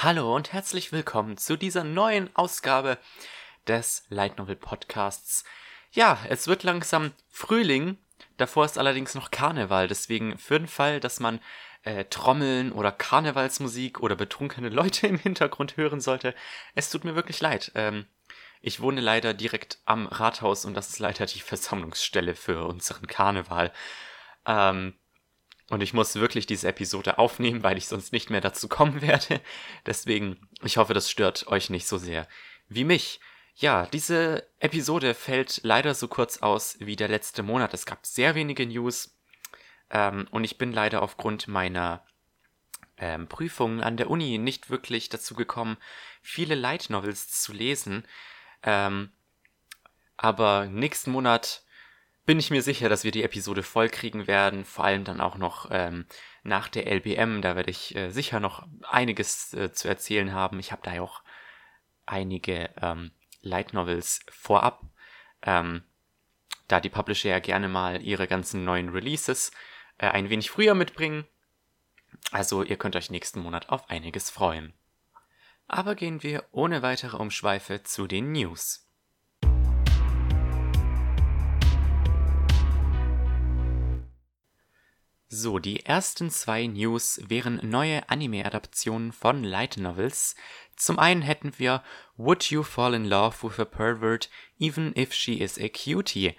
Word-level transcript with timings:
Hallo 0.00 0.36
und 0.36 0.52
herzlich 0.52 0.92
willkommen 0.92 1.38
zu 1.38 1.56
dieser 1.56 1.82
neuen 1.82 2.30
Ausgabe 2.36 2.98
des 3.66 4.04
Light 4.08 4.38
Novel 4.38 4.54
Podcasts. 4.54 5.42
Ja, 5.90 6.20
es 6.28 6.46
wird 6.46 6.62
langsam 6.62 7.10
Frühling, 7.28 7.98
davor 8.36 8.64
ist 8.64 8.78
allerdings 8.78 9.16
noch 9.16 9.32
Karneval, 9.32 9.88
deswegen 9.88 10.38
für 10.38 10.56
den 10.56 10.68
Fall, 10.68 11.00
dass 11.00 11.18
man 11.18 11.40
äh, 11.82 12.04
Trommeln 12.04 12.70
oder 12.70 12.92
Karnevalsmusik 12.92 13.98
oder 13.98 14.14
betrunkene 14.14 14.68
Leute 14.68 15.06
im 15.08 15.18
Hintergrund 15.18 15.76
hören 15.76 16.00
sollte, 16.00 16.32
es 16.76 16.90
tut 16.90 17.02
mir 17.02 17.16
wirklich 17.16 17.40
leid. 17.40 17.72
Ähm, 17.74 18.06
ich 18.60 18.78
wohne 18.78 19.00
leider 19.00 19.34
direkt 19.34 19.78
am 19.84 20.06
Rathaus 20.06 20.64
und 20.64 20.74
das 20.74 20.90
ist 20.90 21.00
leider 21.00 21.26
die 21.26 21.40
Versammlungsstelle 21.40 22.36
für 22.36 22.66
unseren 22.66 23.08
Karneval. 23.08 23.72
Ähm, 24.46 24.94
und 25.70 25.82
ich 25.82 25.92
muss 25.92 26.14
wirklich 26.14 26.46
diese 26.46 26.68
Episode 26.68 27.18
aufnehmen, 27.18 27.62
weil 27.62 27.76
ich 27.76 27.88
sonst 27.88 28.12
nicht 28.12 28.30
mehr 28.30 28.40
dazu 28.40 28.68
kommen 28.68 29.02
werde. 29.02 29.40
Deswegen, 29.86 30.48
ich 30.62 30.76
hoffe, 30.76 30.94
das 30.94 31.10
stört 31.10 31.46
euch 31.48 31.70
nicht 31.70 31.86
so 31.86 31.98
sehr 31.98 32.26
wie 32.68 32.84
mich. 32.84 33.20
Ja, 33.54 33.86
diese 33.86 34.46
Episode 34.60 35.14
fällt 35.14 35.60
leider 35.64 35.94
so 35.94 36.06
kurz 36.06 36.38
aus 36.38 36.76
wie 36.78 36.96
der 36.96 37.08
letzte 37.08 37.42
Monat. 37.42 37.74
Es 37.74 37.86
gab 37.86 38.06
sehr 38.06 38.34
wenige 38.34 38.64
News. 38.66 39.16
Ähm, 39.90 40.28
und 40.30 40.44
ich 40.44 40.58
bin 40.58 40.72
leider 40.72 41.02
aufgrund 41.02 41.48
meiner 41.48 42.04
ähm, 42.98 43.26
Prüfungen 43.26 43.82
an 43.82 43.96
der 43.96 44.10
Uni 44.10 44.38
nicht 44.38 44.70
wirklich 44.70 45.08
dazu 45.08 45.34
gekommen, 45.34 45.76
viele 46.22 46.54
Light 46.54 46.90
Novels 46.90 47.42
zu 47.42 47.52
lesen. 47.52 48.06
Ähm, 48.62 49.10
aber 50.16 50.66
nächsten 50.66 51.10
Monat 51.10 51.62
bin 52.28 52.38
ich 52.38 52.50
mir 52.50 52.60
sicher, 52.60 52.90
dass 52.90 53.04
wir 53.04 53.10
die 53.10 53.22
Episode 53.22 53.62
voll 53.62 53.88
kriegen 53.88 54.26
werden. 54.26 54.66
Vor 54.66 54.84
allem 54.84 55.02
dann 55.02 55.22
auch 55.22 55.38
noch 55.38 55.70
ähm, 55.70 56.04
nach 56.42 56.68
der 56.68 56.86
LBM. 56.86 57.40
Da 57.40 57.56
werde 57.56 57.70
ich 57.70 57.96
äh, 57.96 58.10
sicher 58.10 58.38
noch 58.38 58.66
einiges 58.82 59.54
äh, 59.54 59.72
zu 59.72 59.88
erzählen 59.88 60.34
haben. 60.34 60.60
Ich 60.60 60.70
habe 60.70 60.82
da 60.84 60.92
ja 60.92 61.00
auch 61.00 61.22
einige 62.04 62.68
ähm, 62.82 63.12
Light 63.40 63.72
Novels 63.72 64.20
vorab. 64.30 64.82
Ähm, 65.40 65.84
da 66.66 66.80
die 66.80 66.90
Publisher 66.90 67.30
ja 67.30 67.38
gerne 67.38 67.66
mal 67.66 68.02
ihre 68.02 68.28
ganzen 68.28 68.62
neuen 68.62 68.90
Releases 68.90 69.50
äh, 69.96 70.08
ein 70.08 70.28
wenig 70.28 70.50
früher 70.50 70.74
mitbringen. 70.74 71.24
Also 72.30 72.62
ihr 72.62 72.76
könnt 72.76 72.94
euch 72.94 73.08
nächsten 73.08 73.40
Monat 73.40 73.70
auf 73.70 73.88
einiges 73.88 74.28
freuen. 74.28 74.74
Aber 75.66 75.94
gehen 75.94 76.22
wir 76.22 76.44
ohne 76.52 76.82
weitere 76.82 77.16
Umschweife 77.16 77.84
zu 77.84 78.06
den 78.06 78.32
News. 78.32 78.86
So, 85.30 85.58
die 85.58 85.84
ersten 85.84 86.30
zwei 86.30 86.66
News 86.66 87.20
wären 87.28 87.60
neue 87.62 88.08
Anime-Adaptionen 88.08 89.12
von 89.12 89.44
Light 89.44 89.76
Novels. 89.76 90.34
Zum 90.74 90.98
einen 90.98 91.20
hätten 91.20 91.52
wir 91.58 91.82
Would 92.16 92.50
You 92.50 92.62
Fall 92.62 92.94
in 92.94 93.04
Love 93.04 93.36
with 93.42 93.58
a 93.58 93.66
Pervert 93.66 94.30
Even 94.58 94.96
If 94.96 95.12
She 95.12 95.34
Is 95.34 95.58
a 95.58 95.68
Cutie? 95.68 96.34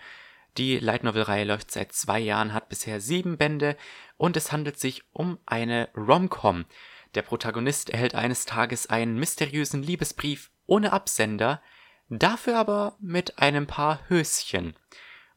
Die 0.58 0.80
Light 0.80 1.04
Novel-Reihe 1.04 1.46
läuft 1.46 1.70
seit 1.70 1.94
zwei 1.94 2.20
Jahren, 2.20 2.52
hat 2.52 2.70
bisher 2.70 3.00
sieben 3.00 3.38
Bände 3.38 3.78
und 4.18 4.36
es 4.36 4.52
handelt 4.52 4.80
sich 4.80 5.04
um 5.14 5.38
eine 5.46 5.90
Rom-Com. 5.96 6.66
Der 7.14 7.22
Protagonist 7.22 7.92
erhält 7.92 8.16
eines 8.16 8.46
Tages 8.46 8.88
einen 8.88 9.20
mysteriösen 9.20 9.84
Liebesbrief 9.84 10.50
ohne 10.66 10.94
Absender, 10.94 11.62
dafür 12.10 12.58
aber 12.58 12.98
mit 13.00 13.38
einem 13.38 13.68
paar 13.68 14.10
Höschen. 14.10 14.76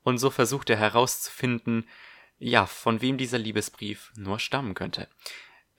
Und 0.05 0.17
so 0.17 0.31
versucht 0.31 0.71
er 0.71 0.79
herauszufinden, 0.79 1.87
ja, 2.43 2.67
von 2.67 3.01
wem 3.01 3.19
dieser 3.19 3.39
Liebesbrief 3.39 4.13
nur 4.17 4.41
stammen 4.41 4.75
könnte. 4.75 5.09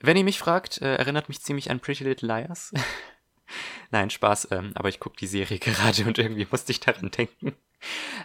Wenn 0.00 0.16
ihr 0.16 0.24
mich 0.24 0.38
fragt, 0.38 0.80
äh, 0.80 0.96
erinnert 0.96 1.28
mich 1.28 1.42
ziemlich 1.42 1.70
an 1.70 1.80
Pretty 1.80 2.04
Little 2.04 2.26
Liars. 2.26 2.72
Nein, 3.90 4.08
Spaß, 4.08 4.48
ähm, 4.50 4.72
aber 4.74 4.88
ich 4.88 4.98
gucke 4.98 5.16
die 5.16 5.26
Serie 5.26 5.58
gerade 5.60 6.04
und 6.04 6.18
irgendwie 6.18 6.46
musste 6.50 6.72
ich 6.72 6.80
daran 6.80 7.10
denken. 7.10 7.54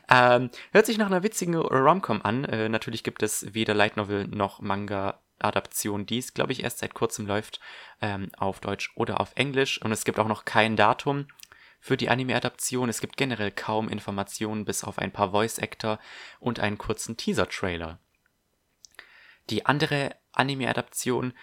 Ähm, 0.10 0.50
hört 0.72 0.86
sich 0.86 0.98
nach 0.98 1.08
einer 1.08 1.22
witzigen 1.22 1.56
Romcom 1.56 2.22
an. 2.22 2.46
Äh, 2.46 2.70
natürlich 2.70 3.04
gibt 3.04 3.24
es 3.24 3.54
weder 3.54 3.74
Light 3.74 3.98
Novel 3.98 4.26
noch 4.28 4.62
Manga-Adaption, 4.62 6.06
die 6.06 6.20
es, 6.20 6.34
glaube 6.34 6.54
ich, 6.54 6.64
erst 6.64 6.80
seit 6.80 6.94
kurzem 6.94 7.28
läuft, 7.28 7.60
ähm, 8.02 8.32
auf 8.38 8.62
Deutsch 8.62 8.94
oder 8.96 9.20
auf 9.20 9.34
Englisch. 9.36 9.82
Und 9.82 9.92
es 9.92 10.06
gibt 10.06 10.18
auch 10.18 10.30
noch 10.30 10.46
kein 10.46 10.78
Datum 10.78 11.28
für 11.82 11.98
die 11.98 12.10
Anime-Adaption. 12.10 12.88
Es 12.88 13.02
gibt 13.02 13.18
generell 13.18 13.52
kaum 13.52 13.90
Informationen, 13.90 14.64
bis 14.64 14.86
auf 14.86 14.98
ein 14.98 15.12
paar 15.12 15.32
Voice-Actor 15.32 16.00
und 16.40 16.62
einen 16.62 16.78
kurzen 16.78 17.18
Teaser-Trailer. 17.18 18.00
Die 19.50 19.66
andere 19.66 20.16
Anime-Adaption 20.32 21.34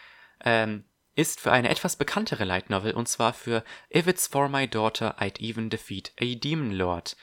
ähm, 0.44 0.84
ist 1.14 1.40
für 1.40 1.50
eine 1.50 1.70
etwas 1.70 1.96
bekanntere 1.96 2.44
Light 2.44 2.70
Novel 2.70 2.92
und 2.92 3.08
zwar 3.08 3.32
für 3.32 3.64
If 3.94 4.06
It's 4.06 4.26
For 4.26 4.48
My 4.48 4.68
Daughter 4.68 5.20
I'd 5.20 5.40
Even 5.40 5.70
Defeat 5.70 6.12
a 6.20 6.34
Demon 6.34 6.72
Lord. 6.72 7.16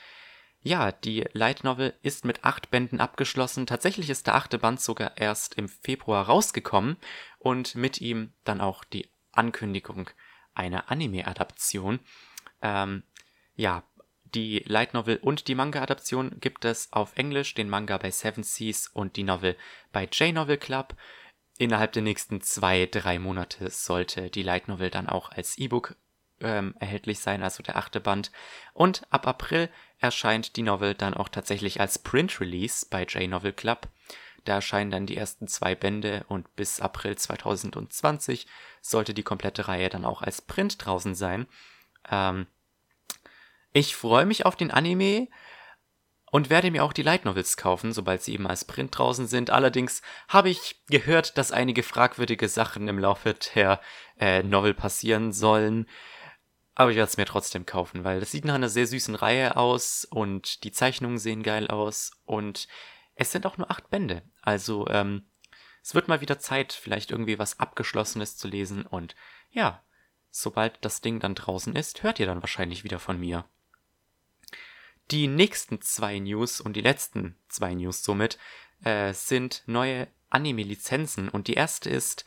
Ja, 0.62 0.92
die 0.92 1.26
Light 1.32 1.62
Novel 1.62 1.94
ist 2.02 2.24
mit 2.24 2.42
acht 2.44 2.70
Bänden 2.70 3.00
abgeschlossen. 3.00 3.66
Tatsächlich 3.66 4.08
ist 4.08 4.26
der 4.26 4.34
achte 4.34 4.58
Band 4.58 4.80
sogar 4.80 5.16
erst 5.18 5.54
im 5.54 5.68
Februar 5.68 6.26
rausgekommen 6.26 6.96
und 7.38 7.74
mit 7.74 8.00
ihm 8.00 8.32
dann 8.44 8.60
auch 8.60 8.82
die 8.82 9.08
Ankündigung 9.32 10.08
einer 10.54 10.90
Anime-Adaption. 10.90 12.00
Ähm, 12.62 13.02
ja, 13.56 13.84
die 14.34 14.62
Light 14.66 14.94
Novel 14.94 15.18
und 15.18 15.48
die 15.48 15.54
Manga-Adaption 15.54 16.40
gibt 16.40 16.64
es 16.64 16.92
auf 16.92 17.16
Englisch, 17.16 17.54
den 17.54 17.68
Manga 17.68 17.98
bei 17.98 18.10
Seven 18.10 18.42
Seas 18.42 18.88
und 18.88 19.16
die 19.16 19.22
Novel 19.22 19.56
bei 19.92 20.04
J-Novel 20.04 20.58
Club. 20.58 20.96
Innerhalb 21.56 21.92
der 21.92 22.02
nächsten 22.02 22.40
zwei, 22.40 22.86
drei 22.86 23.18
Monate 23.18 23.70
sollte 23.70 24.30
die 24.30 24.42
Light 24.42 24.68
Novel 24.68 24.90
dann 24.90 25.08
auch 25.08 25.30
als 25.30 25.56
E-Book 25.56 25.96
ähm, 26.40 26.74
erhältlich 26.80 27.20
sein, 27.20 27.42
also 27.42 27.62
der 27.62 27.76
achte 27.76 28.00
Band. 28.00 28.32
Und 28.72 29.02
ab 29.10 29.26
April 29.26 29.70
erscheint 29.98 30.56
die 30.56 30.62
Novel 30.62 30.94
dann 30.94 31.14
auch 31.14 31.28
tatsächlich 31.28 31.80
als 31.80 31.98
Print-Release 32.00 32.86
bei 32.90 33.04
J-Novel 33.04 33.52
Club. 33.52 33.88
Da 34.44 34.54
erscheinen 34.54 34.90
dann 34.90 35.06
die 35.06 35.16
ersten 35.16 35.48
zwei 35.48 35.74
Bände 35.74 36.24
und 36.28 36.54
bis 36.56 36.80
April 36.80 37.16
2020 37.16 38.46
sollte 38.82 39.14
die 39.14 39.22
komplette 39.22 39.68
Reihe 39.68 39.88
dann 39.88 40.04
auch 40.04 40.22
als 40.22 40.42
Print 40.42 40.84
draußen 40.84 41.14
sein. 41.14 41.46
Ähm, 42.10 42.46
ich 43.74 43.96
freue 43.96 44.24
mich 44.24 44.46
auf 44.46 44.56
den 44.56 44.70
Anime 44.70 45.28
und 46.30 46.48
werde 46.48 46.70
mir 46.70 46.84
auch 46.84 46.92
die 46.92 47.02
Light 47.02 47.24
Novels 47.24 47.56
kaufen, 47.56 47.92
sobald 47.92 48.22
sie 48.22 48.32
eben 48.32 48.46
als 48.46 48.64
Print 48.64 48.96
draußen 48.96 49.26
sind. 49.26 49.50
Allerdings 49.50 50.00
habe 50.28 50.48
ich 50.48 50.80
gehört, 50.86 51.36
dass 51.36 51.52
einige 51.52 51.82
fragwürdige 51.82 52.48
Sachen 52.48 52.86
im 52.86 53.00
Laufe 53.00 53.34
der 53.54 53.80
äh, 54.18 54.44
Novel 54.44 54.74
passieren 54.74 55.32
sollen. 55.32 55.88
Aber 56.76 56.90
ich 56.90 56.96
werde 56.96 57.08
es 57.08 57.16
mir 57.16 57.26
trotzdem 57.26 57.66
kaufen, 57.66 58.04
weil 58.04 58.20
das 58.20 58.30
sieht 58.30 58.44
nach 58.44 58.54
einer 58.54 58.68
sehr 58.68 58.86
süßen 58.86 59.16
Reihe 59.16 59.56
aus 59.56 60.04
und 60.04 60.62
die 60.62 60.72
Zeichnungen 60.72 61.18
sehen 61.18 61.42
geil 61.42 61.68
aus 61.68 62.12
und 62.24 62.68
es 63.16 63.32
sind 63.32 63.44
auch 63.44 63.56
nur 63.56 63.70
acht 63.70 63.90
Bände. 63.90 64.22
Also 64.42 64.86
ähm, 64.88 65.26
es 65.82 65.96
wird 65.96 66.06
mal 66.06 66.20
wieder 66.20 66.38
Zeit, 66.38 66.72
vielleicht 66.72 67.10
irgendwie 67.10 67.40
was 67.40 67.58
Abgeschlossenes 67.58 68.36
zu 68.36 68.46
lesen 68.46 68.86
und 68.86 69.16
ja, 69.50 69.84
sobald 70.30 70.84
das 70.84 71.00
Ding 71.00 71.18
dann 71.18 71.34
draußen 71.34 71.74
ist, 71.74 72.04
hört 72.04 72.20
ihr 72.20 72.26
dann 72.26 72.42
wahrscheinlich 72.42 72.84
wieder 72.84 72.98
von 73.00 73.18
mir. 73.18 73.44
Die 75.10 75.26
nächsten 75.26 75.80
zwei 75.80 76.18
News 76.18 76.60
und 76.60 76.74
die 76.74 76.80
letzten 76.80 77.36
zwei 77.48 77.74
News 77.74 78.02
somit 78.02 78.38
äh, 78.82 79.12
sind 79.12 79.62
neue 79.66 80.08
Anime-Lizenzen. 80.30 81.28
Und 81.28 81.48
die 81.48 81.54
erste 81.54 81.90
ist, 81.90 82.24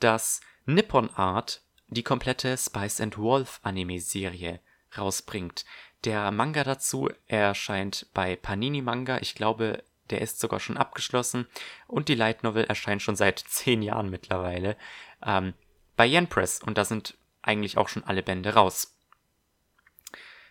dass 0.00 0.40
Nippon 0.66 1.10
Art 1.10 1.62
die 1.88 2.02
komplette 2.02 2.56
Spice 2.56 3.00
and 3.00 3.18
Wolf 3.18 3.60
Anime-Serie 3.62 4.60
rausbringt. 4.96 5.64
Der 6.04 6.30
Manga 6.30 6.64
dazu 6.64 7.08
erscheint 7.26 8.06
bei 8.14 8.36
Panini 8.36 8.82
Manga. 8.82 9.18
Ich 9.18 9.34
glaube, 9.34 9.82
der 10.10 10.20
ist 10.20 10.38
sogar 10.38 10.60
schon 10.60 10.76
abgeschlossen. 10.76 11.46
Und 11.86 12.08
die 12.08 12.14
Light 12.14 12.42
Novel 12.42 12.64
erscheint 12.64 13.02
schon 13.02 13.16
seit 13.16 13.38
zehn 13.46 13.82
Jahren 13.82 14.10
mittlerweile 14.10 14.76
ähm, 15.24 15.54
bei 15.96 16.06
Yen 16.06 16.28
Press. 16.28 16.62
Und 16.62 16.78
da 16.78 16.84
sind 16.84 17.16
eigentlich 17.42 17.78
auch 17.78 17.88
schon 17.88 18.04
alle 18.04 18.22
Bände 18.22 18.54
raus. 18.54 18.97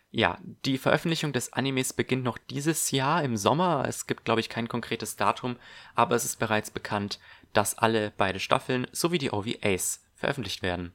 Ja, 0.09 0.39
die 0.65 0.77
Veröffentlichung 0.77 1.33
des 1.33 1.51
Animes 1.53 1.91
beginnt 1.93 2.23
noch 2.23 2.37
dieses 2.37 2.91
Jahr 2.91 3.23
im 3.23 3.35
Sommer. 3.35 3.85
Es 3.87 4.07
gibt, 4.07 4.23
glaube 4.25 4.39
ich, 4.39 4.49
kein 4.49 4.69
konkretes 4.69 5.17
Datum, 5.17 5.57
aber 5.95 6.15
es 6.15 6.23
ist 6.23 6.37
bereits 6.37 6.71
bekannt, 6.71 7.19
dass 7.53 7.77
alle 7.77 8.13
beide 8.15 8.39
Staffeln 8.39 8.87
sowie 8.91 9.17
die 9.17 9.31
OVAs 9.31 10.03
veröffentlicht 10.15 10.61
werden. 10.61 10.93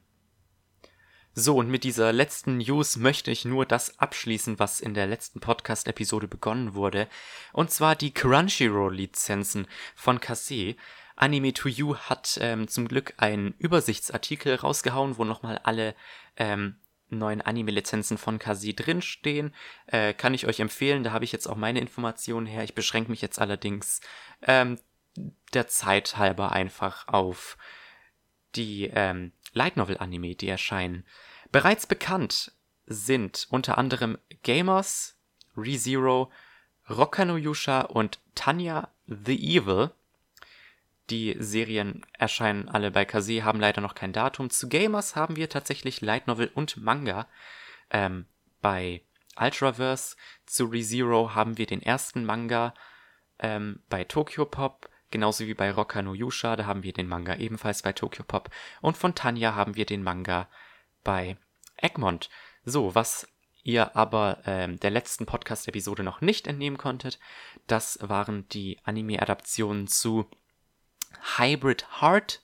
So, 1.35 1.57
und 1.57 1.67
mit 1.67 1.83
dieser 1.83 2.13
letzten 2.13 2.57
News 2.57 2.95
möchte 2.95 3.31
ich 3.31 3.43
nur 3.43 3.65
das 3.65 3.97
abschließen, 3.97 4.59
was 4.59 4.81
in 4.81 4.93
der 4.93 5.07
letzten 5.07 5.39
Podcast-Episode 5.39 6.27
begonnen 6.27 6.75
wurde. 6.75 7.07
Und 7.53 7.71
zwar 7.71 7.95
die 7.95 8.13
Crunchyroll-Lizenzen 8.13 9.67
von 9.95 10.19
Kase. 10.19 10.75
Anime 11.15 11.53
to 11.53 11.69
You 11.69 11.95
hat 11.95 12.37
ähm, 12.39 12.67
zum 12.67 12.87
Glück 12.87 13.13
einen 13.17 13.55
Übersichtsartikel 13.57 14.55
rausgehauen, 14.55 15.17
wo 15.17 15.25
nochmal 15.25 15.59
alle 15.63 15.95
ähm, 16.37 16.75
neuen 17.17 17.41
Anime-Lizenzen 17.41 18.17
von 18.17 18.39
Kasi 18.39 18.75
drinstehen. 18.75 19.53
Äh, 19.87 20.13
kann 20.13 20.33
ich 20.33 20.47
euch 20.47 20.59
empfehlen, 20.59 21.03
da 21.03 21.11
habe 21.11 21.25
ich 21.25 21.31
jetzt 21.31 21.47
auch 21.47 21.55
meine 21.55 21.79
Informationen 21.79 22.45
her. 22.45 22.63
Ich 22.63 22.75
beschränke 22.75 23.11
mich 23.11 23.21
jetzt 23.21 23.39
allerdings 23.39 24.01
ähm, 24.41 24.79
der 25.53 25.67
Zeit 25.67 26.17
halber 26.17 26.51
einfach 26.51 27.07
auf 27.07 27.57
die 28.55 28.91
ähm, 28.93 29.31
Light 29.53 29.77
Novel 29.77 29.97
Anime, 29.97 30.35
die 30.35 30.47
erscheinen. 30.47 31.05
Bereits 31.51 31.85
bekannt 31.85 32.51
sind 32.85 33.47
unter 33.49 33.77
anderem 33.77 34.17
Gamers, 34.43 35.17
ReZero, 35.55 36.31
Rockano 36.89 37.37
Yusha 37.37 37.81
und 37.81 38.19
Tanya 38.35 38.89
the 39.07 39.57
Evil. 39.57 39.91
Die 41.09 41.35
Serien 41.39 42.05
erscheinen 42.17 42.69
alle 42.69 42.91
bei 42.91 43.05
Kase, 43.05 43.43
haben 43.43 43.59
leider 43.59 43.81
noch 43.81 43.95
kein 43.95 44.13
Datum. 44.13 44.49
Zu 44.49 44.69
Gamers 44.69 45.15
haben 45.15 45.35
wir 45.35 45.49
tatsächlich 45.49 46.01
Light 46.01 46.27
Novel 46.27 46.49
und 46.53 46.77
Manga. 46.77 47.27
Ähm, 47.89 48.25
bei 48.61 49.01
Ultraverse 49.35 50.15
zu 50.45 50.65
ReZero 50.65 51.35
haben 51.35 51.57
wir 51.57 51.65
den 51.65 51.81
ersten 51.81 52.23
Manga 52.23 52.73
ähm, 53.39 53.81
bei 53.89 54.03
Tokyo 54.03 54.45
Pop, 54.45 54.89
genauso 55.11 55.45
wie 55.45 55.53
bei 55.53 55.71
Rocka 55.71 56.01
no 56.01 56.13
Yusha, 56.13 56.55
da 56.55 56.65
haben 56.65 56.83
wir 56.83 56.93
den 56.93 57.07
Manga 57.07 57.35
ebenfalls 57.35 57.81
bei 57.81 57.93
Tokyo 57.93 58.23
Pop. 58.23 58.49
Und 58.81 58.97
von 58.97 59.15
Tanya 59.15 59.55
haben 59.55 59.75
wir 59.75 59.85
den 59.85 60.03
Manga 60.03 60.47
bei 61.03 61.37
Egmont. 61.77 62.29
So, 62.63 62.95
was 62.95 63.27
ihr 63.63 63.95
aber 63.95 64.39
ähm, 64.45 64.79
der 64.79 64.91
letzten 64.91 65.25
Podcast-Episode 65.25 66.03
noch 66.03 66.21
nicht 66.21 66.47
entnehmen 66.47 66.77
konntet, 66.77 67.19
das 67.67 67.97
waren 68.01 68.47
die 68.49 68.77
Anime-Adaptionen 68.83 69.87
zu 69.87 70.29
Hybrid 71.37 72.01
Heart, 72.01 72.41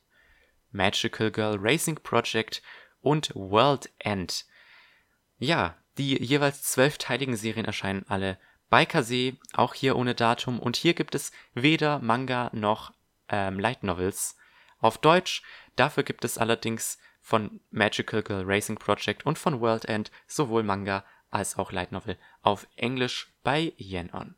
Magical 0.71 1.31
Girl 1.31 1.57
Racing 1.59 1.95
Project 1.95 2.61
und 3.01 3.33
World 3.35 3.89
End. 3.99 4.45
Ja, 5.37 5.77
die 5.97 6.21
jeweils 6.23 6.63
zwölfteiligen 6.63 7.35
Serien 7.35 7.65
erscheinen 7.65 8.05
alle 8.07 8.37
bei 8.69 8.85
Kase, 8.85 9.37
auch 9.53 9.73
hier 9.73 9.95
ohne 9.95 10.15
Datum. 10.15 10.59
Und 10.59 10.77
hier 10.77 10.93
gibt 10.93 11.15
es 11.15 11.31
weder 11.53 11.99
Manga 11.99 12.49
noch 12.53 12.93
ähm, 13.29 13.59
Light 13.59 13.83
Novels 13.83 14.37
auf 14.79 14.97
Deutsch. 14.97 15.43
Dafür 15.75 16.03
gibt 16.03 16.23
es 16.23 16.37
allerdings 16.37 16.99
von 17.21 17.59
Magical 17.71 18.23
Girl 18.23 18.43
Racing 18.45 18.77
Project 18.77 19.25
und 19.25 19.37
von 19.37 19.59
World 19.59 19.85
End 19.85 20.11
sowohl 20.27 20.63
Manga 20.63 21.03
als 21.29 21.57
auch 21.57 21.71
Light 21.71 21.91
Novel 21.91 22.17
auf 22.41 22.67
Englisch 22.75 23.33
bei 23.43 23.73
Yenon. 23.77 24.35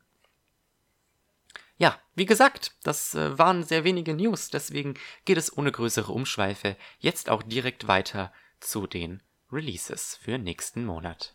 Ja, 1.78 1.98
wie 2.14 2.26
gesagt, 2.26 2.76
das 2.82 3.14
äh, 3.14 3.38
waren 3.38 3.64
sehr 3.64 3.84
wenige 3.84 4.14
News, 4.14 4.50
deswegen 4.50 4.94
geht 5.24 5.38
es 5.38 5.56
ohne 5.56 5.72
größere 5.72 6.12
Umschweife 6.12 6.76
jetzt 6.98 7.30
auch 7.30 7.42
direkt 7.42 7.88
weiter 7.88 8.32
zu 8.60 8.86
den 8.86 9.22
Releases 9.50 10.16
für 10.16 10.38
nächsten 10.38 10.84
Monat. 10.84 11.34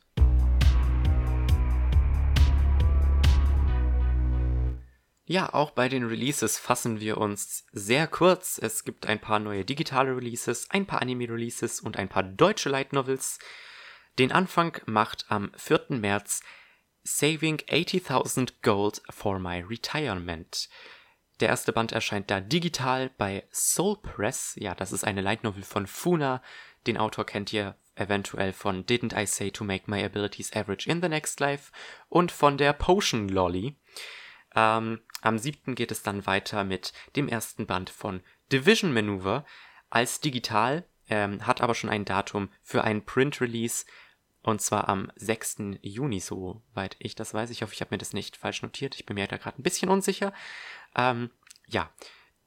Ja, 5.30 5.54
auch 5.54 5.72
bei 5.72 5.90
den 5.90 6.06
Releases 6.06 6.58
fassen 6.58 7.02
wir 7.02 7.18
uns 7.18 7.66
sehr 7.74 8.08
kurz. 8.08 8.58
Es 8.62 8.86
gibt 8.86 9.08
ein 9.08 9.20
paar 9.20 9.40
neue 9.40 9.66
digitale 9.66 10.16
Releases, 10.16 10.72
ein 10.72 10.86
paar 10.86 11.02
Anime-Releases 11.02 11.82
und 11.82 11.98
ein 11.98 12.08
paar 12.08 12.24
deutsche 12.24 12.70
Light 12.70 12.94
Novels. 12.94 13.40
Den 14.20 14.32
Anfang 14.32 14.80
macht 14.86 15.26
am 15.28 15.52
4. 15.58 15.88
März 15.90 16.44
Saving 17.08 17.60
80.000 17.70 18.56
Gold 18.62 19.02
for 19.10 19.40
My 19.40 19.62
Retirement. 19.62 20.68
Der 21.40 21.48
erste 21.48 21.72
Band 21.72 21.94
erscheint 21.94 22.30
da 22.30 22.42
digital 22.42 23.10
bei 23.18 23.48
Soul 23.50 23.96
Press. 24.02 24.56
Ja, 24.60 24.76
das 24.76 24.92
ist 24.92 25.06
eine 25.06 25.22
Light 25.22 25.46
Novel 25.46 25.64
von 25.64 25.88
Funa. 25.88 26.44
Den 26.86 26.98
Autor 26.98 27.26
kennt 27.26 27.54
ihr 27.54 27.78
eventuell 27.96 28.52
von 28.52 28.86
Didn't 28.86 29.18
I 29.18 29.26
Say 29.26 29.52
to 29.52 29.64
Make 29.64 29.90
My 29.90 30.04
Abilities 30.04 30.54
Average 30.54 30.90
in 30.90 31.02
the 31.02 31.08
Next 31.08 31.40
Life 31.40 31.72
und 32.10 32.30
von 32.30 32.58
der 32.58 32.74
Potion 32.74 33.30
Lolly. 33.30 33.78
Ähm, 34.54 35.00
am 35.22 35.38
7. 35.38 35.76
geht 35.76 35.92
es 35.92 36.04
dann 36.04 36.26
weiter 36.26 36.66
mit 36.66 36.92
dem 37.16 37.30
ersten 37.30 37.68
Band 37.68 37.90
von 37.90 38.22
Division 38.52 38.94
Maneuver 38.94 39.46
als 39.90 40.20
digital, 40.20 40.84
ähm, 41.10 41.48
hat 41.48 41.62
aber 41.62 41.74
schon 41.74 41.90
ein 41.90 42.04
Datum 42.04 42.50
für 42.62 42.84
einen 42.84 43.06
Print-Release 43.06 43.86
und 44.48 44.62
zwar 44.62 44.88
am 44.88 45.12
6. 45.18 45.58
Juni, 45.82 46.22
soweit 46.22 46.96
ich 47.00 47.16
das 47.16 47.34
weiß. 47.34 47.50
Ich 47.50 47.64
hoffe, 47.64 47.74
ich 47.74 47.82
habe 47.82 47.94
mir 47.94 47.98
das 47.98 48.14
nicht 48.14 48.38
falsch 48.38 48.62
notiert. 48.62 48.96
Ich 48.96 49.06
bin 49.06 49.16
mir 49.16 49.28
da 49.28 49.36
gerade 49.36 49.60
ein 49.60 49.64
bisschen 49.64 49.90
unsicher. 49.90 50.32
Ähm, 50.96 51.32
ja, 51.68 51.92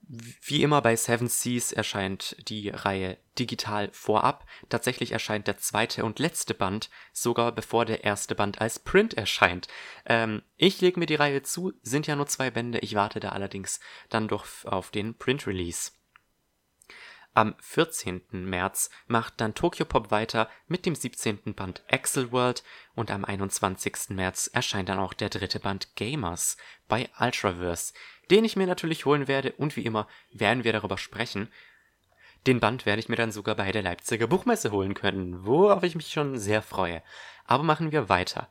wie 0.09 0.63
immer 0.63 0.81
bei 0.81 0.97
Seven 0.97 1.29
Seas 1.29 1.73
erscheint 1.73 2.37
die 2.49 2.71
Reihe 2.71 3.19
digital 3.39 3.91
vorab. 3.93 4.47
Tatsächlich 4.71 5.13
erscheint 5.13 5.47
der 5.47 5.59
zweite 5.59 6.07
und 6.07 6.19
letzte 6.19 6.55
Band 6.55 6.89
sogar 7.13 7.53
bevor 7.53 7.85
der 7.85 8.03
erste 8.03 8.35
Band 8.35 8.63
als 8.63 8.79
Print 8.79 9.13
erscheint. 9.13 9.69
Ähm, 10.07 10.41
ich 10.57 10.81
lege 10.81 10.99
mir 10.99 11.07
die 11.07 11.17
Reihe 11.17 11.43
zu, 11.43 11.75
sind 11.83 12.07
ja 12.07 12.17
nur 12.17 12.29
zwei 12.29 12.51
Bände, 12.51 12.79
ich 12.79 12.95
warte 12.95 13.21
da 13.21 13.29
allerdings 13.29 13.79
dann 14.09 14.27
doch 14.27 14.47
auf 14.65 14.91
den 14.91 15.19
Print-Release. 15.19 15.91
Am 17.33 17.55
14. 17.61 18.23
März 18.31 18.91
macht 19.07 19.41
dann 19.41 19.55
Tokyo 19.55 19.85
Pop 19.85 20.11
weiter 20.11 20.49
mit 20.67 20.85
dem 20.85 20.95
17. 20.95 21.55
Band 21.55 21.85
Axel 21.91 22.33
World 22.33 22.65
und 22.95 23.11
am 23.11 23.25
21. 23.25 24.11
März 24.11 24.51
erscheint 24.53 24.89
dann 24.89 24.99
auch 24.99 25.13
der 25.13 25.29
dritte 25.29 25.61
Band 25.61 25.95
Gamers 25.95 26.57
bei 26.89 27.09
Ultraverse 27.19 27.93
den 28.31 28.45
ich 28.45 28.57
mir 28.57 28.67
natürlich 28.67 29.05
holen 29.05 29.29
werde 29.29 29.53
und 29.53 29.77
wie 29.77 29.85
immer 29.85 30.07
werden 30.33 30.65
wir 30.65 30.73
darüber 30.73 30.99
sprechen. 30.99 31.49
Den 32.47 32.61
Band 32.61 32.87
werde 32.87 33.01
ich 33.01 33.09
mir 33.09 33.17
dann 33.17 33.33
sogar 33.33 33.57
bei 33.57 33.71
der 33.73 33.83
Leipziger 33.83 34.27
Buchmesse 34.27 34.71
holen 34.71 34.95
können, 34.95 35.45
worauf 35.45 35.83
ich 35.83 35.95
mich 35.95 36.11
schon 36.11 36.39
sehr 36.39 36.63
freue. 36.63 37.03
Aber 37.45 37.63
machen 37.63 37.93
wir 37.93 38.09
weiter. 38.09 38.49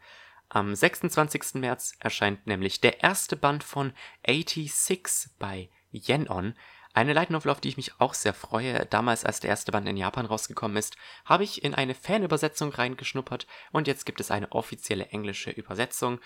Am 0.49 0.75
26. 0.75 1.55
März 1.55 1.95
erscheint 1.99 2.45
nämlich 2.45 2.81
der 2.81 3.01
erste 3.01 3.35
Band 3.35 3.63
von 3.63 3.93
86 4.27 5.31
bei 5.39 5.69
Yenon. 5.91 6.55
Eine 6.93 7.13
Light 7.13 7.29
Novel, 7.29 7.51
auf 7.51 7.61
die 7.61 7.69
ich 7.69 7.77
mich 7.77 7.99
auch 7.99 8.13
sehr 8.13 8.33
freue. 8.33 8.85
Damals, 8.87 9.23
als 9.23 9.39
der 9.39 9.49
erste 9.49 9.71
Band 9.71 9.87
in 9.87 9.97
Japan 9.97 10.25
rausgekommen 10.25 10.77
ist, 10.77 10.97
habe 11.23 11.43
ich 11.43 11.63
in 11.63 11.75
eine 11.75 11.93
Fanübersetzung 11.93 12.71
reingeschnuppert 12.71 13.45
und 13.71 13.87
jetzt 13.87 14.05
gibt 14.05 14.19
es 14.19 14.31
eine 14.31 14.51
offizielle 14.51 15.07
englische 15.07 15.51
Übersetzung. 15.51 16.19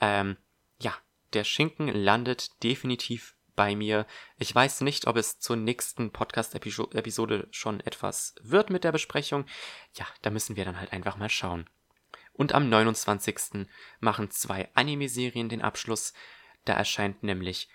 Ähm, 0.00 0.36
ja, 0.80 0.94
der 1.32 1.44
Schinken 1.44 1.88
landet 1.88 2.62
definitiv 2.62 3.36
bei 3.56 3.76
mir. 3.76 4.06
Ich 4.38 4.54
weiß 4.54 4.82
nicht, 4.82 5.06
ob 5.06 5.16
es 5.16 5.38
zur 5.38 5.56
nächsten 5.56 6.10
Podcast-Episode 6.10 7.48
schon 7.50 7.80
etwas 7.80 8.34
wird 8.40 8.70
mit 8.70 8.84
der 8.84 8.92
Besprechung. 8.92 9.46
Ja, 9.94 10.06
da 10.22 10.30
müssen 10.30 10.56
wir 10.56 10.64
dann 10.64 10.78
halt 10.78 10.92
einfach 10.92 11.16
mal 11.16 11.28
schauen. 11.28 11.68
Und 12.32 12.52
am 12.52 12.68
29. 12.68 13.66
machen 14.00 14.30
zwei 14.30 14.68
Anime-Serien 14.74 15.48
den 15.48 15.62
Abschluss. 15.62 16.12
Da 16.64 16.74
erscheint 16.74 17.22
nämlich 17.22 17.68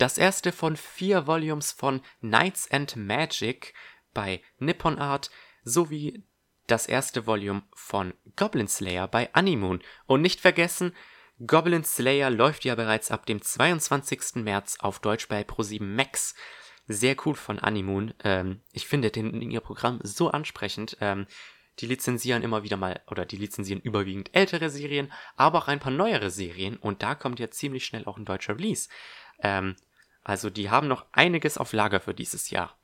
das 0.00 0.16
erste 0.16 0.50
von 0.50 0.76
vier 0.76 1.26
Volumes 1.26 1.72
von 1.72 2.00
Knights 2.20 2.70
and 2.70 2.96
Magic 2.96 3.74
bei 4.14 4.40
Nippon 4.58 4.98
Art 4.98 5.30
sowie 5.62 6.24
das 6.66 6.86
erste 6.86 7.26
Volume 7.26 7.62
von 7.74 8.14
Goblin 8.34 8.68
Slayer 8.68 9.08
bei 9.08 9.32
Animoon. 9.34 9.82
Und 10.06 10.22
nicht 10.22 10.40
vergessen, 10.40 10.96
Goblin 11.46 11.84
Slayer 11.84 12.30
läuft 12.30 12.64
ja 12.64 12.76
bereits 12.76 13.10
ab 13.10 13.26
dem 13.26 13.42
22. 13.42 14.36
März 14.36 14.78
auf 14.80 15.00
Deutsch 15.00 15.28
bei 15.28 15.42
Pro7 15.42 15.82
Max. 15.82 16.34
Sehr 16.86 17.14
cool 17.26 17.34
von 17.34 17.58
Animoon. 17.58 18.14
Ähm, 18.24 18.62
ich 18.72 18.86
finde 18.86 19.10
den 19.10 19.34
in 19.42 19.50
ihr 19.50 19.60
Programm 19.60 20.00
so 20.02 20.30
ansprechend. 20.30 20.96
Ähm, 21.02 21.26
die 21.78 21.86
lizenzieren 21.86 22.42
immer 22.42 22.62
wieder 22.62 22.78
mal, 22.78 23.02
oder 23.06 23.26
die 23.26 23.36
lizenzieren 23.36 23.82
überwiegend 23.82 24.34
ältere 24.34 24.70
Serien, 24.70 25.12
aber 25.36 25.58
auch 25.58 25.68
ein 25.68 25.78
paar 25.78 25.92
neuere 25.92 26.30
Serien. 26.30 26.76
Und 26.76 27.02
da 27.02 27.14
kommt 27.14 27.38
ja 27.38 27.50
ziemlich 27.50 27.84
schnell 27.84 28.06
auch 28.06 28.16
ein 28.16 28.24
deutscher 28.24 28.54
Release. 28.54 28.88
Ähm, 29.42 29.76
also 30.22 30.50
die 30.50 30.70
haben 30.70 30.88
noch 30.88 31.06
einiges 31.12 31.58
auf 31.58 31.72
Lager 31.72 32.00
für 32.00 32.14
dieses 32.14 32.50
Jahr. 32.50 32.76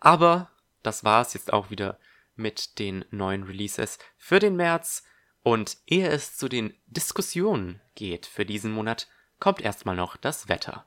Aber 0.00 0.50
das 0.82 1.04
war 1.04 1.20
es 1.20 1.34
jetzt 1.34 1.52
auch 1.52 1.70
wieder 1.70 1.98
mit 2.34 2.78
den 2.78 3.04
neuen 3.10 3.42
Releases 3.42 3.98
für 4.16 4.38
den 4.38 4.56
März. 4.56 5.04
Und 5.42 5.78
ehe 5.86 6.08
es 6.08 6.36
zu 6.36 6.48
den 6.48 6.74
Diskussionen 6.86 7.80
geht 7.94 8.26
für 8.26 8.44
diesen 8.44 8.72
Monat, 8.72 9.08
kommt 9.38 9.60
erstmal 9.60 9.94
noch 9.94 10.16
das 10.16 10.48
Wetter. 10.48 10.84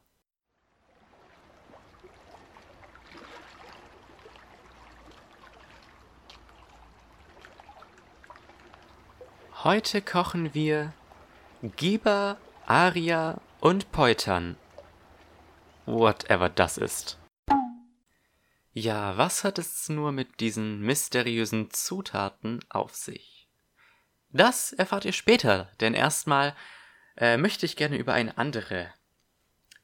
Heute 9.64 10.02
kochen 10.02 10.54
wir 10.54 10.94
Giba, 11.62 12.38
Aria 12.66 13.42
und 13.60 13.92
Peutern. 13.92 14.56
Whatever 15.92 16.50
das 16.50 16.78
ist. 16.78 17.18
Ja, 18.74 19.18
was 19.18 19.44
hat 19.44 19.58
es 19.58 19.90
nur 19.90 20.12
mit 20.12 20.40
diesen 20.40 20.82
mysteriösen 20.82 21.72
Zutaten 21.72 22.64
auf 22.70 22.96
sich? 22.96 23.50
Das 24.30 24.72
erfahrt 24.72 25.06
ihr 25.06 25.14
später, 25.14 25.72
denn 25.80 25.96
erstmal 25.96 26.56
äh, 27.18 27.38
möchte 27.38 27.66
ich 27.66 27.76
gerne 27.76 27.98
über 27.98 28.14
eine 28.14 28.38
andere 28.38 28.94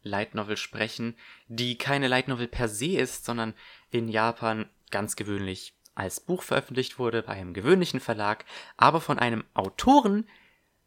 Light 0.03 0.35
Novel 0.35 0.57
sprechen, 0.57 1.17
die 1.47 1.75
keine 1.75 2.07
Light 2.07 2.27
Novel 2.27 2.47
per 2.47 2.69
se 2.69 2.97
ist, 2.99 3.25
sondern 3.25 3.55
in 3.89 4.07
Japan 4.07 4.69
ganz 4.91 5.15
gewöhnlich 5.15 5.73
als 5.95 6.19
Buch 6.19 6.43
veröffentlicht 6.43 6.99
wurde 6.99 7.23
bei 7.23 7.33
einem 7.33 7.55
gewöhnlichen 7.55 7.99
Verlag, 7.99 8.45
aber 8.77 9.01
von 9.01 9.17
einem 9.17 9.43
Autoren, 9.55 10.29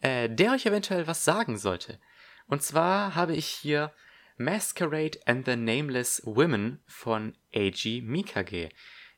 äh, 0.01 0.31
der 0.31 0.53
euch 0.53 0.65
eventuell 0.65 1.09
was 1.09 1.25
sagen 1.25 1.59
sollte. 1.59 1.99
Und 2.47 2.63
zwar 2.63 3.17
habe 3.17 3.35
ich 3.35 3.49
hier 3.49 3.93
Masquerade 4.39 5.19
and 5.27 5.45
the 5.45 5.57
Nameless 5.57 6.23
Women 6.25 6.81
von 6.87 7.35
Eiji 7.55 8.01
Mikage. 8.03 8.71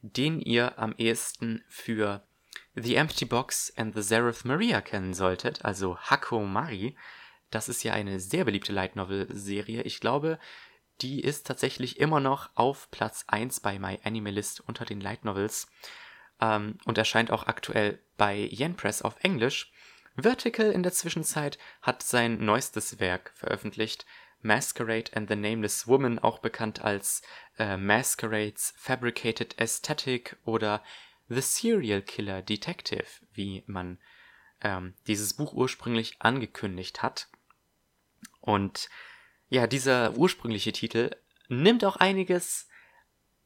den 0.02 0.40
ihr 0.40 0.78
am 0.78 0.94
ehesten 0.96 1.62
für 1.68 2.22
The 2.74 2.94
Empty 2.94 3.24
Box 3.26 3.72
and 3.76 3.94
the 3.94 4.02
Zareth 4.02 4.44
Maria 4.44 4.80
kennen 4.80 5.14
solltet, 5.14 5.64
also 5.64 5.98
Hako 5.98 6.40
Mari. 6.40 6.96
Das 7.50 7.68
ist 7.68 7.82
ja 7.82 7.92
eine 7.92 8.20
sehr 8.20 8.44
beliebte 8.44 8.72
Light 8.72 8.96
Novel 8.96 9.26
Serie. 9.30 9.82
Ich 9.82 10.00
glaube, 10.00 10.38
die 11.00 11.20
ist 11.20 11.46
tatsächlich 11.46 11.98
immer 11.98 12.20
noch 12.20 12.50
auf 12.54 12.90
Platz 12.90 13.24
1 13.26 13.60
bei 13.60 13.78
My 13.78 13.98
Animalist 14.04 14.60
unter 14.60 14.84
den 14.84 15.00
Light 15.00 15.24
Novels 15.24 15.68
ähm, 16.40 16.78
und 16.84 16.96
erscheint 16.96 17.30
auch 17.30 17.46
aktuell 17.46 17.98
bei 18.16 18.48
Yen 18.50 18.76
Press 18.76 19.02
auf 19.02 19.16
Englisch. 19.22 19.72
Vertical 20.16 20.70
in 20.70 20.82
der 20.82 20.92
Zwischenzeit 20.92 21.58
hat 21.82 22.02
sein 22.02 22.44
neuestes 22.44 23.00
Werk 23.00 23.32
veröffentlicht, 23.34 24.06
Masquerade 24.42 25.14
and 25.14 25.28
the 25.28 25.36
Nameless 25.36 25.86
Woman, 25.86 26.18
auch 26.18 26.38
bekannt 26.38 26.82
als 26.82 27.22
äh, 27.58 27.76
Masquerades 27.76 28.74
Fabricated 28.76 29.60
Aesthetic 29.60 30.36
oder 30.44 30.82
The 31.28 31.40
Serial 31.40 32.02
Killer 32.02 32.42
Detective, 32.42 33.06
wie 33.32 33.62
man 33.66 33.98
ähm, 34.62 34.94
dieses 35.06 35.34
Buch 35.34 35.52
ursprünglich 35.52 36.16
angekündigt 36.18 37.02
hat. 37.02 37.28
Und 38.40 38.88
ja, 39.48 39.66
dieser 39.66 40.16
ursprüngliche 40.16 40.72
Titel 40.72 41.10
nimmt 41.48 41.84
auch 41.84 41.96
einiges 41.96 42.68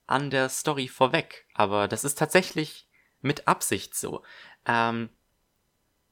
an 0.07 0.31
der 0.31 0.49
Story 0.49 0.89
vorweg, 0.89 1.47
aber 1.55 1.89
das 1.89 2.05
ist 2.05 2.19
tatsächlich 2.19 2.87
mit 3.21 3.49
Absicht 3.49 3.95
so. 3.95 4.23
Ähm, 4.67 5.09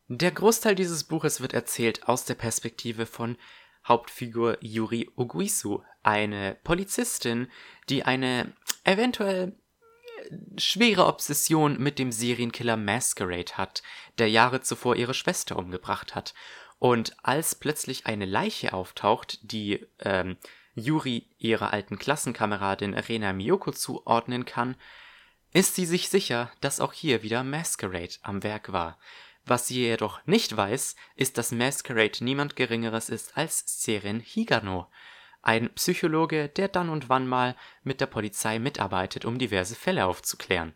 der 0.09 0.31
Großteil 0.31 0.75
dieses 0.75 1.05
Buches 1.05 1.41
wird 1.41 1.53
erzählt 1.53 2.09
aus 2.09 2.25
der 2.25 2.35
Perspektive 2.35 3.07
von 3.07 3.37
Hauptfigur 3.87 4.59
Yuri 4.61 5.11
Oguisu, 5.17 5.83
eine 6.03 6.57
Polizistin, 6.63 7.49
die 7.89 8.05
eine 8.05 8.53
eventuell 8.85 9.57
schwere 10.57 11.07
Obsession 11.07 11.79
mit 11.79 11.99
dem 11.99 12.13
Serienkiller 12.13 12.77
Masquerade 12.77 13.53
hat, 13.57 13.83
der 14.19 14.31
Jahre 14.31 14.61
zuvor 14.61 14.97
ihre 14.97 15.15
Schwester 15.15 15.57
umgebracht 15.57 16.15
hat. 16.15 16.35
Und 16.79 17.17
als 17.23 17.55
plötzlich 17.55 18.07
eine 18.07 18.25
Leiche 18.25 18.73
auftaucht, 18.73 19.39
die 19.43 19.87
ähm, 20.01 20.37
Yuri 20.75 21.29
ihrer 21.39 21.73
alten 21.73 21.99
Klassenkameradin 21.99 22.95
Rena 22.95 23.33
Miyoko 23.33 23.73
zuordnen 23.73 24.45
kann, 24.45 24.77
ist 25.53 25.75
sie 25.75 25.87
sich 25.87 26.09
sicher, 26.09 26.51
dass 26.61 26.81
auch 26.81 26.93
hier 26.93 27.23
wieder 27.23 27.45
Masquerade 27.45 28.15
am 28.23 28.43
Werk 28.43 28.73
war. 28.73 28.99
Was 29.45 29.67
sie 29.67 29.81
jedoch 29.83 30.25
nicht 30.27 30.57
weiß, 30.57 30.95
ist, 31.17 31.37
dass 31.37 31.53
Masquerade 31.53 32.25
niemand 32.25 32.55
Geringeres 32.55 33.09
ist 33.09 33.37
als 33.37 33.83
Seren 33.83 34.21
Higano, 34.21 34.89
ein 35.43 35.75
Psychologe, 35.75 36.49
der 36.49 36.69
dann 36.69 36.89
und 36.89 37.09
wann 37.09 37.27
mal 37.27 37.57
mit 37.83 38.01
der 38.01 38.07
Polizei 38.07 38.61
mitarbeitet, 38.61 39.25
um 39.25 39.39
diverse 39.39 39.75
Fälle 39.75 40.07
aufzuklären. 40.07 40.75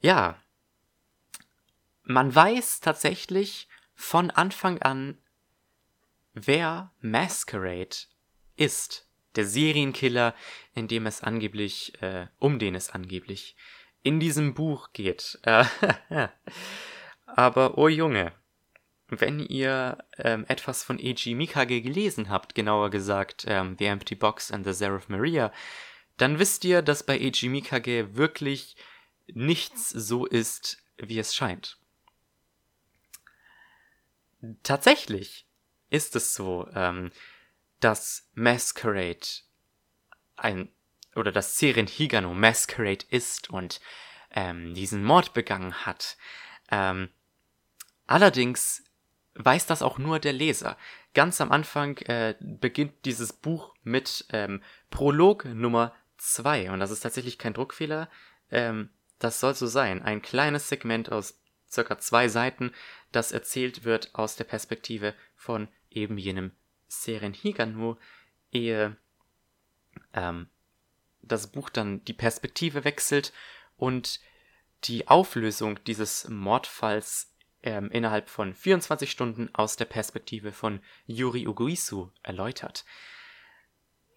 Ja, 0.00 0.38
man 2.02 2.34
weiß 2.34 2.80
tatsächlich 2.80 3.68
von 3.94 4.30
Anfang 4.30 4.80
an, 4.82 5.18
wer 6.34 6.92
Masquerade 7.00 7.96
ist. 8.56 9.08
Der 9.36 9.46
Serienkiller, 9.46 10.34
in 10.74 10.88
dem 10.88 11.06
es 11.06 11.22
angeblich, 11.22 12.00
äh, 12.02 12.26
um 12.38 12.58
den 12.58 12.74
es 12.74 12.90
angeblich 12.90 13.56
in 14.02 14.20
diesem 14.20 14.54
Buch 14.54 14.92
geht. 14.92 15.38
Aber 17.34 17.76
oh 17.78 17.88
Junge, 17.88 18.32
wenn 19.08 19.38
ihr 19.38 19.98
ähm, 20.18 20.44
etwas 20.48 20.82
von 20.82 20.98
Eiji 20.98 21.34
Mikage 21.34 21.80
gelesen 21.80 22.30
habt, 22.30 22.54
genauer 22.54 22.90
gesagt 22.90 23.44
ähm, 23.46 23.76
The 23.78 23.86
Empty 23.86 24.14
Box 24.14 24.50
and 24.50 24.66
the 24.66 24.72
Seraph 24.72 25.08
Maria, 25.08 25.52
dann 26.16 26.38
wisst 26.38 26.64
ihr, 26.64 26.82
dass 26.82 27.04
bei 27.04 27.18
Eiji 27.20 27.48
Mikage 27.48 28.16
wirklich 28.16 28.76
nichts 29.26 29.90
so 29.90 30.26
ist, 30.26 30.82
wie 30.96 31.18
es 31.18 31.34
scheint. 31.34 31.78
Tatsächlich 34.62 35.46
ist 35.90 36.16
es 36.16 36.34
so, 36.34 36.68
ähm, 36.74 37.10
dass 37.80 38.28
Masquerade 38.34 39.26
ein 40.36 40.70
oder 41.14 41.32
dass 41.32 41.58
Seren 41.58 41.86
Higano 41.86 42.34
Masquerade 42.34 43.04
ist 43.10 43.50
und 43.50 43.80
ähm, 44.30 44.74
diesen 44.74 45.04
Mord 45.04 45.34
begangen 45.34 45.86
hat. 45.86 46.16
Ähm, 46.70 47.08
allerdings 48.08 48.82
weiß 49.34 49.66
das 49.66 49.82
auch 49.82 49.98
nur 49.98 50.18
der 50.18 50.32
Leser. 50.32 50.76
Ganz 51.14 51.40
am 51.40 51.52
Anfang 51.52 51.96
äh, 51.98 52.34
beginnt 52.40 53.04
dieses 53.04 53.32
Buch 53.32 53.74
mit 53.84 54.26
ähm, 54.32 54.62
Prolog 54.90 55.44
Nummer 55.44 55.94
2 56.16 56.72
und 56.72 56.80
das 56.80 56.90
ist 56.90 57.00
tatsächlich 57.00 57.38
kein 57.38 57.54
Druckfehler. 57.54 58.10
Ähm, 58.50 58.90
das 59.20 59.40
soll 59.40 59.54
so 59.54 59.66
sein. 59.66 60.02
Ein 60.02 60.22
kleines 60.22 60.68
Segment 60.68 61.10
aus 61.12 61.40
circa 61.70 61.98
zwei 61.98 62.28
Seiten, 62.28 62.72
das 63.12 63.32
erzählt 63.32 63.84
wird 63.84 64.14
aus 64.14 64.36
der 64.36 64.44
Perspektive 64.44 65.14
von 65.36 65.68
eben 65.90 66.18
jenem 66.18 66.52
Seren 66.88 67.34
Higano, 67.34 67.98
ehe 68.50 68.96
ähm, 70.14 70.48
das 71.22 71.48
Buch 71.48 71.68
dann 71.68 72.04
die 72.04 72.14
Perspektive 72.14 72.84
wechselt 72.84 73.32
und 73.76 74.20
die 74.84 75.08
Auflösung 75.08 75.82
dieses 75.84 76.28
Mordfalls 76.28 77.34
ähm, 77.62 77.90
innerhalb 77.90 78.28
von 78.28 78.54
24 78.54 79.10
Stunden 79.10 79.54
aus 79.54 79.76
der 79.76 79.84
Perspektive 79.84 80.52
von 80.52 80.80
Yuri 81.06 81.46
Uguisu 81.46 82.10
erläutert. 82.22 82.84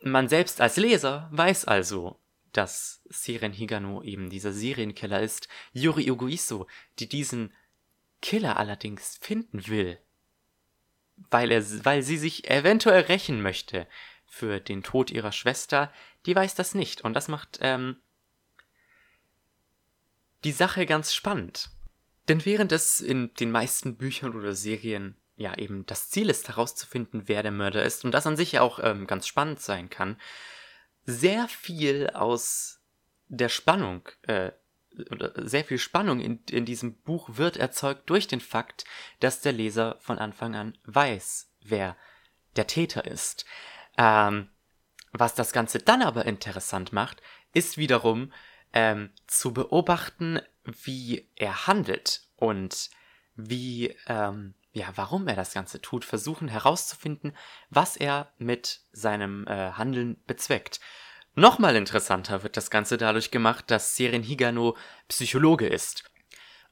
Man 0.03 0.27
selbst 0.27 0.62
als 0.62 0.77
Leser 0.77 1.27
weiß 1.31 1.65
also, 1.65 2.19
dass 2.53 3.01
Siren 3.05 3.53
Higano 3.53 4.01
eben 4.01 4.29
dieser 4.29 4.51
Serienkiller 4.51 5.21
ist, 5.21 5.48
Yuri 5.74 6.10
Uguisu, 6.12 6.65
die 7.00 7.07
diesen 7.07 7.53
Killer 8.21 8.57
allerdings 8.57 9.17
finden 9.21 9.67
will, 9.67 9.98
weil, 11.29 11.51
er, 11.51 11.63
weil 11.86 12.03
sie 12.03 12.17
sich 12.17 12.50
eventuell 12.50 13.03
rächen 13.03 13.41
möchte 13.41 13.88
für 14.25 14.60
den 14.60 14.83
Tod 14.83 15.12
ihrer 15.12 15.31
Schwester, 15.31 15.91
die 16.25 16.36
weiß 16.36 16.55
das 16.55 16.75
nicht. 16.75 17.01
Und 17.01 17.13
das 17.13 17.27
macht 17.27 17.60
ähm, 17.62 17.98
die 20.43 20.51
Sache 20.51 20.86
ganz 20.86 21.13
spannend. 21.13 21.69
Denn 22.31 22.45
während 22.45 22.71
es 22.71 23.01
in 23.01 23.33
den 23.33 23.51
meisten 23.51 23.97
Büchern 23.97 24.38
oder 24.38 24.55
Serien 24.55 25.17
ja 25.35 25.53
eben 25.57 25.85
das 25.85 26.09
Ziel 26.09 26.29
ist, 26.29 26.47
herauszufinden, 26.47 27.23
wer 27.25 27.43
der 27.43 27.51
Mörder 27.51 27.83
ist, 27.83 28.05
und 28.05 28.13
das 28.13 28.25
an 28.25 28.38
sich 28.38 28.53
ja 28.53 28.61
auch 28.61 28.79
ähm, 28.81 29.05
ganz 29.05 29.27
spannend 29.27 29.59
sein 29.59 29.89
kann, 29.89 30.15
sehr 31.03 31.50
viel 31.50 32.09
aus 32.11 32.79
der 33.27 33.50
Spannung, 33.50 34.07
äh, 34.21 34.53
oder 35.09 35.33
sehr 35.45 35.65
viel 35.65 35.77
Spannung 35.77 36.21
in, 36.21 36.41
in 36.50 36.63
diesem 36.63 36.95
Buch 37.01 37.31
wird 37.33 37.57
erzeugt 37.57 38.09
durch 38.09 38.27
den 38.27 38.39
Fakt, 38.39 38.85
dass 39.19 39.41
der 39.41 39.51
Leser 39.51 39.97
von 40.00 40.17
Anfang 40.17 40.55
an 40.55 40.77
weiß, 40.85 41.51
wer 41.65 41.97
der 42.55 42.65
Täter 42.65 43.03
ist. 43.03 43.43
Ähm, 43.97 44.47
was 45.11 45.35
das 45.35 45.51
Ganze 45.51 45.79
dann 45.79 46.01
aber 46.01 46.23
interessant 46.27 46.93
macht, 46.93 47.21
ist 47.53 47.77
wiederum 47.77 48.31
ähm, 48.71 49.09
zu 49.27 49.51
beobachten, 49.51 50.39
wie 50.63 51.29
er 51.35 51.67
handelt 51.67 52.21
und 52.35 52.89
wie, 53.35 53.95
ähm, 54.07 54.53
ja, 54.73 54.87
warum 54.95 55.27
er 55.27 55.35
das 55.35 55.53
Ganze 55.53 55.81
tut, 55.81 56.05
versuchen 56.05 56.47
herauszufinden, 56.47 57.35
was 57.69 57.97
er 57.97 58.31
mit 58.37 58.81
seinem 58.91 59.47
äh, 59.47 59.71
Handeln 59.71 60.21
bezweckt. 60.27 60.79
Nochmal 61.33 61.75
interessanter 61.75 62.43
wird 62.43 62.57
das 62.57 62.69
Ganze 62.69 62.97
dadurch 62.97 63.31
gemacht, 63.31 63.71
dass 63.71 63.95
Seren 63.95 64.23
Higano 64.23 64.75
Psychologe 65.07 65.67
ist. 65.67 66.03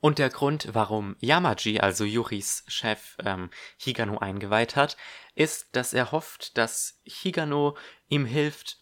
Und 0.02 0.18
der 0.18 0.30
Grund, 0.30 0.70
warum 0.74 1.16
Yamaji, 1.20 1.80
also 1.80 2.06
Yuris 2.06 2.64
Chef, 2.68 3.18
ähm, 3.24 3.50
Higano 3.78 4.18
eingeweiht 4.18 4.76
hat, 4.76 4.96
ist, 5.36 5.76
dass 5.76 5.94
er 5.94 6.12
hofft, 6.12 6.58
dass 6.58 7.02
Higano 7.04 7.78
ihm 8.08 8.26
hilft, 8.26 8.80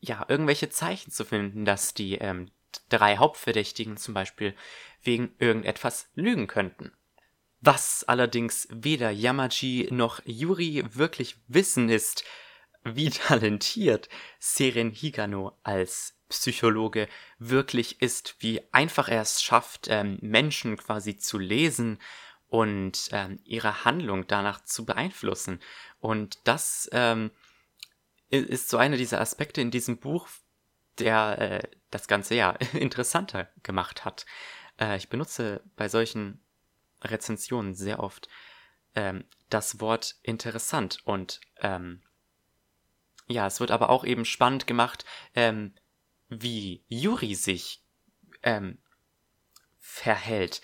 ja, 0.00 0.24
irgendwelche 0.28 0.68
Zeichen 0.68 1.10
zu 1.10 1.24
finden, 1.24 1.64
dass 1.64 1.94
die 1.94 2.16
ähm, 2.16 2.50
drei 2.88 3.16
Hauptverdächtigen 3.16 3.96
zum 3.96 4.14
Beispiel 4.14 4.54
wegen 5.02 5.34
irgendetwas 5.38 6.08
lügen 6.14 6.46
könnten. 6.46 6.92
Was 7.60 8.04
allerdings 8.04 8.68
weder 8.70 9.10
Yamaji 9.10 9.88
noch 9.90 10.20
Yuri 10.24 10.84
wirklich 10.92 11.36
wissen 11.48 11.88
ist, 11.88 12.24
wie 12.84 13.10
talentiert 13.10 14.08
Seren 14.38 14.90
Higano 14.90 15.56
als 15.62 16.14
Psychologe 16.28 17.08
wirklich 17.38 18.02
ist, 18.02 18.36
wie 18.40 18.60
einfach 18.72 19.08
er 19.08 19.22
es 19.22 19.42
schafft, 19.42 19.86
ähm, 19.88 20.18
Menschen 20.20 20.76
quasi 20.76 21.16
zu 21.16 21.38
lesen 21.38 21.98
und 22.48 23.08
ähm, 23.12 23.38
ihre 23.44 23.84
Handlung 23.84 24.26
danach 24.26 24.64
zu 24.64 24.84
beeinflussen. 24.84 25.60
Und 26.00 26.38
das 26.44 26.88
ähm, 26.92 27.30
ist 28.28 28.68
so 28.68 28.76
einer 28.76 28.96
dieser 28.96 29.20
Aspekte 29.20 29.60
in 29.60 29.70
diesem 29.70 29.98
Buch, 29.98 30.28
der 30.98 31.38
äh, 31.38 31.68
das 31.90 32.08
Ganze 32.08 32.34
ja 32.34 32.50
interessanter 32.72 33.48
gemacht 33.62 34.04
hat. 34.04 34.26
Äh, 34.78 34.96
ich 34.96 35.08
benutze 35.08 35.62
bei 35.76 35.88
solchen 35.88 36.40
Rezensionen 37.02 37.74
sehr 37.74 38.00
oft 38.00 38.28
ähm, 38.94 39.24
das 39.50 39.80
Wort 39.80 40.16
interessant 40.22 41.00
und 41.04 41.40
ähm, 41.60 42.02
ja, 43.28 43.46
es 43.46 43.60
wird 43.60 43.70
aber 43.70 43.90
auch 43.90 44.04
eben 44.04 44.24
spannend 44.24 44.66
gemacht, 44.66 45.04
ähm, 45.34 45.74
wie 46.28 46.84
Yuri 46.88 47.34
sich 47.34 47.82
ähm, 48.42 48.78
verhält. 49.78 50.62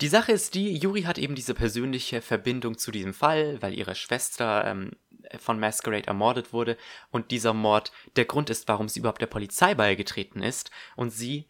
Die 0.00 0.08
Sache 0.08 0.32
ist 0.32 0.54
die, 0.54 0.76
Yuri 0.76 1.02
hat 1.02 1.18
eben 1.18 1.34
diese 1.36 1.54
persönliche 1.54 2.22
Verbindung 2.22 2.76
zu 2.76 2.90
diesem 2.90 3.14
Fall, 3.14 3.62
weil 3.62 3.74
ihre 3.74 3.94
Schwester 3.94 4.64
ähm, 4.64 4.96
von 5.38 5.58
Masquerade 5.58 6.06
ermordet 6.06 6.52
wurde 6.52 6.76
und 7.10 7.30
dieser 7.30 7.54
Mord 7.54 7.92
der 8.16 8.24
Grund 8.24 8.50
ist, 8.50 8.68
warum 8.68 8.88
sie 8.88 9.00
überhaupt 9.00 9.20
der 9.20 9.26
Polizei 9.26 9.74
beigetreten 9.74 10.42
ist 10.42 10.70
und 10.96 11.10
sie, 11.10 11.46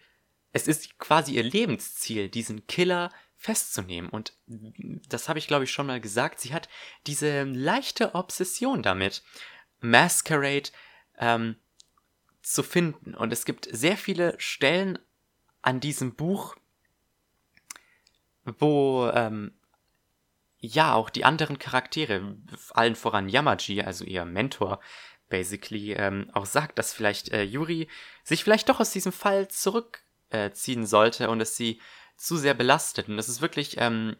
es 0.53 0.69
ist 0.69 0.99
quasi 0.99 1.35
ihr 1.35 1.43
Lebensziel, 1.43 2.29
diesen 2.29 2.67
Killer 2.67 3.11
festzunehmen 3.37 4.11
und 4.11 4.35
das 4.47 5.29
habe 5.29 5.39
ich 5.39 5.47
glaube 5.47 5.65
ich 5.65 5.73
schon 5.73 5.87
mal 5.87 6.01
gesagt, 6.01 6.41
sie 6.41 6.53
hat 6.55 6.69
diese 7.07 7.45
leichte 7.45 8.15
Obsession 8.15 8.83
damit, 8.83 9.23
Masquerade 9.81 10.71
ähm, 11.19 11.57
zu 12.43 12.62
finden 12.62 13.15
und 13.15 13.33
es 13.33 13.45
gibt 13.45 13.69
sehr 13.71 13.97
viele 13.97 14.35
Stellen 14.39 14.99
an 15.62 15.81
diesem 15.81 16.15
Buch, 16.15 16.57
wo 18.45 19.11
ähm, 19.15 19.53
ja 20.62 20.95
auch 20.95 21.11
die 21.11 21.25
anderen 21.25 21.59
Charaktere, 21.59 22.37
allen 22.71 22.95
voran 22.95 23.28
Yamaji, 23.28 23.83
also 23.83 24.04
ihr 24.04 24.25
Mentor, 24.25 24.81
basically, 25.28 25.92
ähm, 25.92 26.31
auch 26.33 26.47
sagt, 26.47 26.78
dass 26.78 26.95
vielleicht 26.95 27.31
äh, 27.31 27.42
Yuri 27.42 27.88
sich 28.23 28.45
vielleicht 28.45 28.69
doch 28.69 28.81
aus 28.81 28.92
diesem 28.92 29.12
Fall 29.12 29.49
zurückziehen 29.49 30.83
äh, 30.83 30.87
sollte 30.87 31.31
und 31.31 31.40
es 31.40 31.57
sie 31.57 31.81
zu 32.16 32.37
sehr 32.37 32.54
belastet. 32.54 33.09
Und 33.09 33.19
es 33.19 33.28
ist 33.28 33.40
wirklich 33.40 33.76
ähm, 33.78 34.16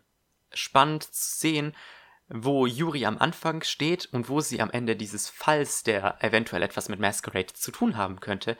spannend 0.53 1.05
zu 1.05 1.39
sehen, 1.39 1.77
wo 2.29 2.67
Yuri 2.67 3.07
am 3.07 3.19
Anfang 3.19 3.63
steht 3.63 4.07
und 4.13 4.29
wo 4.29 4.41
sie 4.41 4.61
am 4.61 4.71
Ende 4.71 4.97
dieses 4.97 5.29
Falls, 5.29 5.85
der 5.85 6.23
eventuell 6.25 6.63
etwas 6.63 6.89
mit 6.89 6.99
Masquerade 6.99 7.53
zu 7.53 7.71
tun 7.71 7.97
haben 7.97 8.21
könnte, 8.21 8.57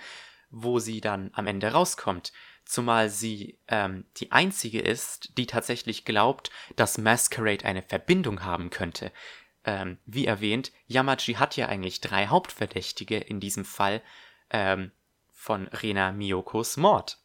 wo 0.51 0.79
sie 0.79 1.01
dann 1.01 1.31
am 1.33 1.47
Ende 1.47 1.73
rauskommt 1.73 2.33
zumal 2.65 3.11
sie 3.11 3.59
ähm, 3.69 4.05
die 4.17 4.33
einzige 4.33 4.81
ist, 4.81 5.37
die 5.39 5.47
tatsächlich 5.47 6.05
glaubt, 6.05 6.51
dass 6.77 6.99
Masquerade 6.99 7.65
eine 7.65 7.83
Verbindung 7.83 8.45
haben 8.45 8.71
könnte. 8.71 9.13
Ähm, 9.65 9.99
wie 10.07 10.27
erwähnt, 10.27 10.73
Yamaji 10.87 11.35
hat 11.35 11.57
ja 11.57 11.67
eigentlich 11.69 12.01
drei 12.01 12.27
Hauptverdächtige 12.27 13.19
in 13.19 13.41
diesem 13.41 13.65
Fall 13.65 14.03
ähm, 14.51 14.91
von 15.33 15.69
Rena 15.69 16.13
Miyokos 16.13 16.77
Mord. 16.77 17.19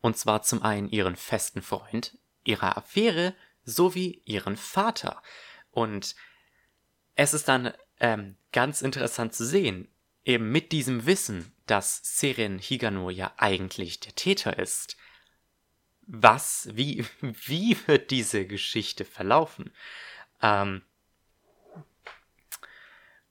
Und 0.00 0.16
zwar 0.16 0.42
zum 0.42 0.62
einen 0.62 0.88
ihren 0.88 1.16
festen 1.16 1.62
Freund, 1.62 2.16
ihre 2.44 2.76
Affäre 2.76 3.34
sowie 3.64 4.22
ihren 4.24 4.56
Vater. 4.56 5.22
Und 5.70 6.14
es 7.14 7.34
ist 7.34 7.48
dann 7.48 7.72
ähm, 7.98 8.36
ganz 8.52 8.82
interessant 8.82 9.34
zu 9.34 9.44
sehen, 9.44 9.88
eben 10.24 10.50
mit 10.50 10.72
diesem 10.72 11.06
Wissen, 11.06 11.52
dass 11.66 12.00
Seren 12.02 12.58
Higano 12.58 13.10
ja 13.10 13.32
eigentlich 13.36 14.00
der 14.00 14.14
Täter 14.14 14.58
ist. 14.58 14.96
Was, 16.02 16.68
wie, 16.72 17.04
wie 17.20 17.76
wird 17.86 18.10
diese 18.10 18.46
Geschichte 18.46 19.04
verlaufen? 19.04 19.72
Ähm, 20.42 20.82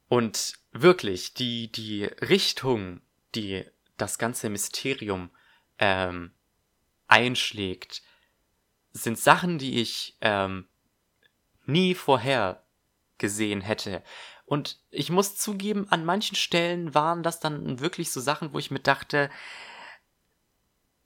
und 0.08 0.54
wirklich, 0.72 1.34
die, 1.36 1.72
die 1.72 2.06
Richtung, 2.06 3.02
die 3.36 3.64
das 3.98 4.18
ganze 4.18 4.50
Mysterium 4.50 5.30
ähm, 5.78 6.32
einschlägt, 7.08 8.02
sind 8.92 9.20
Sachen, 9.20 9.60
die 9.60 9.82
ich 9.82 10.18
ähm, 10.22 10.68
nie 11.66 11.94
vorher 11.94 12.64
gesehen 13.18 13.62
hätte. 13.62 14.04
Und 14.50 14.80
ich 14.90 15.12
muss 15.12 15.38
zugeben, 15.38 15.86
an 15.92 16.06
manchen 16.06 16.36
Stellen 16.36 16.96
waren 16.96 17.22
das 17.22 17.40
dann 17.40 17.80
wirklich 17.82 18.12
so 18.12 18.20
Sachen, 18.20 18.52
wo 18.52 18.58
ich 18.58 18.72
mir 18.72 18.80
dachte, 18.80 19.30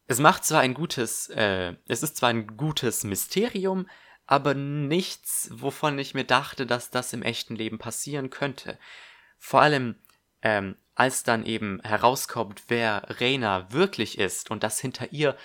es 0.08 0.20
macht 0.20 0.46
zwar 0.46 0.62
ein 0.62 0.74
gutes, 0.74 1.28
äh, 1.28 1.76
es 1.86 2.04
ist 2.04 2.16
zwar 2.16 2.30
ein 2.30 2.56
gutes 2.56 3.04
Mysterium, 3.04 3.90
aber 4.26 4.54
nichts, 4.54 5.50
wovon 5.52 6.00
ich 6.00 6.14
mir 6.14 6.24
dachte, 6.24 6.66
dass 6.66 6.90
das 6.90 7.12
im 7.12 7.22
echten 7.22 7.58
Leben 7.58 7.80
passieren 7.80 8.30
könnte. 8.30 8.80
Vor 9.40 9.62
allem, 9.62 9.96
ähm, 10.42 10.78
als 10.96 11.24
dann 11.24 11.46
eben 11.46 11.82
herauskommt, 11.84 12.64
wer 12.70 13.04
Reina 13.20 13.74
wirklich 13.74 14.20
ist 14.20 14.52
und 14.52 14.64
dass 14.64 14.80
hinter 14.80 15.12
ihr 15.12 15.36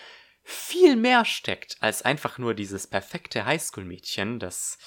viel 0.44 0.94
mehr 0.94 1.24
steckt 1.24 1.78
als 1.80 2.02
einfach 2.02 2.38
nur 2.38 2.54
dieses 2.54 2.87
perfekte 2.87 3.44
Highschool-Mädchen, 3.44 4.38
das 4.38 4.78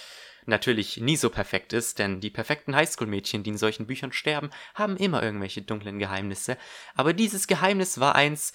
natürlich 0.45 0.97
nie 0.97 1.17
so 1.17 1.29
perfekt 1.29 1.73
ist, 1.73 1.99
denn 1.99 2.19
die 2.19 2.29
perfekten 2.29 2.75
Highschool-Mädchen, 2.75 3.43
die 3.43 3.51
in 3.51 3.57
solchen 3.57 3.87
Büchern 3.87 4.11
sterben, 4.11 4.49
haben 4.73 4.97
immer 4.97 5.21
irgendwelche 5.23 5.61
dunklen 5.61 5.99
Geheimnisse. 5.99 6.57
Aber 6.95 7.13
dieses 7.13 7.47
Geheimnis 7.47 7.99
war 7.99 8.15
eins, 8.15 8.53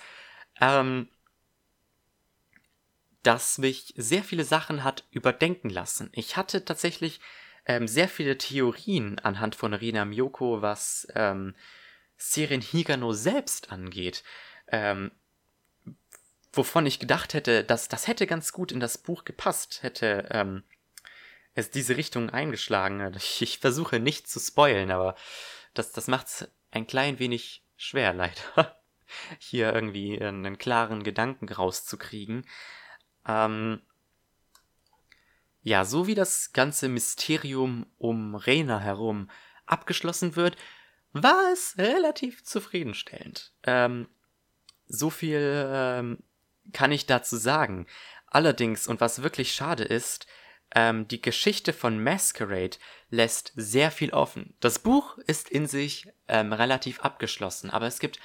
ähm, 0.61 1.09
das 3.22 3.59
mich 3.59 3.92
sehr 3.96 4.22
viele 4.22 4.44
Sachen 4.44 4.85
hat 4.85 5.05
überdenken 5.11 5.68
lassen. 5.68 6.11
Ich 6.12 6.37
hatte 6.37 6.64
tatsächlich 6.64 7.20
ähm, 7.66 7.88
sehr 7.88 8.09
viele 8.09 8.38
Theorien 8.38 9.18
anhand 9.18 9.57
von 9.57 9.75
Rina 9.75 10.05
Miyoko, 10.05 10.62
was 10.62 11.09
ähm, 11.14 11.55
Seren 12.16 12.61
Higano 12.61 13.12
selbst 13.12 13.72
angeht. 13.72 14.22
Ähm, 14.68 15.11
wovon 16.53 16.87
ich 16.87 17.01
gedacht 17.01 17.35
hätte, 17.35 17.64
dass 17.64 17.88
das 17.88 18.07
hätte 18.07 18.27
ganz 18.27 18.53
gut 18.53 18.72
in 18.72 18.81
das 18.81 18.96
Buch 18.99 19.25
gepasst, 19.25 19.83
hätte 19.83 20.29
ähm, 20.31 20.62
es 21.57 21.71
diese 21.71 21.97
Richtung 21.97 22.31
eingeschlagen 22.31 23.14
Ich, 23.16 23.42
ich 23.42 23.59
versuche 23.59 23.99
nicht 23.99 24.29
zu 24.29 24.38
spoilen, 24.38 24.92
aber 24.92 25.16
das, 25.75 25.90
das 25.90 26.07
macht 26.07 26.27
es 26.29 26.49
ein 26.71 26.87
klein 26.87 27.19
wenig 27.19 27.64
schwer, 27.77 28.14
leider. 28.14 28.81
Hier 29.38 29.73
irgendwie 29.73 30.21
einen 30.21 30.59
klaren 30.59 31.03
Gedanken 31.03 31.49
rauszukriegen. 31.49 32.47
Ähm, 33.27 33.81
ja, 35.62 35.85
so 35.85 36.07
wie 36.07 36.14
das 36.14 36.53
ganze 36.53 36.88
Mysterium 36.88 37.87
um 37.99 38.35
Rena 38.35 38.79
herum 38.79 39.31
abgeschlossen 39.64 40.37
wird, 40.37 40.57
war 41.12 41.53
es 41.53 41.77
relativ 41.79 42.45
zufriedenstellend. 42.45 43.53
Ähm, 43.62 44.09
so 44.87 45.11
viel 45.11 45.69
ähm, 45.69 46.19
kann 46.73 46.92
ich 46.92 47.07
dazu 47.07 47.37
sagen. 47.37 47.87
Allerdings, 48.27 48.87
und 48.87 49.01
was 49.01 49.23
wirklich 49.23 49.53
schade 49.53 49.85
ist, 49.85 50.27
ähm, 50.74 51.09
die 51.09 51.22
Geschichte 51.22 51.72
von 51.72 52.02
Masquerade 52.02 52.76
lässt 53.11 53.52
sehr 53.57 53.90
viel 53.90 54.12
offen. 54.12 54.55
Das 54.61 54.79
Buch 54.79 55.18
ist 55.18 55.48
in 55.48 55.66
sich 55.66 56.09
ähm, 56.29 56.52
relativ 56.52 57.00
abgeschlossen, 57.00 57.70
aber 57.70 57.87
es 57.87 57.98
gibt 57.98 58.18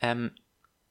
ähm, 0.00 0.34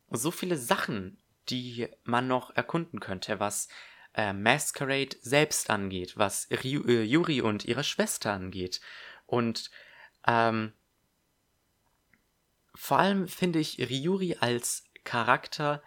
so 0.09 0.31
viele 0.31 0.57
Sachen, 0.57 1.17
die 1.49 1.87
man 2.03 2.27
noch 2.27 2.55
erkunden 2.55 2.99
könnte, 2.99 3.39
was 3.39 3.67
äh, 4.13 4.33
Masquerade 4.33 5.15
selbst 5.21 5.69
angeht, 5.69 6.17
was 6.17 6.49
Ryu, 6.51 6.83
äh, 6.87 7.03
Yuri 7.03 7.41
und 7.41 7.65
ihre 7.65 7.83
Schwester 7.83 8.33
angeht. 8.33 8.81
Und 9.25 9.71
ähm, 10.25 10.73
vor 12.75 12.99
allem 12.99 13.27
finde 13.27 13.59
ich 13.59 13.79
Ryuri 13.79 14.37
als 14.39 14.83
Charakter 15.03 15.81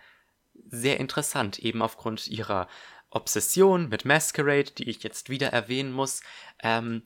sehr 0.66 0.98
interessant, 0.98 1.58
eben 1.58 1.82
aufgrund 1.82 2.26
ihrer 2.26 2.68
Obsession 3.10 3.88
mit 3.88 4.04
Masquerade, 4.04 4.70
die 4.70 4.88
ich 4.88 5.02
jetzt 5.02 5.28
wieder 5.28 5.48
erwähnen 5.48 5.92
muss, 5.92 6.22
ähm, 6.62 7.02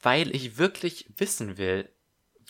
weil 0.00 0.34
ich 0.34 0.58
wirklich 0.58 1.10
wissen 1.16 1.58
will, 1.58 1.88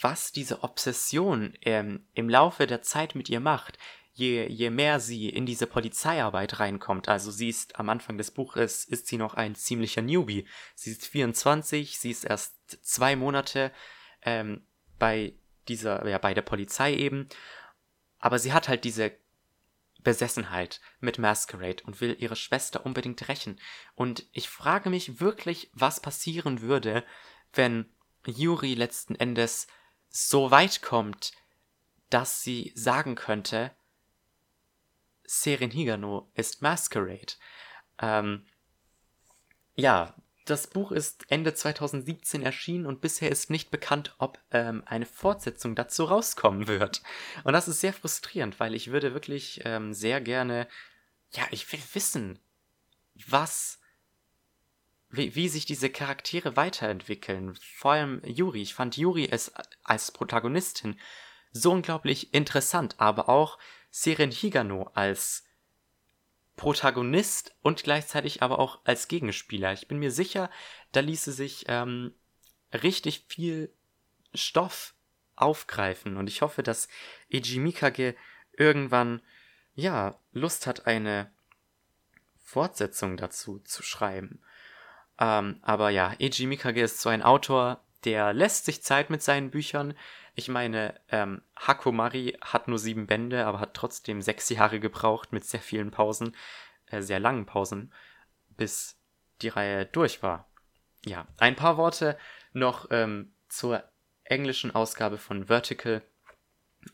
was 0.01 0.33
diese 0.33 0.63
Obsession 0.63 1.55
ähm, 1.63 2.07
im 2.15 2.29
Laufe 2.29 2.67
der 2.67 2.83
Zeit 2.83 3.15
mit 3.15 3.29
ihr 3.29 3.41
macht. 3.41 3.79
Je, 4.13 4.47
je 4.49 4.71
mehr 4.71 5.01
sie 5.01 5.29
in 5.29 5.47
diese 5.47 5.67
Polizeiarbeit 5.67 6.59
reinkommt, 6.59 7.09
also 7.09 7.31
sie 7.31 7.49
ist 7.49 7.79
am 7.79 7.89
Anfang 7.89 8.19
des 8.19 8.33
Buches, 8.33 8.85
ist 8.85 9.07
sie 9.07 9.17
noch 9.17 9.35
ein 9.35 9.55
ziemlicher 9.55 10.03
Newbie. 10.03 10.47
Sie 10.75 10.91
ist 10.91 11.07
24, 11.07 11.99
sie 11.99 12.11
ist 12.11 12.25
erst 12.25 12.55
zwei 12.83 13.15
Monate 13.17 13.73
ähm, 14.23 14.63
bei 14.99 15.35
dieser, 15.69 16.07
ja, 16.09 16.19
bei 16.19 16.35
der 16.35 16.43
Polizei 16.43 16.95
eben. 16.95 17.29
Aber 18.19 18.39
sie 18.39 18.53
hat 18.53 18.69
halt 18.69 18.85
diese 18.85 19.13
Besessenheit 20.03 20.81
mit 21.01 21.19
Masquerade 21.19 21.83
und 21.85 22.01
will 22.01 22.17
ihre 22.19 22.37
Schwester 22.37 22.85
unbedingt 22.85 23.29
rächen. 23.29 23.61
Und 23.95 24.27
ich 24.33 24.49
frage 24.49 24.91
mich 24.91 25.21
wirklich, 25.21 25.71
was 25.73 26.01
passieren 26.01 26.63
würde, 26.63 27.05
wenn 27.53 27.93
Yuri 28.27 28.75
letzten 28.75 29.15
Endes 29.15 29.67
so 30.09 30.51
weit 30.51 30.83
kommt, 30.83 31.33
dass 32.11 32.43
sie 32.43 32.73
sagen 32.75 33.15
könnte, 33.15 33.75
Seren 35.25 35.71
Higano 35.71 36.31
ist 36.35 36.61
Masquerade. 36.61 37.35
Ähm, 37.99 38.47
ja, 39.77 40.15
das 40.51 40.67
Buch 40.67 40.93
ist 40.93 41.31
Ende 41.31 41.55
2017 41.55 42.43
erschienen 42.43 42.87
und 42.87 43.01
bisher 43.01 43.31
ist 43.31 43.51
nicht 43.51 43.71
bekannt, 43.71 44.15
ob 44.19 44.39
ähm, 44.51 44.83
eine 44.87 45.07
Fortsetzung 45.07 45.75
dazu 45.75 46.05
rauskommen 46.05 46.67
wird. 46.67 47.03
Und 47.45 47.53
das 47.53 47.69
ist 47.69 47.81
sehr 47.81 47.93
frustrierend, 47.93 48.59
weil 48.59 48.75
ich 48.75 48.91
würde 48.91 49.15
wirklich 49.15 49.61
ähm, 49.65 49.95
sehr 49.95 50.21
gerne, 50.21 50.67
ja, 51.33 51.45
ich 51.51 51.71
will 51.73 51.81
wissen, 51.95 52.39
was, 53.27 53.81
wie, 55.09 55.35
wie 55.35 55.49
sich 55.49 55.67
diese 55.67 55.91
Charaktere 55.91 56.57
weiterentwickeln. 56.57 57.55
Vor 57.77 57.93
allem 57.93 58.23
Yuri. 58.25 58.63
Ich 58.63 58.75
fand 58.75 58.97
Yuri 58.97 59.29
es 59.31 59.53
als 59.85 60.11
Protagonistin 60.11 60.99
so 61.53 61.73
unglaublich 61.73 62.35
interessant, 62.35 62.97
aber 62.99 63.29
auch 63.29 63.59
Seren 63.91 64.31
Higano 64.31 64.91
als 64.95 65.45
Protagonist 66.61 67.57
und 67.63 67.85
gleichzeitig 67.85 68.43
aber 68.43 68.59
auch 68.59 68.81
als 68.85 69.09
Gegenspieler. 69.09 69.73
Ich 69.73 69.89
bin 69.89 69.99
mir 69.99 70.11
sicher, 70.11 70.51
da 70.93 71.01
ließe 71.01 71.33
sich 71.33 71.65
ähm, 71.69 72.13
richtig 72.75 73.25
viel 73.29 73.73
Stoff 74.35 74.95
aufgreifen 75.37 76.19
und 76.19 76.29
ich 76.29 76.43
hoffe, 76.43 76.63
dass 76.63 76.89
Eiji 77.33 77.61
Mikage 77.61 78.15
irgendwann 78.53 79.23
ja 79.75 80.21
Lust 80.33 80.67
hat, 80.67 80.87
eine 80.87 81.33
Fortsetzung 82.37 83.17
dazu 83.17 83.61
zu 83.61 83.83
schreiben. 83.83 84.43
Ähm, 85.19 85.61
aber 85.63 85.89
ja, 85.89 86.15
Eiji 86.21 86.45
Mikage 86.45 86.83
ist 86.83 87.01
so 87.01 87.09
ein 87.09 87.23
Autor, 87.23 87.83
der 88.05 88.33
lässt 88.33 88.65
sich 88.65 88.83
Zeit 88.83 89.11
mit 89.11 89.23
seinen 89.23 89.51
Büchern. 89.51 89.95
Ich 90.35 90.49
meine, 90.49 90.99
ähm, 91.09 91.43
Hakomari 91.57 92.39
hat 92.41 92.69
nur 92.69 92.79
sieben 92.79 93.07
Bände, 93.07 93.47
aber 93.47 93.61
hat 93.61 93.75
trotzdem 93.75 94.23
sechs 94.23 94.49
Jahre 94.49 94.81
gebraucht 94.81 95.33
mit 95.33 95.45
sehr 95.45 95.61
vielen 95.61 95.91
Pausen, 95.91 96.37
äh, 96.87 97.03
sehr 97.03 97.21
langen 97.21 97.47
Pausen, 97.47 97.93
bis 98.57 98.99
die 99.43 99.49
Reihe 99.49 99.87
durch 99.87 100.23
war. 100.23 100.51
Ja, 101.05 101.27
ein 101.39 101.57
paar 101.57 101.77
Worte 101.77 102.19
noch 102.53 102.89
ähm, 102.91 103.33
zur 103.49 103.85
englischen 104.25 104.75
Ausgabe 104.75 105.19
von 105.19 105.47
Vertical. 105.47 106.03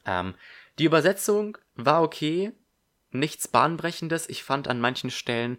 Ähm, 0.04 0.34
die 0.78 0.84
Übersetzung 0.84 1.58
war 1.74 2.02
okay, 2.02 2.52
nichts 3.10 3.48
Bahnbrechendes. 3.48 4.28
Ich 4.28 4.42
fand 4.42 4.68
an 4.68 4.80
manchen 4.80 5.10
Stellen 5.10 5.58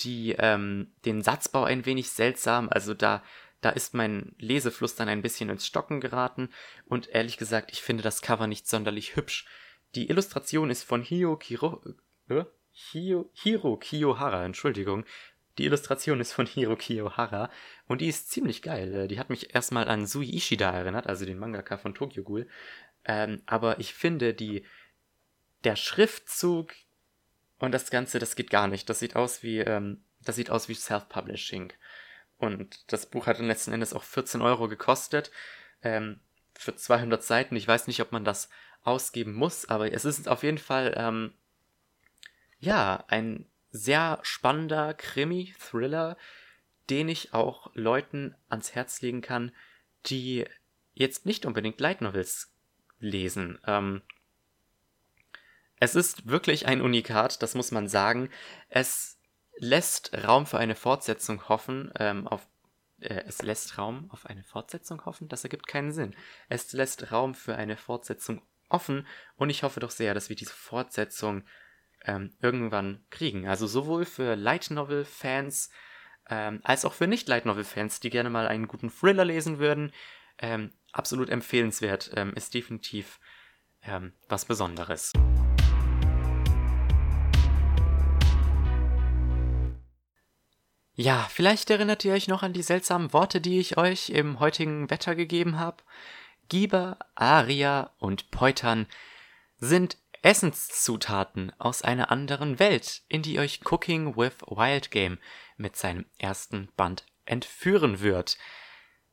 die, 0.00 0.36
ähm, 0.38 0.92
den 1.04 1.22
Satzbau 1.22 1.64
ein 1.64 1.86
wenig 1.86 2.10
seltsam. 2.10 2.68
Also 2.70 2.94
da, 2.94 3.22
da 3.60 3.70
ist 3.70 3.94
mein 3.94 4.34
Lesefluss 4.38 4.94
dann 4.94 5.08
ein 5.08 5.22
bisschen 5.22 5.48
ins 5.50 5.66
Stocken 5.66 6.00
geraten. 6.00 6.50
Und 6.86 7.08
ehrlich 7.08 7.36
gesagt, 7.36 7.72
ich 7.72 7.82
finde 7.82 8.02
das 8.02 8.22
Cover 8.22 8.46
nicht 8.46 8.68
sonderlich 8.68 9.16
hübsch. 9.16 9.46
Die 9.94 10.08
Illustration 10.08 10.70
ist 10.70 10.84
von 10.84 11.02
Hio 11.02 11.36
Kiro, 11.36 11.82
äh? 12.28 12.44
Hio, 12.70 13.30
Hiro 13.32 13.76
Kiyohara, 13.76 14.44
Entschuldigung. 14.44 15.04
Die 15.56 15.64
Illustration 15.64 16.20
ist 16.20 16.32
von 16.32 16.46
Hiro 16.46 16.76
Kiyohara 16.76 17.50
und 17.88 18.00
die 18.00 18.06
ist 18.06 18.30
ziemlich 18.30 18.62
geil. 18.62 18.94
Äh, 18.94 19.08
die 19.08 19.18
hat 19.18 19.30
mich 19.30 19.54
erstmal 19.54 19.88
an 19.88 20.06
Sui 20.06 20.28
Ishida 20.36 20.70
erinnert, 20.70 21.08
also 21.08 21.24
den 21.24 21.38
Mangaka 21.38 21.78
von 21.78 21.94
Tokyo 21.94 22.22
Ghoul. 22.22 22.48
Ähm, 23.04 23.42
aber 23.46 23.80
ich 23.80 23.94
finde, 23.94 24.34
die, 24.34 24.64
der 25.64 25.74
Schriftzug 25.74 26.72
und 27.58 27.72
das 27.72 27.90
Ganze, 27.90 28.20
das 28.20 28.36
geht 28.36 28.50
gar 28.50 28.68
nicht. 28.68 28.88
Das 28.88 29.00
sieht 29.00 29.16
aus 29.16 29.42
wie, 29.42 29.58
ähm, 29.58 30.04
das 30.22 30.36
sieht 30.36 30.50
aus 30.50 30.68
wie 30.68 30.74
Self-Publishing. 30.74 31.72
Und 32.38 32.92
das 32.92 33.06
Buch 33.06 33.26
hat 33.26 33.38
dann 33.38 33.46
letzten 33.46 33.72
Endes 33.72 33.92
auch 33.92 34.04
14 34.04 34.40
Euro 34.42 34.68
gekostet. 34.68 35.30
Ähm, 35.82 36.20
für 36.58 36.74
200 36.74 37.22
Seiten. 37.22 37.56
Ich 37.56 37.68
weiß 37.68 37.86
nicht, 37.86 38.00
ob 38.00 38.12
man 38.12 38.24
das 38.24 38.48
ausgeben 38.82 39.32
muss, 39.32 39.68
aber 39.68 39.92
es 39.92 40.04
ist 40.04 40.28
auf 40.28 40.42
jeden 40.42 40.58
Fall, 40.58 40.94
ähm, 40.96 41.32
ja, 42.58 43.04
ein 43.08 43.46
sehr 43.70 44.18
spannender 44.22 44.94
Krimi-Thriller, 44.94 46.16
den 46.90 47.08
ich 47.08 47.34
auch 47.34 47.70
Leuten 47.74 48.34
ans 48.48 48.74
Herz 48.74 49.00
legen 49.02 49.20
kann, 49.20 49.52
die 50.06 50.46
jetzt 50.94 51.26
nicht 51.26 51.46
unbedingt 51.46 51.80
Light 51.80 52.00
Novels 52.00 52.52
lesen. 52.98 53.58
Ähm, 53.66 54.02
es 55.78 55.94
ist 55.94 56.26
wirklich 56.26 56.66
ein 56.66 56.80
Unikat, 56.80 57.42
das 57.42 57.54
muss 57.54 57.70
man 57.70 57.86
sagen. 57.88 58.30
Es 58.68 59.17
lässt 59.58 60.12
Raum 60.24 60.46
für 60.46 60.58
eine 60.58 60.74
Fortsetzung 60.74 61.48
hoffen, 61.48 61.90
ähm, 61.98 62.26
auf 62.26 62.46
äh, 63.00 63.22
es 63.26 63.42
lässt 63.42 63.78
Raum 63.78 64.10
auf 64.10 64.26
eine 64.26 64.44
Fortsetzung 64.44 65.04
hoffen, 65.04 65.28
das 65.28 65.44
ergibt 65.44 65.66
keinen 65.66 65.92
Sinn. 65.92 66.14
Es 66.48 66.72
lässt 66.72 67.12
Raum 67.12 67.34
für 67.34 67.56
eine 67.56 67.76
Fortsetzung 67.76 68.42
offen 68.68 69.06
und 69.36 69.50
ich 69.50 69.62
hoffe 69.62 69.80
doch 69.80 69.90
sehr, 69.90 70.14
dass 70.14 70.28
wir 70.28 70.36
diese 70.36 70.52
Fortsetzung 70.52 71.44
ähm, 72.04 72.34
irgendwann 72.40 73.04
kriegen. 73.10 73.48
Also 73.48 73.66
sowohl 73.66 74.04
für 74.04 74.34
Light 74.34 74.70
Novel 74.70 75.04
Fans 75.04 75.70
ähm, 76.28 76.60
als 76.62 76.84
auch 76.84 76.92
für 76.92 77.06
nicht 77.06 77.28
Light 77.28 77.46
Novel 77.46 77.64
Fans, 77.64 78.00
die 78.00 78.10
gerne 78.10 78.30
mal 78.30 78.46
einen 78.46 78.68
guten 78.68 78.90
Thriller 78.90 79.24
lesen 79.24 79.58
würden. 79.58 79.92
Ähm, 80.38 80.70
absolut 80.92 81.30
empfehlenswert, 81.30 82.12
ähm, 82.14 82.32
ist 82.34 82.54
definitiv 82.54 83.18
ähm, 83.82 84.12
was 84.28 84.44
Besonderes. 84.44 85.12
Ja, 91.00 91.28
vielleicht 91.30 91.70
erinnert 91.70 92.04
ihr 92.04 92.12
euch 92.12 92.26
noch 92.26 92.42
an 92.42 92.52
die 92.52 92.62
seltsamen 92.64 93.12
Worte, 93.12 93.40
die 93.40 93.60
ich 93.60 93.76
euch 93.76 94.10
im 94.10 94.40
heutigen 94.40 94.90
Wetter 94.90 95.14
gegeben 95.14 95.56
habe. 95.56 95.84
Giber, 96.48 96.98
Aria 97.14 97.92
und 97.98 98.32
Poitern 98.32 98.88
sind 99.58 99.96
Essenszutaten 100.22 101.52
aus 101.60 101.82
einer 101.82 102.10
anderen 102.10 102.58
Welt, 102.58 103.02
in 103.08 103.22
die 103.22 103.38
euch 103.38 103.60
Cooking 103.64 104.16
with 104.16 104.40
Wild 104.48 104.90
Game 104.90 105.18
mit 105.56 105.76
seinem 105.76 106.04
ersten 106.18 106.68
Band 106.76 107.06
entführen 107.26 108.00
wird. 108.00 108.36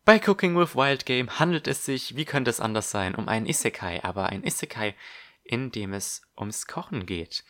Bei 0.05 0.19
Cooking 0.19 0.57
with 0.57 0.75
Wild 0.75 1.05
Game 1.05 1.37
handelt 1.37 1.67
es 1.67 1.85
sich, 1.85 2.15
wie 2.15 2.25
könnte 2.25 2.49
es 2.49 2.59
anders 2.59 2.89
sein, 2.89 3.13
um 3.13 3.27
einen 3.27 3.45
Isekai, 3.45 4.03
aber 4.03 4.29
ein 4.29 4.43
Isekai, 4.43 4.95
in 5.43 5.69
dem 5.69 5.93
es 5.93 6.23
ums 6.35 6.65
Kochen 6.65 7.05
geht. 7.05 7.43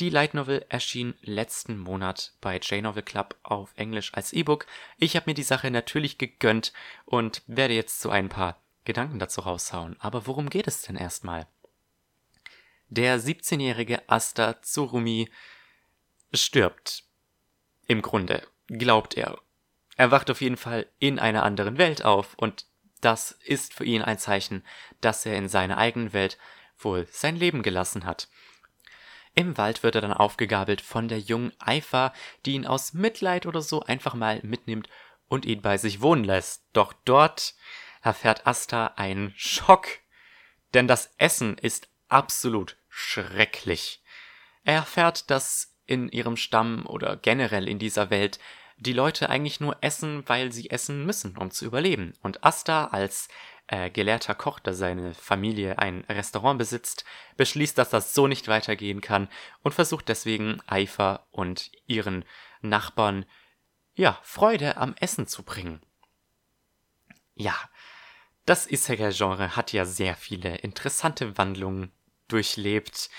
Die 0.00 0.10
Light 0.10 0.34
Novel 0.34 0.66
erschien 0.68 1.14
letzten 1.20 1.78
Monat 1.78 2.32
bei 2.40 2.58
J-Novel 2.58 3.04
Club 3.04 3.36
auf 3.44 3.72
Englisch 3.76 4.12
als 4.12 4.32
E-Book. 4.32 4.66
Ich 4.98 5.14
habe 5.14 5.30
mir 5.30 5.34
die 5.34 5.44
Sache 5.44 5.70
natürlich 5.70 6.18
gegönnt 6.18 6.72
und 7.04 7.42
werde 7.46 7.74
jetzt 7.74 8.00
so 8.00 8.10
ein 8.10 8.28
paar 8.28 8.60
Gedanken 8.84 9.20
dazu 9.20 9.42
raushauen. 9.42 9.94
Aber 10.00 10.26
worum 10.26 10.50
geht 10.50 10.66
es 10.66 10.82
denn 10.82 10.96
erstmal? 10.96 11.46
Der 12.88 13.20
17-jährige 13.20 14.08
Asta 14.08 14.54
Tsurumi 14.54 15.30
stirbt. 16.32 17.04
Im 17.86 18.02
Grunde, 18.02 18.44
glaubt 18.66 19.16
er. 19.16 19.38
Er 19.96 20.10
wacht 20.10 20.28
auf 20.28 20.40
jeden 20.40 20.56
Fall 20.56 20.88
in 20.98 21.20
einer 21.20 21.44
anderen 21.44 21.78
Welt 21.78 22.04
auf 22.04 22.34
und 22.34 22.66
das 23.00 23.32
ist 23.44 23.74
für 23.74 23.84
ihn 23.84 24.02
ein 24.02 24.18
Zeichen, 24.18 24.64
dass 25.00 25.24
er 25.24 25.36
in 25.36 25.48
seiner 25.48 25.78
eigenen 25.78 26.12
Welt 26.12 26.36
wohl 26.78 27.06
sein 27.12 27.36
Leben 27.36 27.62
gelassen 27.62 28.04
hat. 28.04 28.28
Im 29.34 29.56
Wald 29.56 29.82
wird 29.82 29.96
er 29.96 30.00
dann 30.00 30.12
aufgegabelt 30.12 30.80
von 30.80 31.08
der 31.08 31.18
jungen 31.18 31.52
Eifer, 31.58 32.12
die 32.46 32.52
ihn 32.52 32.66
aus 32.66 32.92
Mitleid 32.92 33.46
oder 33.46 33.62
so 33.62 33.82
einfach 33.82 34.14
mal 34.14 34.40
mitnimmt 34.42 34.88
und 35.28 35.44
ihn 35.44 35.60
bei 35.60 35.76
sich 35.76 36.00
wohnen 36.00 36.24
lässt. 36.24 36.64
Doch 36.72 36.92
dort 37.04 37.54
erfährt 38.00 38.46
Asta 38.46 38.92
einen 38.96 39.32
Schock, 39.36 39.88
denn 40.72 40.86
das 40.86 41.14
Essen 41.18 41.58
ist 41.58 41.88
absolut 42.08 42.76
schrecklich. 42.88 44.02
Er 44.62 44.74
erfährt, 44.74 45.30
dass 45.30 45.74
in 45.86 46.08
ihrem 46.08 46.36
Stamm 46.36 46.86
oder 46.86 47.16
generell 47.16 47.68
in 47.68 47.78
dieser 47.78 48.10
Welt 48.10 48.38
die 48.76 48.92
Leute 48.92 49.30
eigentlich 49.30 49.60
nur 49.60 49.76
essen, 49.80 50.22
weil 50.26 50.52
sie 50.52 50.70
essen 50.70 51.04
müssen, 51.06 51.36
um 51.36 51.50
zu 51.50 51.64
überleben. 51.64 52.14
Und 52.22 52.44
Asta 52.44 52.86
als 52.86 53.28
äh, 53.66 53.90
gelehrter 53.90 54.34
Koch, 54.34 54.58
der 54.58 54.74
seine 54.74 55.14
Familie 55.14 55.78
ein 55.78 56.04
Restaurant 56.08 56.58
besitzt, 56.58 57.04
beschließt, 57.36 57.78
dass 57.78 57.90
das 57.90 58.14
so 58.14 58.26
nicht 58.26 58.48
weitergehen 58.48 59.00
kann 59.00 59.28
und 59.62 59.72
versucht 59.72 60.08
deswegen 60.08 60.60
Eifer 60.66 61.26
und 61.30 61.70
ihren 61.86 62.24
Nachbarn 62.60 63.24
ja 63.94 64.18
Freude 64.22 64.76
am 64.76 64.94
Essen 65.00 65.26
zu 65.26 65.42
bringen. 65.42 65.80
Ja, 67.34 67.54
das 68.46 68.70
Isekai-Genre 68.70 69.56
hat 69.56 69.72
ja 69.72 69.84
sehr 69.84 70.16
viele 70.16 70.56
interessante 70.56 71.38
Wandlungen 71.38 71.92
durchlebt. 72.28 73.10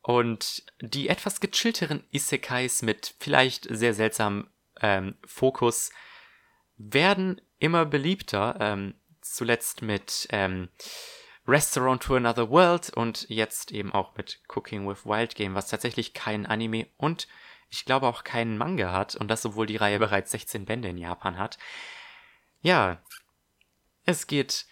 Und 0.00 0.64
die 0.80 1.08
etwas 1.08 1.40
gechillteren 1.40 2.04
Isekais 2.10 2.82
mit 2.82 3.14
vielleicht 3.20 3.68
sehr 3.70 3.94
seltsamem 3.94 4.50
ähm, 4.80 5.16
Fokus 5.24 5.92
werden 6.76 7.40
immer 7.58 7.84
beliebter. 7.84 8.56
Ähm, 8.60 8.94
zuletzt 9.34 9.82
mit 9.82 10.28
ähm, 10.30 10.68
Restaurant 11.46 12.02
to 12.02 12.16
Another 12.16 12.50
World 12.50 12.90
und 12.90 13.28
jetzt 13.28 13.72
eben 13.72 13.92
auch 13.92 14.16
mit 14.16 14.40
Cooking 14.48 14.88
with 14.88 15.04
Wild 15.04 15.34
Game, 15.34 15.54
was 15.54 15.68
tatsächlich 15.68 16.14
kein 16.14 16.46
Anime 16.46 16.86
und 16.96 17.26
ich 17.68 17.84
glaube 17.84 18.06
auch 18.06 18.22
keinen 18.22 18.58
Manga 18.58 18.92
hat 18.92 19.16
und 19.16 19.28
das 19.28 19.44
obwohl 19.44 19.66
die 19.66 19.76
Reihe 19.76 19.98
bereits 19.98 20.30
16 20.30 20.66
Bände 20.66 20.88
in 20.88 20.98
Japan 20.98 21.38
hat. 21.38 21.58
Ja, 22.60 23.02
es 24.04 24.26
geht 24.26 24.66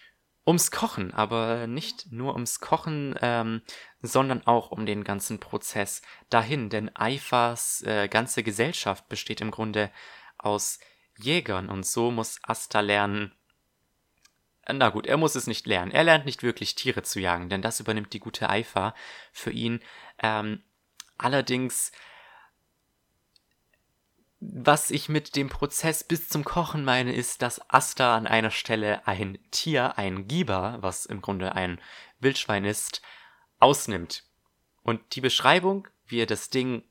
ums 0.46 0.70
Kochen, 0.70 1.12
aber 1.12 1.66
nicht 1.66 2.12
nur 2.12 2.34
ums 2.34 2.60
Kochen, 2.60 3.14
ähm, 3.20 3.62
sondern 4.02 4.46
auch 4.46 4.70
um 4.70 4.86
den 4.86 5.04
ganzen 5.04 5.40
Prozess 5.40 6.02
dahin, 6.28 6.70
denn 6.70 6.94
Eifas 6.94 7.82
äh, 7.82 8.08
ganze 8.08 8.42
Gesellschaft 8.42 9.08
besteht 9.08 9.40
im 9.40 9.50
Grunde 9.50 9.90
aus 10.38 10.78
Jägern 11.18 11.68
und 11.68 11.86
so 11.86 12.10
muss 12.10 12.38
Asta 12.42 12.80
lernen, 12.80 13.32
na 14.72 14.88
gut, 14.90 15.06
er 15.06 15.16
muss 15.16 15.34
es 15.34 15.46
nicht 15.46 15.66
lernen. 15.66 15.92
Er 15.92 16.04
lernt 16.04 16.26
nicht 16.26 16.42
wirklich 16.42 16.74
Tiere 16.74 17.02
zu 17.02 17.20
jagen, 17.20 17.48
denn 17.48 17.62
das 17.62 17.80
übernimmt 17.80 18.12
die 18.12 18.20
gute 18.20 18.48
Eifer 18.48 18.94
für 19.32 19.50
ihn. 19.50 19.80
Ähm, 20.22 20.62
allerdings 21.18 21.92
was 24.40 24.90
ich 24.90 25.10
mit 25.10 25.36
dem 25.36 25.50
Prozess 25.50 26.02
bis 26.02 26.28
zum 26.28 26.44
Kochen 26.44 26.82
meine, 26.82 27.14
ist, 27.14 27.42
dass 27.42 27.60
Asta 27.70 28.16
an 28.16 28.26
einer 28.26 28.50
Stelle 28.50 29.06
ein 29.06 29.38
Tier, 29.50 29.98
ein 29.98 30.26
Giba, 30.26 30.78
was 30.80 31.04
im 31.04 31.20
Grunde 31.20 31.54
ein 31.54 31.78
Wildschwein 32.20 32.64
ist, 32.64 33.02
ausnimmt. 33.58 34.24
Und 34.82 35.14
die 35.14 35.20
Beschreibung, 35.20 35.88
wie 36.06 36.20
er 36.20 36.26
das 36.26 36.48
Ding 36.48 36.84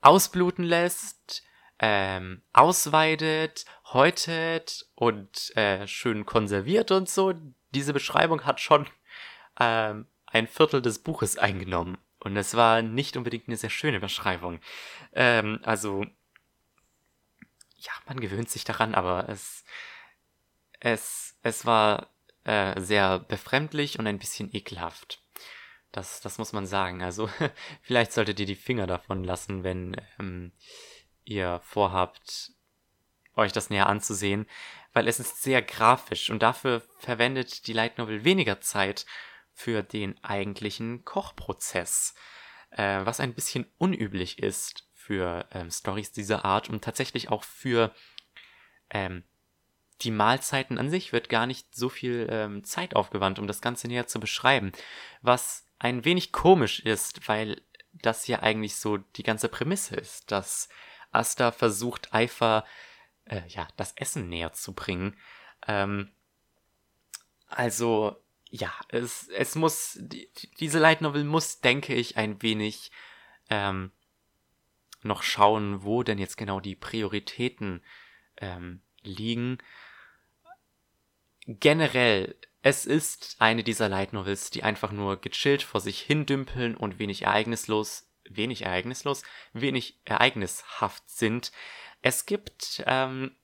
ausbluten 0.00 0.64
lässt, 0.64 1.42
ähm, 1.80 2.42
ausweidet, 2.52 3.64
häutet 3.92 4.86
und 4.94 5.56
äh, 5.56 5.86
schön 5.86 6.26
konserviert 6.26 6.90
und 6.90 7.08
so, 7.08 7.34
diese 7.74 7.92
Beschreibung 7.92 8.44
hat 8.44 8.60
schon 8.60 8.86
ähm, 9.60 10.06
ein 10.26 10.46
Viertel 10.46 10.82
des 10.82 10.98
Buches 10.98 11.38
eingenommen. 11.38 11.98
Und 12.18 12.36
es 12.36 12.54
war 12.54 12.82
nicht 12.82 13.16
unbedingt 13.16 13.46
eine 13.46 13.56
sehr 13.56 13.70
schöne 13.70 14.00
Beschreibung. 14.00 14.60
Ähm, 15.12 15.60
also, 15.62 16.04
ja, 17.76 17.92
man 18.06 18.18
gewöhnt 18.18 18.50
sich 18.50 18.64
daran, 18.64 18.94
aber 18.94 19.28
es, 19.28 19.64
es, 20.80 21.38
es 21.42 21.64
war 21.66 22.08
äh, 22.44 22.80
sehr 22.80 23.20
befremdlich 23.20 23.98
und 23.98 24.06
ein 24.06 24.18
bisschen 24.18 24.52
ekelhaft. 24.54 25.22
Das, 25.92 26.20
das 26.20 26.38
muss 26.38 26.52
man 26.52 26.66
sagen. 26.66 27.02
Also, 27.02 27.30
vielleicht 27.82 28.12
solltet 28.12 28.40
ihr 28.40 28.46
die 28.46 28.56
Finger 28.56 28.86
davon 28.86 29.22
lassen, 29.22 29.62
wenn 29.62 30.00
ähm, 30.18 30.52
ihr 31.24 31.60
vorhabt, 31.62 32.55
euch 33.36 33.52
das 33.52 33.70
näher 33.70 33.88
anzusehen, 33.88 34.46
weil 34.92 35.08
es 35.08 35.20
ist 35.20 35.42
sehr 35.42 35.62
grafisch 35.62 36.30
und 36.30 36.42
dafür 36.42 36.82
verwendet 36.98 37.66
die 37.66 37.72
Light 37.72 37.98
Novel 37.98 38.24
weniger 38.24 38.60
Zeit 38.60 39.06
für 39.52 39.82
den 39.82 40.22
eigentlichen 40.24 41.04
Kochprozess, 41.04 42.14
äh, 42.70 43.00
was 43.04 43.20
ein 43.20 43.34
bisschen 43.34 43.66
unüblich 43.78 44.38
ist 44.38 44.88
für 44.92 45.46
ähm, 45.52 45.70
Stories 45.70 46.12
dieser 46.12 46.44
Art 46.44 46.68
und 46.68 46.82
tatsächlich 46.82 47.28
auch 47.30 47.44
für 47.44 47.94
ähm, 48.90 49.22
die 50.02 50.10
Mahlzeiten 50.10 50.78
an 50.78 50.90
sich 50.90 51.12
wird 51.12 51.28
gar 51.28 51.46
nicht 51.46 51.74
so 51.74 51.88
viel 51.88 52.26
ähm, 52.30 52.64
Zeit 52.64 52.94
aufgewandt, 52.94 53.38
um 53.38 53.46
das 53.46 53.60
Ganze 53.60 53.88
näher 53.88 54.06
zu 54.06 54.20
beschreiben, 54.20 54.72
was 55.22 55.66
ein 55.78 56.04
wenig 56.04 56.32
komisch 56.32 56.80
ist, 56.80 57.28
weil 57.28 57.62
das 57.92 58.26
ja 58.26 58.42
eigentlich 58.42 58.76
so 58.76 58.98
die 58.98 59.22
ganze 59.22 59.48
Prämisse 59.48 59.96
ist, 59.96 60.30
dass 60.30 60.68
Asta 61.12 61.50
versucht, 61.50 62.12
Eifer 62.12 62.64
äh, 63.26 63.42
ja, 63.48 63.68
das 63.76 63.92
Essen 63.92 64.28
näher 64.28 64.52
zu 64.52 64.72
bringen. 64.72 65.16
Ähm, 65.66 66.10
also 67.48 68.16
ja, 68.50 68.72
es, 68.88 69.28
es 69.28 69.54
muss, 69.54 69.98
die, 70.00 70.30
diese 70.58 70.78
Light 70.78 71.00
Novel 71.00 71.24
muss, 71.24 71.60
denke 71.60 71.94
ich, 71.94 72.16
ein 72.16 72.42
wenig 72.42 72.90
ähm, 73.50 73.90
noch 75.02 75.22
schauen, 75.22 75.82
wo 75.82 76.02
denn 76.02 76.18
jetzt 76.18 76.36
genau 76.36 76.60
die 76.60 76.74
Prioritäten 76.74 77.82
ähm, 78.38 78.80
liegen. 79.02 79.58
Generell, 81.46 82.36
es 82.62 82.86
ist 82.86 83.36
eine 83.38 83.62
dieser 83.62 83.88
Light 83.88 84.12
Novels, 84.12 84.50
die 84.50 84.64
einfach 84.64 84.90
nur 84.90 85.20
gechillt 85.20 85.62
vor 85.62 85.80
sich 85.80 86.00
hin 86.00 86.26
dümpeln 86.26 86.76
und 86.76 86.98
wenig 86.98 87.22
ereignislos, 87.22 88.08
wenig 88.28 88.62
ereignislos, 88.62 89.22
wenig 89.52 90.00
ereignishaft 90.04 91.08
sind. 91.08 91.52
Es 92.06 92.24
gibt 92.24 92.84
ähm, 92.86 93.34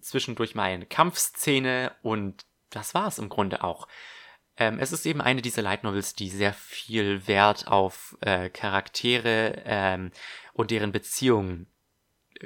zwischendurch 0.00 0.56
mal 0.56 0.64
eine 0.64 0.84
Kampfszene 0.84 1.94
und 2.02 2.44
das 2.70 2.92
war 2.92 3.06
es 3.06 3.20
im 3.20 3.28
Grunde 3.28 3.62
auch. 3.62 3.86
Ähm, 4.56 4.80
es 4.80 4.90
ist 4.90 5.06
eben 5.06 5.20
eine 5.20 5.42
dieser 5.42 5.62
Light 5.62 5.84
Novels, 5.84 6.16
die 6.16 6.28
sehr 6.28 6.54
viel 6.54 7.28
Wert 7.28 7.68
auf 7.68 8.16
äh, 8.20 8.50
Charaktere 8.50 9.62
ähm, 9.64 10.10
und 10.54 10.72
deren 10.72 10.90
Beziehungen 10.90 11.72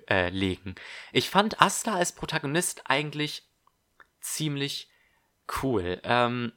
äh, 0.06 0.28
legen. 0.28 0.74
Ich 1.12 1.30
fand 1.30 1.62
Asta 1.62 1.94
als 1.94 2.12
Protagonist 2.12 2.82
eigentlich 2.84 3.48
ziemlich 4.20 4.90
cool. 5.62 5.98
Ähm, 6.04 6.52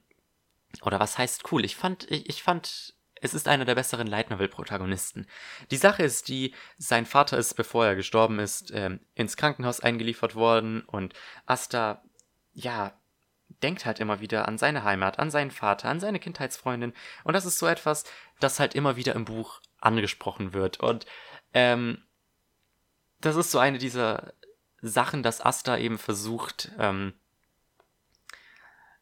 oder 0.82 1.00
was 1.00 1.18
heißt 1.18 1.50
cool? 1.54 1.64
Ich 1.64 1.78
fand, 1.78 2.12
ich, 2.12 2.28
ich 2.28 2.44
fand, 2.44 2.94
es 3.22 3.34
ist 3.34 3.48
einer 3.48 3.66
der 3.66 3.76
besseren 3.76 4.08
Light 4.08 4.30
Novel 4.30 4.48
Protagonisten. 4.48 5.28
Die 5.72 5.78
Sache 5.78 6.04
ist 6.04 6.28
die, 6.28 6.54
sein 6.78 7.06
Vater 7.06 7.38
ist, 7.38 7.56
bevor 7.56 7.86
er 7.86 7.96
gestorben 7.96 8.40
ist, 8.40 8.72
ähm, 8.74 9.00
ins 9.16 9.38
Krankenhaus 9.38 9.80
eingeliefert 9.80 10.36
worden 10.36 10.82
und 10.82 11.14
Asta, 11.46 12.04
ja, 12.54 12.94
denkt 13.64 13.86
halt 13.86 14.00
immer 14.00 14.20
wieder 14.20 14.48
an 14.48 14.58
seine 14.58 14.84
Heimat, 14.84 15.20
an 15.20 15.32
seinen 15.32 15.52
Vater, 15.52 15.90
an 15.90 16.00
seine 16.00 16.20
Kindheitsfreundin. 16.20 16.94
Und 17.24 17.34
das 17.34 17.46
ist 17.46 17.60
so 17.60 17.68
etwas, 17.68 18.06
das 18.40 18.60
halt 18.60 18.76
immer 18.76 18.96
wieder 18.96 19.16
im 19.16 19.26
Buch 19.26 19.62
angesprochen 19.80 20.54
wird. 20.54 20.80
Und 20.80 21.06
ähm, 21.54 22.04
das 23.20 23.36
ist 23.36 23.52
so 23.52 23.60
eine 23.60 23.78
dieser 23.78 24.34
Sachen, 24.82 25.24
dass 25.24 25.46
Asta 25.46 25.78
eben 25.78 25.98
versucht, 25.98 26.72
ähm, 26.80 27.14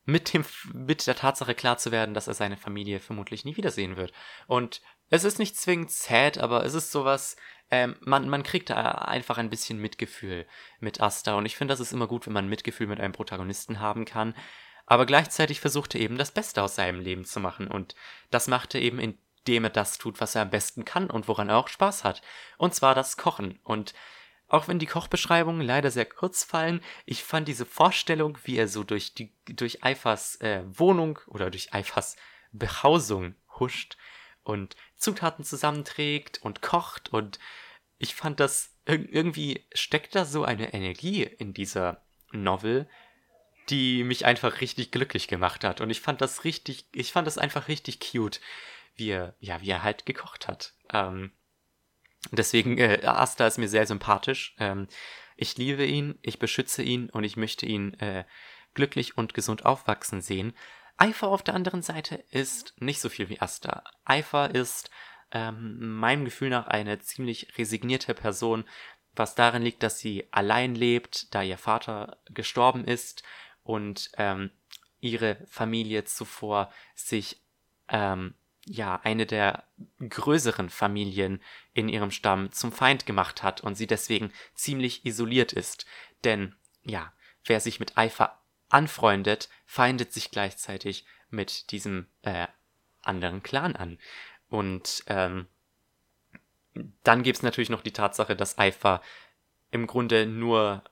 mit, 0.08 0.34
dem, 0.34 0.46
mit 0.74 1.06
der 1.06 1.18
Tatsache 1.18 1.54
klar 1.54 1.78
zu 1.78 1.92
werden, 1.92 2.16
dass 2.16 2.28
er 2.28 2.34
seine 2.34 2.56
Familie 2.56 3.02
vermutlich 3.02 3.44
nie 3.44 3.58
wiedersehen 3.58 3.98
wird. 3.98 4.14
Und 4.48 4.82
es 5.10 5.26
ist 5.26 5.38
nicht 5.38 5.58
zwingend 5.58 5.92
sad, 5.92 6.38
aber 6.38 6.64
es 6.64 6.74
ist 6.74 6.94
sowas, 6.94 7.36
ähm, 7.70 7.98
man, 8.00 8.30
man 8.30 8.42
kriegt 8.42 8.70
da 8.70 8.92
einfach 8.92 9.38
ein 9.38 9.50
bisschen 9.50 9.80
Mitgefühl 9.80 10.48
mit 10.80 11.02
Asta. 11.02 11.36
Und 11.36 11.46
ich 11.46 11.58
finde, 11.58 11.74
das 11.74 11.82
ist 11.82 11.92
immer 11.92 12.08
gut, 12.08 12.26
wenn 12.26 12.32
man 12.32 12.48
Mitgefühl 12.48 12.88
mit 12.88 13.02
einem 13.02 13.12
Protagonisten 13.12 13.82
haben 13.82 14.06
kann. 14.06 14.34
Aber 14.86 15.06
gleichzeitig 15.06 15.60
versucht 15.60 15.94
er 15.94 16.00
eben 16.00 16.18
das 16.18 16.32
Beste 16.32 16.64
aus 16.64 16.76
seinem 16.76 17.02
Leben 17.02 17.26
zu 17.26 17.42
machen. 17.42 17.68
Und 17.68 17.94
das 18.32 18.48
macht 18.48 18.76
er 18.76 18.82
eben, 18.82 19.00
indem 19.00 19.66
er 19.66 19.72
das 19.72 19.98
tut, 19.98 20.22
was 20.22 20.36
er 20.36 20.44
am 20.44 20.50
besten 20.50 20.86
kann 20.86 21.10
und 21.10 21.28
woran 21.28 21.50
er 21.50 21.58
auch 21.58 21.68
Spaß 21.68 22.06
hat. 22.06 22.22
Und 22.58 22.74
zwar 22.74 22.96
das 22.96 23.18
Kochen. 23.18 23.60
Und 23.64 23.94
auch 24.48 24.68
wenn 24.68 24.80
die 24.80 24.86
Kochbeschreibungen 24.86 25.62
leider 25.62 25.92
sehr 25.92 26.06
kurz 26.06 26.44
fallen, 26.44 26.82
ich 27.06 27.24
fand 27.24 27.48
diese 27.48 27.66
Vorstellung, 27.66 28.38
wie 28.46 28.58
er 28.58 28.68
so 28.68 28.84
durch, 28.84 29.14
die, 29.14 29.34
durch 29.46 29.84
Eifers 29.84 30.38
äh, 30.38 30.64
Wohnung 30.68 31.20
oder 31.28 31.50
durch 31.50 31.74
Eifers 31.74 32.16
Behausung 32.52 33.36
huscht 33.60 33.98
und 34.44 34.76
Zutaten 34.96 35.44
zusammenträgt 35.44 36.42
und 36.42 36.62
kocht 36.62 37.10
und 37.10 37.40
ich 37.98 38.16
fand 38.16 38.40
das 38.40 38.74
irgendwie 38.86 39.66
steckt 39.74 40.16
da 40.16 40.24
so 40.24 40.46
eine 40.46 40.74
Energie 40.74 41.24
in 41.24 41.54
dieser 41.54 42.06
Novel, 42.32 42.88
die 43.70 44.06
mich 44.06 44.26
einfach 44.26 44.62
richtig 44.62 44.92
glücklich 44.92 45.28
gemacht 45.28 45.66
hat 45.66 45.82
und 45.82 45.90
ich 45.90 46.00
fand 46.00 46.22
das 46.22 46.46
richtig, 46.46 46.86
ich 46.94 47.12
fand 47.12 47.28
das 47.28 47.38
einfach 47.38 47.68
richtig 47.68 48.00
cute, 48.00 48.40
wie 48.96 49.10
er, 49.10 49.36
ja, 49.40 49.62
wie 49.62 49.70
er 49.70 49.84
halt 49.84 50.06
gekocht 50.06 50.48
hat. 50.48 50.74
Ähm, 50.94 51.32
deswegen, 52.32 52.78
äh, 52.78 53.02
Asta 53.06 53.48
ist 53.48 53.58
mir 53.58 53.70
sehr 53.70 53.86
sympathisch. 53.86 54.56
Ähm, 54.60 54.88
ich 55.36 55.58
liebe 55.58 55.86
ihn, 55.86 56.18
ich 56.22 56.40
beschütze 56.40 56.82
ihn 56.84 57.10
und 57.10 57.24
ich 57.24 57.38
möchte 57.38 57.66
ihn 57.66 57.94
äh, 57.96 58.26
glücklich 58.74 59.18
und 59.18 59.34
gesund 59.34 59.66
aufwachsen 59.66 60.22
sehen. 60.22 60.54
Eifer 60.98 61.28
auf 61.28 61.44
der 61.44 61.54
anderen 61.54 61.84
Seite 61.84 62.24
ist 62.32 62.74
nicht 62.80 63.00
so 63.00 63.10
viel 63.10 63.30
wie 63.30 63.40
Asta. 63.40 63.84
Eifer 64.04 64.54
ist 64.54 64.90
ähm, 65.32 65.98
meinem 65.98 66.26
Gefühl 66.26 66.50
nach 66.50 66.68
eine 66.68 67.00
ziemlich 67.00 67.58
resignierte 67.58 68.14
Person, 68.14 68.66
was 69.14 69.36
darin 69.36 69.62
liegt, 69.62 69.84
dass 69.84 70.00
sie 70.00 70.28
allein 70.32 70.76
lebt, 70.76 71.34
da 71.34 71.42
ihr 71.44 71.58
Vater 71.58 72.18
gestorben 72.30 72.86
ist 72.86 73.24
und 73.64 74.12
ähm, 74.18 74.52
ihre 75.00 75.46
Familie 75.48 76.04
zuvor 76.06 76.72
sich 76.96 77.42
ähm, 77.90 78.34
ja 78.70 79.00
eine 79.04 79.26
der 79.26 79.64
größeren 80.00 80.70
Familien 80.70 81.42
in 81.74 81.90
ihrem 81.90 82.12
Stamm 82.12 82.52
zum 82.52 82.72
Feind 82.72 83.06
gemacht 83.06 83.44
hat 83.44 83.62
und 83.62 83.76
sie 83.76 83.88
deswegen 83.88 84.32
ziemlich 84.54 85.06
isoliert 85.06 85.54
ist. 85.54 85.86
Denn 86.24 86.56
ja, 86.84 87.14
wer 87.46 87.60
sich 87.60 87.80
mit 87.80 87.98
Eifer 87.98 88.42
anfreundet, 88.70 89.50
feindet 89.66 90.12
sich 90.14 90.32
gleichzeitig 90.32 91.06
mit 91.30 91.72
diesem 91.72 92.08
äh, 92.24 92.48
anderen 93.02 93.44
Clan 93.44 93.76
an. 93.76 93.98
Und 94.50 95.04
ähm, 95.08 95.48
dann 97.04 97.24
gibt 97.24 97.38
es 97.38 97.44
natürlich 97.44 97.70
noch 97.70 97.82
die 97.82 97.94
Tatsache, 97.94 98.36
dass 98.36 98.58
Eifer 98.58 99.02
im 99.72 99.88
Grunde 99.88 100.26
nur 100.26 100.84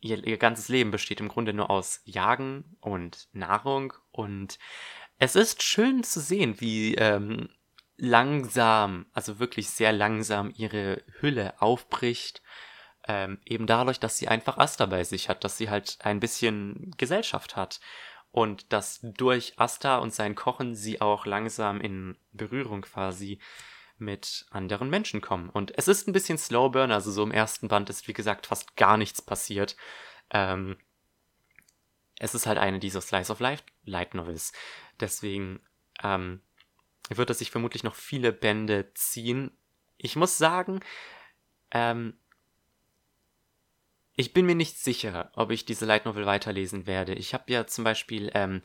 ihr, 0.00 0.24
ihr 0.26 0.38
ganzes 0.38 0.68
Leben 0.68 0.90
besteht 0.90 1.20
im 1.20 1.28
Grunde 1.28 1.52
nur 1.52 1.70
aus 1.70 2.00
Jagen 2.04 2.76
und 2.80 3.28
Nahrung 3.32 3.92
und 4.12 4.58
es 5.20 5.36
ist 5.36 5.62
schön 5.62 6.02
zu 6.02 6.18
sehen, 6.18 6.60
wie 6.60 6.94
ähm, 6.96 7.50
langsam, 7.96 9.06
also 9.12 9.38
wirklich 9.38 9.70
sehr 9.70 9.92
langsam 9.92 10.52
ihre 10.56 11.04
Hülle 11.20 11.60
aufbricht 11.60 12.42
ähm, 13.06 13.38
eben 13.44 13.66
dadurch, 13.66 14.00
dass 14.00 14.16
sie 14.18 14.28
einfach 14.28 14.58
Asta 14.58 14.86
bei 14.86 15.04
sich 15.04 15.28
hat, 15.28 15.44
dass 15.44 15.58
sie 15.58 15.70
halt 15.70 15.98
ein 16.00 16.20
bisschen 16.20 16.94
Gesellschaft 16.96 17.56
hat. 17.56 17.80
Und 18.32 18.72
dass 18.72 19.00
durch 19.02 19.54
Asta 19.56 19.98
und 19.98 20.14
sein 20.14 20.36
Kochen 20.36 20.76
sie 20.76 21.00
auch 21.00 21.26
langsam 21.26 21.80
in 21.80 22.16
Berührung 22.32 22.82
quasi 22.82 23.40
mit 23.98 24.46
anderen 24.50 24.88
Menschen 24.88 25.20
kommen. 25.20 25.50
Und 25.50 25.76
es 25.76 25.88
ist 25.88 26.06
ein 26.06 26.12
bisschen 26.12 26.38
Slowburn, 26.38 26.92
also 26.92 27.10
so 27.10 27.24
im 27.24 27.32
ersten 27.32 27.68
Band 27.68 27.90
ist 27.90 28.06
wie 28.08 28.12
gesagt 28.12 28.46
fast 28.46 28.76
gar 28.76 28.96
nichts 28.96 29.20
passiert. 29.20 29.76
Ähm, 30.30 30.76
es 32.20 32.34
ist 32.34 32.46
halt 32.46 32.58
eine 32.58 32.78
dieser 32.78 33.00
Slice 33.00 33.32
of 33.32 33.40
Life 33.40 33.64
Light 33.84 34.14
Novels. 34.14 34.52
Deswegen 35.00 35.60
ähm, 36.02 36.40
wird 37.08 37.30
es 37.30 37.38
sich 37.38 37.50
vermutlich 37.50 37.82
noch 37.82 37.94
viele 37.94 38.32
Bände 38.32 38.92
ziehen. 38.94 39.50
Ich 39.96 40.16
muss 40.16 40.38
sagen, 40.38 40.80
Ähm, 41.72 42.14
ich 44.16 44.32
bin 44.32 44.44
mir 44.44 44.54
nicht 44.54 44.78
sicher, 44.78 45.30
ob 45.34 45.50
ich 45.50 45.64
diese 45.64 45.86
Light 45.86 46.04
Novel 46.04 46.26
weiterlesen 46.26 46.86
werde. 46.86 47.14
Ich 47.14 47.32
habe 47.32 47.52
ja 47.52 47.66
zum 47.66 47.84
Beispiel 47.84 48.30
ähm, 48.34 48.60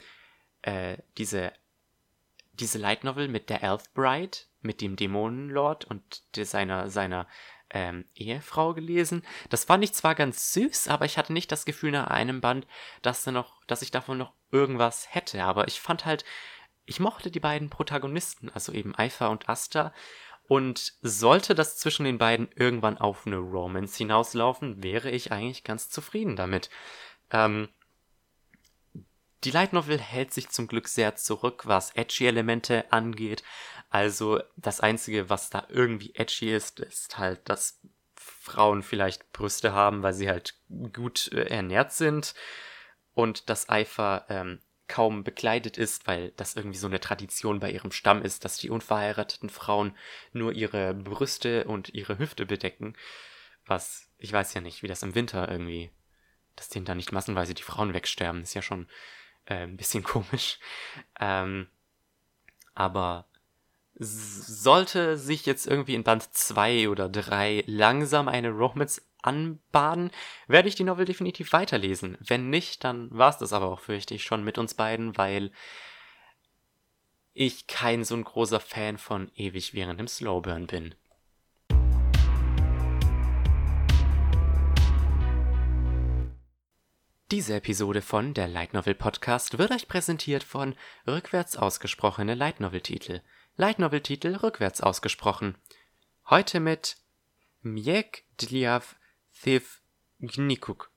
äh, 0.64 0.98
diese, 1.18 1.54
diese 2.54 2.78
Light 2.80 3.04
Novel 3.04 3.28
mit 3.28 3.50
der 3.50 3.64
Elf 3.64 3.94
Bride, 3.94 4.38
mit 4.62 4.82
dem 4.82 4.96
Dämonenlord 4.96 5.86
und 5.86 6.24
seiner, 6.36 6.90
seiner 6.90 7.28
ähm, 7.76 8.06
Ehefrau 8.16 8.74
gelesen. 8.74 9.22
Das 9.50 9.66
fand 9.66 9.84
ich 9.84 9.94
zwar 9.94 10.16
ganz 10.16 10.54
süß, 10.54 10.88
aber 10.88 11.04
ich 11.04 11.18
hatte 11.18 11.34
nicht 11.34 11.52
das 11.52 11.66
Gefühl 11.66 11.92
nach 11.92 12.08
einem 12.08 12.40
Band, 12.40 12.66
dass, 13.02 13.26
da 13.26 13.32
noch, 13.32 13.64
dass 13.66 13.82
ich 13.82 13.92
davon 13.92 14.18
noch 14.18 14.32
irgendwas 14.50 15.14
hätte. 15.14 15.44
Aber 15.44 15.68
ich 15.68 15.82
fand 15.82 16.06
halt, 16.06 16.24
ich 16.86 17.02
mochte 17.02 17.30
die 17.30 17.42
beiden 17.42 17.70
Protagonisten, 17.70 18.50
also 18.50 18.72
eben 18.72 18.96
Eifer 18.96 19.30
und 19.30 19.50
Asta. 19.50 19.94
Und 20.48 20.94
sollte 21.02 21.54
das 21.54 21.78
zwischen 21.78 22.06
den 22.06 22.18
beiden 22.18 22.50
irgendwann 22.56 22.98
auf 22.98 23.28
eine 23.28 23.38
Romance 23.38 23.98
hinauslaufen, 23.98 24.82
wäre 24.82 25.12
ich 25.12 25.34
eigentlich 25.34 25.64
ganz 25.66 25.90
zufrieden 25.90 26.38
damit. 26.38 26.70
Ähm, 27.32 27.68
die 29.44 29.52
Light 29.52 29.74
Novel 29.74 30.00
hält 30.00 30.34
sich 30.34 30.50
zum 30.50 30.68
Glück 30.68 30.88
sehr 30.88 31.16
zurück, 31.16 31.64
was 31.66 31.92
edgy 31.92 32.26
Elemente 32.26 32.92
angeht. 32.92 33.44
Also 33.96 34.42
das 34.58 34.82
Einzige, 34.82 35.30
was 35.30 35.50
da 35.50 35.68
irgendwie 35.70 36.14
edgy 36.16 36.54
ist, 36.54 36.82
ist 36.82 37.18
halt, 37.18 37.48
dass 37.48 37.80
Frauen 38.14 38.84
vielleicht 38.84 39.32
Brüste 39.32 39.72
haben, 39.72 40.04
weil 40.04 40.14
sie 40.14 40.28
halt 40.28 40.60
gut 40.92 41.32
äh, 41.32 41.46
ernährt 41.46 41.94
sind 41.94 42.36
und 43.14 43.50
dass 43.50 43.70
Eifer 43.70 44.26
ähm, 44.28 44.60
kaum 44.90 45.24
bekleidet 45.24 45.78
ist, 45.78 46.08
weil 46.08 46.32
das 46.32 46.58
irgendwie 46.58 46.78
so 46.78 46.88
eine 46.88 47.00
Tradition 47.00 47.62
bei 47.62 47.72
ihrem 47.72 47.94
Stamm 47.94 48.22
ist, 48.22 48.44
dass 48.44 48.58
die 48.58 48.70
unverheirateten 48.70 49.50
Frauen 49.50 49.96
nur 50.34 50.52
ihre 50.52 50.94
Brüste 50.94 51.64
und 51.64 51.94
ihre 51.94 52.18
Hüfte 52.18 52.46
bedecken. 52.46 52.98
Was, 53.66 54.12
ich 54.18 54.34
weiß 54.34 54.56
ja 54.56 54.60
nicht, 54.60 54.84
wie 54.84 54.90
das 54.90 55.04
im 55.04 55.16
Winter 55.16 55.50
irgendwie, 55.50 55.90
dass 56.58 56.68
denen 56.68 56.84
da 56.84 56.96
nicht 56.96 57.14
massenweise 57.14 57.54
die 57.54 57.64
Frauen 57.64 57.94
wegsterben, 57.94 58.42
ist 58.42 58.56
ja 58.56 58.62
schon 58.62 58.90
äh, 59.46 59.64
ein 59.64 59.78
bisschen 59.78 60.04
komisch. 60.04 60.60
Ähm, 61.18 61.70
aber 62.74 63.30
sollte 63.98 65.18
sich 65.18 65.46
jetzt 65.46 65.68
irgendwie 65.68 65.96
in 65.96 66.04
Band 66.04 66.24
2 66.24 66.90
oder 66.90 67.08
3 67.08 67.64
langsam 67.68 68.28
eine 68.28 68.50
Romance 68.50 69.02
anbahnen, 69.22 70.12
werde 70.48 70.68
ich 70.68 70.76
die 70.76 70.84
Novel 70.84 71.06
definitiv 71.06 71.54
weiterlesen. 71.54 72.18
Wenn 72.20 72.50
nicht, 72.50 72.84
dann 72.84 73.10
war 73.12 73.30
es 73.30 73.38
das 73.38 73.54
aber 73.54 73.68
auch, 73.68 73.80
fürchte 73.80 74.14
ich, 74.14 74.24
schon 74.24 74.44
mit 74.44 74.58
uns 74.58 74.74
beiden, 74.74 75.18
weil 75.18 75.52
ich 77.34 77.68
kein 77.68 78.04
so 78.04 78.16
ein 78.16 78.24
großer 78.24 78.60
Fan 78.60 78.98
von 78.98 79.32
ewig 79.36 79.74
währendem 79.74 80.08
Slowburn 80.08 80.68
bin. 80.68 80.96
Diese 87.32 87.56
Episode 87.56 88.02
von 88.02 88.34
der 88.34 88.48
Light 88.48 88.74
Novel 88.74 88.94
Podcast 88.94 89.58
wird 89.58 89.72
euch 89.72 89.88
präsentiert 89.88 90.44
von 90.44 90.76
rückwärts 91.08 91.58
ausgesprochene 91.58 92.36
Light 92.36 92.60
Novel 92.60 92.82
Titel. 92.82 93.22
Light 93.58 93.80
Novel 93.80 94.02
Titel 94.02 94.36
rückwärts 94.36 94.82
ausgesprochen. 94.82 95.56
Heute 96.30 96.60
mit 96.60 96.98
Miek 97.62 98.26
Dliav 98.36 98.98
Thiv 99.42 99.82
Gnikuk. 100.20 100.92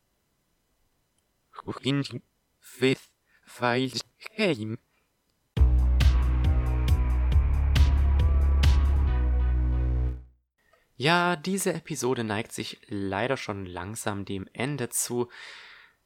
Ja, 10.96 11.36
diese 11.36 11.72
Episode 11.74 12.24
neigt 12.24 12.50
sich 12.50 12.80
leider 12.88 13.36
schon 13.36 13.66
langsam 13.66 14.24
dem 14.24 14.48
Ende 14.52 14.88
zu. 14.88 15.30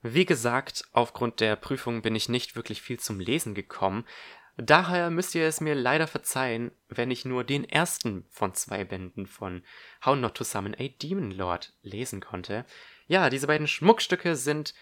Wie 0.03 0.27
gesagt, 0.27 0.85
aufgrund 0.93 1.41
der 1.41 1.57
Prüfung 1.57 2.03
bin 2.03 2.15
ich 2.15 2.29
nicht 2.29 2.57
wirklich 2.57 2.83
viel 2.83 3.01
zum 3.01 3.21
Lesen 3.21 3.55
gekommen. 3.55 4.05
Daher 4.57 5.11
müsst 5.11 5.35
ihr 5.35 5.47
es 5.47 5.61
mir 5.61 5.75
leider 5.75 6.07
verzeihen, 6.07 6.73
wenn 6.89 7.11
ich 7.11 7.25
nur 7.25 7.43
den 7.43 7.65
ersten 7.65 8.27
von 8.31 8.55
zwei 8.55 8.85
Bänden 8.85 9.27
von 9.27 9.63
How 10.05 10.17
Not 10.17 10.35
to 10.35 10.45
Summon 10.45 10.77
a 10.79 10.89
Demon 10.89 11.31
Lord 11.31 11.73
lesen 11.83 12.21
konnte. 12.21 12.67
Ja, 13.07 13.31
diese 13.31 13.47
beiden 13.47 13.67
Schmuckstücke 13.67 14.37
sind 14.37 14.75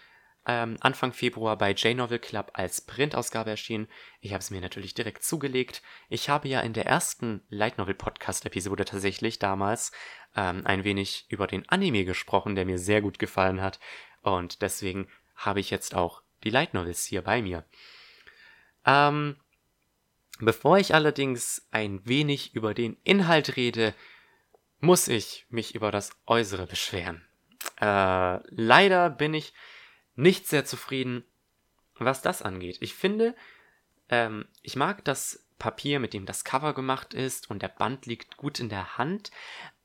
ähm, 0.45 0.77
Anfang 0.81 1.13
Februar 1.13 1.57
bei 1.57 1.71
J-Novel 1.71 2.19
Club 2.19 2.51
als 2.53 2.81
Printausgabe 2.81 3.51
erschienen. 3.51 3.87
Ich 4.19 4.31
habe 4.31 4.39
es 4.39 4.49
mir 4.49 4.59
natürlich 4.59 4.93
direkt 4.93 5.23
zugelegt. 5.23 5.81
Ich 6.09 6.29
habe 6.29 6.49
ja 6.49 6.59
in 6.61 6.73
der 6.73 6.85
ersten 6.85 7.41
Light 7.49 7.77
Novel 7.77 7.93
Podcast 7.93 8.45
Episode 8.45 8.85
tatsächlich 8.85 9.39
damals 9.39 9.91
ähm, 10.35 10.65
ein 10.65 10.83
wenig 10.83 11.25
über 11.29 11.47
den 11.47 11.67
Anime 11.69 12.05
gesprochen, 12.05 12.55
der 12.55 12.65
mir 12.65 12.79
sehr 12.79 13.01
gut 13.01 13.19
gefallen 13.19 13.61
hat. 13.61 13.79
Und 14.21 14.61
deswegen 14.61 15.07
habe 15.35 15.59
ich 15.59 15.69
jetzt 15.69 15.95
auch 15.95 16.23
die 16.43 16.49
Light 16.49 16.73
Novels 16.73 17.05
hier 17.05 17.21
bei 17.21 17.41
mir. 17.41 17.63
Ähm, 18.85 19.37
Bevor 20.41 20.79
ich 20.79 20.95
allerdings 20.95 21.67
ein 21.69 22.03
wenig 22.07 22.55
über 22.55 22.73
den 22.73 22.97
Inhalt 23.03 23.57
rede, 23.57 23.93
muss 24.79 25.07
ich 25.07 25.45
mich 25.49 25.75
über 25.75 25.91
das 25.91 26.09
Äußere 26.25 26.65
beschweren. 26.65 27.23
Äh, 27.79 28.39
leider 28.49 29.11
bin 29.11 29.35
ich 29.35 29.53
nicht 30.15 30.47
sehr 30.47 30.65
zufrieden, 30.65 31.23
was 31.93 32.23
das 32.23 32.41
angeht. 32.41 32.79
Ich 32.81 32.95
finde, 32.95 33.35
ähm, 34.09 34.47
ich 34.63 34.75
mag 34.75 35.05
das 35.05 35.45
Papier, 35.59 35.99
mit 35.99 36.13
dem 36.13 36.25
das 36.25 36.43
Cover 36.43 36.73
gemacht 36.73 37.13
ist 37.13 37.51
und 37.51 37.61
der 37.61 37.67
Band 37.67 38.07
liegt 38.07 38.35
gut 38.37 38.59
in 38.59 38.69
der 38.69 38.97
Hand. 38.97 39.29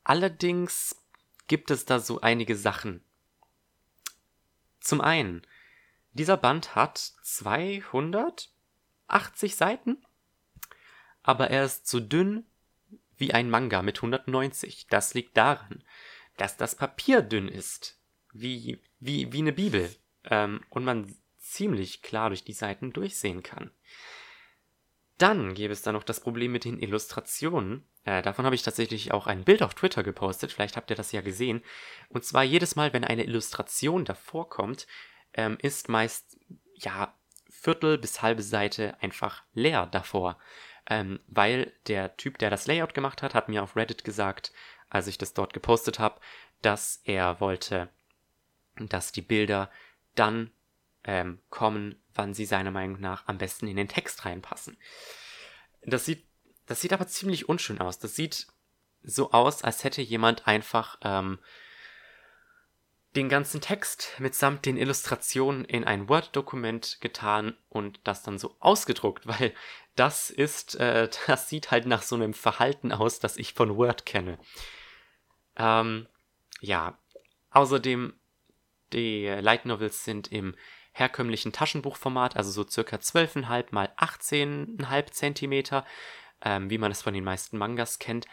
Allerdings 0.05 1.05
gibt 1.49 1.71
es 1.71 1.85
da 1.85 1.99
so 1.99 2.23
einige 2.23 2.57
Sachen. 2.57 3.05
Zum 4.81 5.03
einen, 5.03 5.47
dieser 6.13 6.39
Band 6.39 6.75
hat 6.75 6.97
280 6.97 8.49
Seiten 9.55 9.99
aber 11.27 11.51
er 11.51 11.65
ist 11.65 11.89
so 11.89 12.01
dünn 12.01 12.47
wie 13.19 13.35
ein 13.35 13.51
Manga 13.51 13.83
mit 13.83 13.99
190. 13.99 14.87
Das 14.89 15.13
liegt 15.13 15.37
daran, 15.37 15.83
dass 16.37 16.57
das 16.57 16.77
Papier 16.77 17.21
dünn 17.21 17.49
ist, 17.49 17.99
wie, 18.33 18.81
wie, 19.01 19.33
wie 19.33 19.41
eine 19.41 19.53
Bibel, 19.53 19.91
ähm, 20.25 20.61
und 20.71 20.85
man 20.85 21.15
ziemlich 21.39 22.03
klar 22.03 22.31
durch 22.31 22.45
die 22.45 22.53
Seiten 22.53 22.93
durchsehen 22.93 23.43
kann. 23.43 23.71
Dann 25.19 25.55
gäbe 25.55 25.73
es 25.73 25.83
da 25.83 25.93
noch 25.93 26.05
das 26.05 26.21
Problem 26.21 26.53
mit 26.53 26.65
den 26.65 26.79
Illustrationen. 26.79 27.85
Äh, 28.05 28.23
davon 28.23 28.45
habe 28.45 28.55
ich 28.55 28.63
tatsächlich 28.63 29.13
auch 29.13 29.27
ein 29.27 29.45
Bild 29.45 29.63
auf 29.63 29.75
Twitter 29.75 30.03
gepostet, 30.03 30.53
vielleicht 30.53 30.77
habt 30.77 30.91
ihr 30.91 30.97
das 30.97 31.11
ja 31.11 31.23
gesehen. 31.23 31.63
Und 32.09 32.25
zwar 32.25 32.45
jedes 32.45 32.77
Mal, 32.77 32.93
wenn 32.93 33.05
eine 33.05 33.25
Illustration 33.25 34.05
davor 34.05 34.49
kommt, 34.49 34.87
ähm, 35.33 35.59
ist 35.61 35.89
meist, 35.89 36.39
ja, 36.75 37.15
Viertel 37.49 37.99
bis 37.99 38.23
halbe 38.23 38.43
Seite 38.43 38.97
einfach 39.01 39.43
leer 39.55 39.87
davor 39.87 40.39
ähm, 40.89 41.21
weil 41.27 41.73
der 41.87 42.17
Typ, 42.17 42.39
der 42.39 42.51
das 42.51 42.67
Layout 42.67 42.95
gemacht 42.95 43.23
hat, 43.23 43.35
hat 43.35 43.49
mir 43.49 43.63
auf 43.63 43.77
Reddit 43.77 44.05
gesagt, 44.05 44.53
als 44.89 45.07
ich 45.07 45.19
das 45.19 45.35
dort 45.35 45.53
gepostet 45.53 45.99
habe, 45.99 46.21
dass 46.63 47.01
er 47.05 47.41
wollte, 47.41 47.89
dass 48.77 49.13
die 49.13 49.23
Bilder 49.23 49.71
dann 50.15 50.51
ähm, 51.05 51.41
kommen, 51.51 52.01
wann 52.15 52.35
sie 52.35 52.45
seiner 52.45 52.71
Meinung 52.71 53.01
nach 53.01 53.27
am 53.27 53.39
besten 53.39 53.67
in 53.67 53.77
den 53.77 53.89
Text 53.89 54.25
reinpassen. 54.25 54.77
Das 55.83 56.05
sieht, 56.05 56.27
das 56.67 56.81
sieht 56.81 56.93
aber 56.93 57.07
ziemlich 57.07 57.49
unschön 57.49 57.81
aus. 57.81 57.99
Das 57.99 58.17
sieht 58.17 58.47
so 59.03 59.31
aus, 59.33 59.63
als 59.63 59.85
hätte 59.85 60.03
jemand 60.03 60.47
einfach 60.47 60.99
ähm, 61.03 61.39
den 63.17 63.29
ganzen 63.29 63.61
Text 63.61 64.15
mitsamt 64.19 64.67
den 64.67 64.77
Illustrationen 64.77 65.65
in 65.65 65.85
ein 65.85 66.09
Word-Dokument 66.09 66.99
getan 67.01 67.57
und 67.69 68.01
das 68.05 68.23
dann 68.23 68.39
so 68.39 68.57
ausgedruckt, 68.61 69.27
weil 69.27 69.55
das 69.95 70.31
ist, 70.31 70.77
äh, 70.77 71.09
das 71.27 71.49
sieht 71.49 71.71
halt 71.71 71.87
nach 71.87 72.03
so 72.03 72.15
einem 72.15 72.35
Verhalten 72.35 72.93
aus, 72.93 73.19
das 73.19 73.37
ich 73.37 73.55
von 73.55 73.77
Word 73.77 74.07
kenne. 74.07 74.39
Ähm, 75.57 76.07
ja, 76.61 76.99
außerdem, 77.51 78.15
die 78.93 79.27
Light 79.27 79.65
Novels 79.65 80.05
sind 80.05 80.31
im 80.31 80.55
herkömmlichen 80.93 81.53
Taschenbuchformat, 81.53 82.37
also 82.37 82.51
so 82.51 82.69
circa 82.69 82.97
12,5 82.97 83.67
mal 83.71 83.93
18,5 83.99 85.11
Zentimeter, 85.11 85.85
ähm, 86.43 86.71
wie 86.71 86.79
man 86.79 86.93
es 86.93 87.03
von 87.03 87.15
den 87.15 87.25
meisten 87.25 87.59
Mangas 87.59 87.99
kennt. 87.99 88.27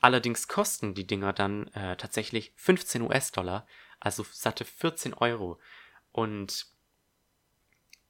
Allerdings 0.00 0.48
kosten 0.48 0.94
die 0.94 1.06
Dinger 1.06 1.32
dann 1.32 1.68
äh, 1.68 1.96
tatsächlich 1.96 2.52
15 2.56 3.02
US-Dollar, 3.02 3.66
also 4.04 4.24
satte 4.30 4.64
14 4.64 5.14
Euro. 5.14 5.58
Und 6.12 6.66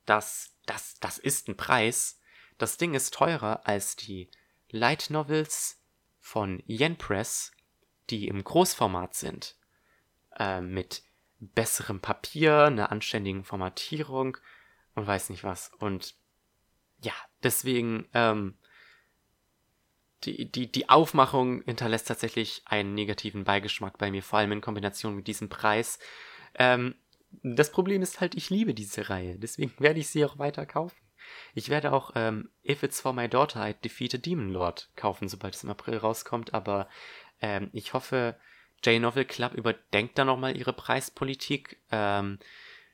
das, 0.05 0.55
das, 0.67 0.99
das 1.01 1.19
ist 1.19 1.49
ein 1.49 1.57
Preis. 1.57 2.21
Das 2.59 2.77
Ding 2.77 2.95
ist 2.95 3.15
teurer 3.15 3.67
als 3.67 3.97
die 3.97 4.29
Light 4.71 5.09
Novels 5.11 5.81
von 6.21 6.63
Yen 6.67 6.99
Press, 6.99 7.53
die 8.11 8.29
im 8.29 8.43
Großformat 8.43 9.15
sind. 9.15 9.57
Äh, 10.37 10.61
mit 10.61 11.03
besserem 11.39 12.01
Papier, 12.01 12.65
einer 12.65 12.91
anständigen 12.91 13.45
Formatierung 13.45 14.37
und 14.95 15.07
weiß 15.07 15.31
nicht 15.31 15.45
was. 15.45 15.71
Und 15.79 16.17
ja, 17.03 17.15
deswegen, 17.43 18.09
ähm, 18.15 18.59
die, 20.27 20.51
die, 20.51 20.71
die 20.71 20.89
Aufmachung 20.89 21.63
hinterlässt 21.63 22.09
tatsächlich 22.09 22.63
einen 22.65 22.95
negativen 22.95 23.45
Beigeschmack 23.45 23.99
bei 23.99 24.11
mir, 24.11 24.23
vor 24.23 24.39
allem 24.39 24.53
in 24.53 24.61
Kombination 24.61 25.17
mit 25.17 25.27
diesem 25.27 25.49
Preis. 25.49 25.99
Ähm, 26.55 26.95
das 27.43 27.73
Problem 27.73 28.03
ist 28.03 28.21
halt, 28.21 28.35
ich 28.35 28.51
liebe 28.51 28.75
diese 28.75 29.11
Reihe, 29.11 29.39
deswegen 29.39 29.73
werde 29.79 30.01
ich 30.01 30.09
sie 30.09 30.25
auch 30.25 30.39
weiter 30.39 30.67
kaufen. 30.67 30.97
Ich 31.55 31.69
werde 31.69 31.93
auch 31.93 32.13
ähm, 32.15 32.51
If 32.69 32.83
It's 32.83 33.01
For 33.01 33.13
My 33.13 33.29
Daughter 33.29 33.69
I 33.69 33.75
Defeat 33.75 34.15
a 34.15 34.19
Demon 34.19 34.51
Lord 34.51 34.91
kaufen, 34.95 35.29
sobald 35.29 35.55
es 35.55 35.65
im 35.65 35.71
April 35.71 35.97
rauskommt, 35.97 36.53
aber 36.53 36.89
ähm, 37.41 37.71
ich 37.73 37.95
hoffe, 37.95 38.37
J-Novel 38.85 39.25
Club 39.25 39.55
überdenkt 39.55 40.19
da 40.19 40.25
nochmal 40.25 40.57
ihre 40.57 40.73
Preispolitik. 40.73 41.81
Ähm, 41.91 42.39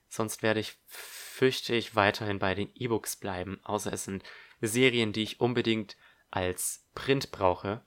sonst 0.09 0.43
werde 0.43 0.61
ich, 0.61 0.76
fürchte 0.87 1.74
ich, 1.74 1.97
weiterhin 1.97 2.39
bei 2.39 2.55
den 2.55 2.70
E-Books 2.74 3.16
bleiben, 3.16 3.61
außer 3.64 3.93
es 3.93 4.05
sind 4.05 4.22
Serien, 4.61 5.12
die 5.12 5.22
ich 5.22 5.41
unbedingt 5.41 5.97
als 6.31 6.87
Print 6.95 7.31
brauche, 7.31 7.83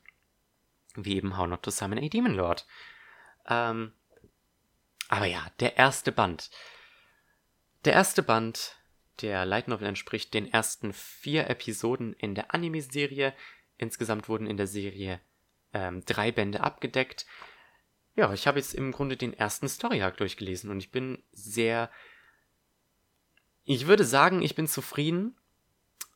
wie 0.96 1.16
eben 1.16 1.38
How 1.38 1.48
Not 1.48 1.64
to 1.64 1.72
Summon 1.72 2.00
a 2.00 2.08
Demon 2.08 2.34
Lord. 2.34 2.66
Ähm, 3.48 3.94
aber 5.10 5.26
ja, 5.26 5.46
der 5.60 5.78
erste 5.78 6.12
Band. 6.12 6.50
Der 7.86 7.94
erste 7.94 8.24
Band 8.24 8.78
der 9.22 9.46
Light 9.46 9.68
Novel 9.68 9.88
entspricht 9.88 10.34
den 10.34 10.52
ersten 10.52 10.94
vier 10.94 11.50
Episoden 11.50 12.14
in 12.14 12.36
der 12.36 12.54
Anime-Serie. 12.54 13.34
Insgesamt 13.78 14.28
wurden 14.28 14.48
in 14.48 14.58
der 14.58 14.68
Serie 14.68 15.20
ähm, 15.74 16.04
drei 16.06 16.32
Bände 16.32 16.62
abgedeckt. 16.62 17.26
Ja, 18.16 18.32
ich 18.34 18.48
habe 18.48 18.60
jetzt 18.60 18.74
im 18.74 18.92
Grunde 18.92 19.18
den 19.18 19.34
ersten 19.34 19.68
Story 19.68 20.02
Arc 20.02 20.18
durchgelesen 20.18 20.70
und 20.70 20.80
ich 20.80 20.92
bin 20.92 21.24
sehr. 21.32 21.90
Ich 23.66 23.88
würde 23.88 24.04
sagen, 24.04 24.42
ich 24.42 24.56
bin 24.56 24.68
zufrieden, 24.68 25.38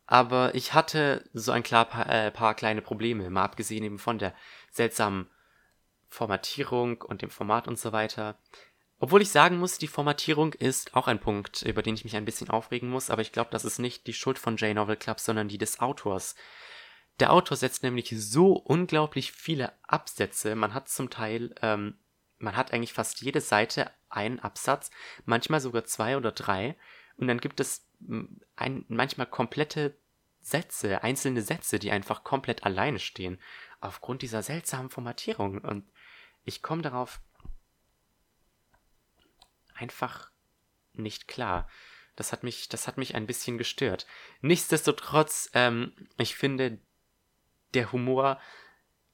aber 0.08 0.56
ich 0.56 0.74
hatte 0.74 1.30
so 1.34 1.52
ein 1.52 1.64
klar 1.64 1.86
paar, 1.86 2.10
äh, 2.10 2.32
paar 2.32 2.56
kleine 2.56 2.82
Probleme, 2.82 3.30
mal 3.30 3.44
abgesehen 3.44 3.84
eben 3.84 4.00
von 4.00 4.18
der 4.18 4.34
seltsamen 4.72 5.30
Formatierung 6.10 7.02
und 7.02 7.22
dem 7.22 7.30
Format 7.30 7.68
und 7.68 7.78
so 7.78 7.92
weiter. 7.92 8.40
Obwohl 9.00 9.22
ich 9.22 9.30
sagen 9.30 9.60
muss, 9.60 9.78
die 9.78 9.88
Formatierung 9.88 10.54
ist 10.54 10.96
auch 10.96 11.08
ein 11.08 11.20
Punkt, 11.20 11.62
über 11.62 11.84
den 11.84 11.94
ich 11.94 12.06
mich 12.06 12.16
ein 12.16 12.26
bisschen 12.26 12.50
aufregen 12.50 12.90
muss, 12.90 13.10
aber 13.10 13.22
ich 13.22 13.34
glaube, 13.34 13.52
das 13.52 13.66
ist 13.66 13.80
nicht 13.80 14.08
die 14.08 14.14
Schuld 14.14 14.40
von 14.40 14.56
J-Novel 14.56 14.96
Club, 14.96 15.20
sondern 15.20 15.50
die 15.50 15.60
des 15.60 15.82
Autors. 15.82 16.36
Der 17.20 17.34
Autor 17.34 17.58
setzt 17.58 17.84
nämlich 17.84 18.14
so 18.18 18.54
unglaublich 18.54 19.34
viele 19.34 19.74
Absätze. 19.84 20.56
Man 20.56 20.74
hat 20.74 20.88
zum 20.88 21.10
Teil, 21.10 21.54
ähm, 21.62 22.00
man 22.38 22.56
hat 22.56 22.72
eigentlich 22.72 22.94
fast 22.94 23.22
jede 23.22 23.42
Seite 23.42 23.92
einen 24.10 24.40
Absatz, 24.40 24.90
manchmal 25.26 25.60
sogar 25.60 25.84
zwei 25.84 26.16
oder 26.16 26.32
drei. 26.32 26.78
Und 27.18 27.28
dann 27.28 27.40
gibt 27.40 27.60
es 27.60 27.88
ein, 28.56 28.86
manchmal 28.88 29.28
komplette 29.28 29.98
Sätze, 30.42 31.04
einzelne 31.04 31.42
Sätze, 31.42 31.80
die 31.80 31.92
einfach 31.92 32.24
komplett 32.24 32.64
alleine 32.64 33.00
stehen, 33.00 33.40
aufgrund 33.80 34.22
dieser 34.22 34.44
seltsamen 34.44 34.90
Formatierung. 34.90 35.60
Und 35.60 35.90
ich 36.46 36.62
komme 36.62 36.82
darauf 36.82 37.20
einfach 39.74 40.32
nicht 40.94 41.28
klar. 41.28 41.70
Das 42.16 42.32
hat 42.32 42.44
mich, 42.44 42.70
das 42.70 42.88
hat 42.88 42.98
mich 42.98 43.16
ein 43.16 43.28
bisschen 43.28 43.58
gestört. 43.58 44.08
Nichtsdestotrotz, 44.42 45.50
ähm, 45.54 45.94
ich 46.18 46.36
finde, 46.36 46.80
der 47.74 47.92
Humor 47.92 48.40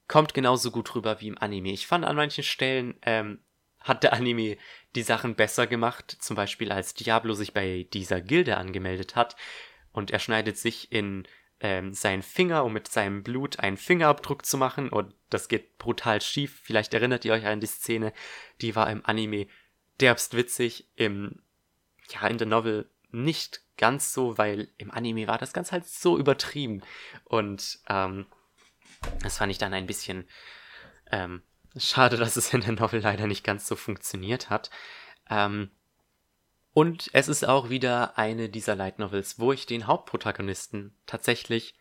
kommt 0.08 0.34
genauso 0.34 0.72
gut 0.72 0.93
rüber 0.95 1.20
wie 1.20 1.28
im 1.28 1.38
Anime. 1.38 1.72
Ich 1.72 1.88
fand 1.88 2.06
an 2.06 2.16
manchen 2.16 2.43
Stellen 2.43 2.97
ähm, 3.01 3.43
hat 3.84 4.04
der 4.04 4.14
Anime 4.14 4.58
die 4.96 5.04
Sachen 5.04 5.36
besser 5.36 5.68
gemacht. 5.68 6.18
Zum 6.20 6.36
Beispiel 6.36 6.72
als 6.72 6.94
Diablo 6.94 7.34
sich 7.34 7.54
bei 7.54 7.88
dieser 7.94 8.22
Gilde 8.22 8.58
angemeldet 8.58 9.16
hat 9.16 9.36
und 9.92 10.12
er 10.12 10.20
schneidet 10.20 10.58
sich 10.58 10.92
in 10.92 11.28
ähm, 11.60 11.94
seinen 11.94 12.24
Finger, 12.24 12.66
um 12.66 12.74
mit 12.74 12.88
seinem 12.88 13.24
Blut 13.24 13.60
einen 13.60 13.78
Fingerabdruck 13.78 14.46
zu 14.46 14.58
machen 14.58 14.90
und 14.90 15.14
das 15.30 15.48
geht 15.48 15.78
brutal 15.78 16.22
schief. 16.22 16.60
Vielleicht 16.64 16.94
erinnert 16.94 17.26
ihr 17.26 17.34
euch 17.34 17.46
an 17.46 17.62
die 17.62 17.68
Szene, 17.68 18.14
die 18.62 18.76
war 18.76 18.90
im 18.90 19.06
Anime 19.06 19.48
derbst 20.00 20.36
witzig, 20.36 20.90
im 20.96 21.42
ja 22.10 22.28
in 22.28 22.38
der 22.38 22.48
Novel 22.48 22.90
nicht 23.12 23.62
ganz 23.78 24.14
so, 24.14 24.38
weil 24.38 24.70
im 24.78 24.92
Anime 24.92 25.28
war 25.28 25.38
das 25.38 25.54
ganz 25.54 25.72
halt 25.72 25.86
so 25.86 26.18
übertrieben 26.18 26.82
und 27.26 27.80
ähm, 27.88 28.26
das 29.22 29.38
fand 29.38 29.52
ich 29.52 29.58
dann 29.58 29.74
ein 29.74 29.86
bisschen 29.86 30.28
ähm, 31.12 31.42
schade, 31.78 32.17
dass 32.17 32.36
es 32.36 32.53
in 32.53 32.61
der 32.61 32.74
Novel 32.74 33.01
leider 33.01 33.28
nicht 33.28 33.43
ganz 33.43 33.67
so 33.67 33.76
funktioniert 33.76 34.49
hat. 34.49 34.69
Ähm, 35.30 35.71
und 36.74 37.09
es 37.13 37.28
ist 37.28 37.47
auch 37.47 37.69
wieder 37.69 38.17
eine 38.17 38.49
dieser 38.49 38.76
Light 38.76 38.99
Novels, 38.99 39.39
wo 39.39 39.53
ich 39.53 39.65
den 39.65 39.86
Hauptprotagonisten 39.88 40.95
tatsächlich 41.05 41.76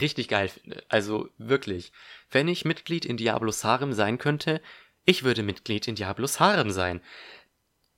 richtig 0.00 0.28
geil 0.28 0.48
finde. 0.48 0.82
Also 0.88 1.28
wirklich. 1.38 1.92
Wenn 2.30 2.48
ich 2.48 2.64
Mitglied 2.64 3.04
in 3.04 3.16
Diablos 3.16 3.64
Harem 3.64 3.92
sein 3.92 4.18
könnte, 4.18 4.62
ich 5.04 5.24
würde 5.24 5.42
Mitglied 5.42 5.88
in 5.88 5.94
Diablos 5.94 6.40
Harem 6.40 6.70
sein. 6.70 7.00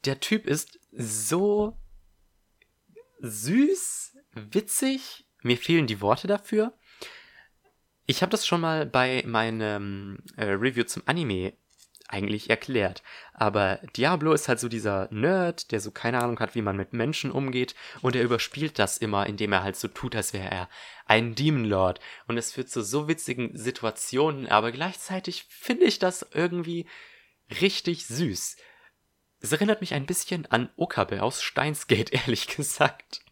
Der 0.05 0.21
Typ 0.21 0.47
ist 0.47 0.79
so 0.93 1.77
süß, 3.19 4.17
witzig, 4.33 5.27
mir 5.43 5.57
fehlen 5.57 5.87
die 5.87 6.01
Worte 6.01 6.27
dafür. 6.27 6.73
Ich 8.07 8.23
habe 8.23 8.31
das 8.31 8.47
schon 8.47 8.61
mal 8.61 8.87
bei 8.87 9.23
meinem 9.27 10.19
äh, 10.37 10.45
Review 10.45 10.85
zum 10.85 11.03
Anime 11.07 11.53
eigentlich 12.11 12.51
erklärt. 12.51 13.03
Aber 13.33 13.77
Diablo 13.97 14.33
ist 14.33 14.49
halt 14.49 14.61
so 14.61 14.69
dieser 14.69 15.09
Nerd, 15.13 15.71
der 15.71 15.81
so 15.81 15.91
keine 15.91 16.21
Ahnung 16.21 16.39
hat, 16.41 16.55
wie 16.55 16.63
man 16.63 16.77
mit 16.77 16.93
Menschen 16.93 17.31
umgeht. 17.31 17.75
Und 18.03 18.17
er 18.17 18.25
überspielt 18.25 18.79
das 18.79 18.99
immer, 18.99 19.27
indem 19.27 19.53
er 19.53 19.63
halt 19.63 19.77
so 19.77 19.89
tut, 19.89 20.17
als 20.17 20.33
wäre 20.33 20.51
er 20.51 20.69
ein 21.07 21.35
Demon 21.35 21.65
Lord. 21.65 22.01
Und 22.27 22.37
es 22.37 22.53
führt 22.53 22.69
zu 22.69 22.83
so 22.83 23.09
witzigen 23.09 23.57
Situationen, 23.57 24.49
aber 24.49 24.73
gleichzeitig 24.73 25.47
finde 25.49 25.85
ich 25.85 25.99
das 25.99 26.27
irgendwie 26.33 26.87
richtig 27.61 28.07
süß. 28.07 28.57
Es 29.41 29.53
erinnert 29.53 29.81
mich 29.81 29.95
ein 29.95 30.07
bisschen 30.07 30.47
an 30.47 30.69
Okabe 30.77 31.23
aus 31.23 31.43
Steinsgate, 31.43 32.13
ehrlich 32.13 32.49
gesagt. 32.49 33.23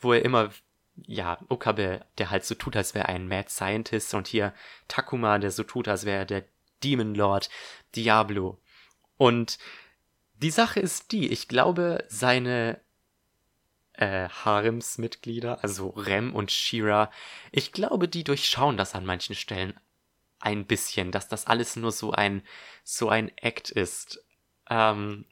Wo 0.00 0.12
er 0.12 0.24
immer 0.24 0.50
ja, 0.96 1.38
Okabe, 1.48 2.04
der 2.18 2.30
halt 2.30 2.44
so 2.44 2.54
tut, 2.54 2.76
als 2.76 2.94
wäre 2.94 3.08
ein 3.08 3.28
Mad 3.28 3.48
Scientist 3.48 4.14
und 4.14 4.28
hier 4.28 4.52
Takuma, 4.88 5.38
der 5.38 5.50
so 5.50 5.64
tut, 5.64 5.88
als 5.88 6.04
wäre 6.04 6.18
er 6.18 6.24
der 6.26 6.44
Demon 6.82 7.14
Lord 7.14 7.48
Diablo. 7.94 8.60
Und 9.16 9.58
die 10.34 10.50
Sache 10.50 10.80
ist 10.80 11.12
die, 11.12 11.28
ich 11.28 11.48
glaube, 11.48 12.04
seine 12.08 12.80
äh, 13.94 14.28
Haremsmitglieder, 14.28 15.62
also 15.62 15.90
Rem 15.90 16.34
und 16.34 16.50
Shira, 16.50 17.10
ich 17.52 17.72
glaube, 17.72 18.08
die 18.08 18.24
durchschauen 18.24 18.76
das 18.76 18.94
an 18.94 19.06
manchen 19.06 19.34
Stellen 19.34 19.78
ein 20.40 20.66
bisschen, 20.66 21.12
dass 21.12 21.28
das 21.28 21.46
alles 21.46 21.76
nur 21.76 21.92
so 21.92 22.10
ein, 22.10 22.42
so 22.82 23.08
ein 23.08 23.30
Act 23.38 23.70
ist. 23.70 24.24
Ähm, 24.68 25.24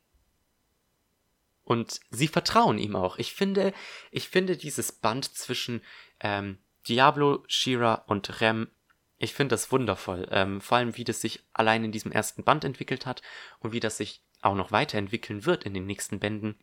und 1.71 2.01
sie 2.11 2.27
vertrauen 2.27 2.79
ihm 2.79 2.97
auch. 2.97 3.17
Ich 3.19 3.33
finde, 3.33 3.73
ich 4.11 4.29
finde 4.29 4.57
dieses 4.57 4.91
Band 4.91 5.33
zwischen 5.33 5.83
ähm, 6.19 6.59
Diablo, 6.89 7.45
Shira 7.47 7.95
und 8.09 8.41
Rem, 8.41 8.73
ich 9.19 9.35
finde 9.35 9.53
das 9.53 9.71
wundervoll. 9.71 10.27
Ähm, 10.33 10.61
vor 10.61 10.79
allem, 10.79 10.97
wie 10.97 11.05
das 11.05 11.21
sich 11.21 11.45
allein 11.53 11.85
in 11.85 11.93
diesem 11.93 12.11
ersten 12.11 12.43
Band 12.43 12.65
entwickelt 12.65 13.07
hat 13.07 13.23
und 13.61 13.73
wie 13.73 13.79
das 13.79 13.99
sich 13.99 14.25
auch 14.43 14.57
noch 14.57 14.73
weiterentwickeln 14.73 15.47
wird 15.47 15.63
in 15.63 15.73
den 15.73 15.87
nächsten 15.87 16.19
Bänden. 16.19 16.59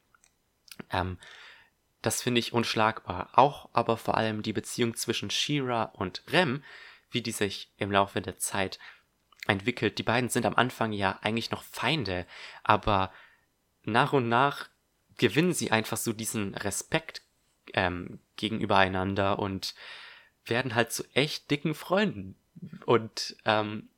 Ähm, 0.91 1.17
das 2.01 2.21
finde 2.21 2.39
ich 2.39 2.51
unschlagbar. 2.51 3.29
Auch 3.31 3.69
aber 3.71 3.95
vor 3.95 4.17
allem 4.17 4.41
die 4.41 4.51
Beziehung 4.51 4.93
zwischen 4.93 5.29
Shira 5.29 5.83
und 5.83 6.21
Rem, 6.33 6.65
wie 7.11 7.21
die 7.21 7.31
sich 7.31 7.71
im 7.77 7.93
Laufe 7.93 8.19
der 8.19 8.39
Zeit 8.39 8.77
entwickelt. 9.47 9.99
Die 9.99 10.03
beiden 10.03 10.29
sind 10.29 10.45
am 10.45 10.55
Anfang 10.55 10.91
ja 10.91 11.17
eigentlich 11.21 11.49
noch 11.49 11.63
Feinde, 11.63 12.27
aber 12.61 13.13
nach 13.83 14.11
und 14.11 14.27
nach 14.27 14.67
gewinnen 15.18 15.53
sie 15.53 15.72
einfach 15.72 15.97
so 15.97 16.13
diesen 16.13 16.55
Respekt 16.55 17.22
ähm, 17.74 18.20
gegenüber 18.36 18.78
einander 18.78 19.39
und 19.39 19.76
werden 20.45 20.76
halt 20.76 20.91
zu 20.91 21.03
echt 21.13 21.51
dicken 21.51 21.76
Freunden. 21.76 22.36
Und 22.86 23.36
ähm, 23.45 23.89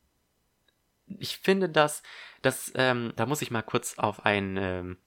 ich 1.20 1.38
finde, 1.38 1.70
dass, 1.70 2.04
dass 2.42 2.72
ähm, 2.76 3.14
da 3.16 3.26
muss 3.26 3.42
ich 3.42 3.52
mal 3.52 3.62
kurz 3.62 3.98
auf 3.98 4.26
ein 4.26 4.58
ähm, 4.58 4.98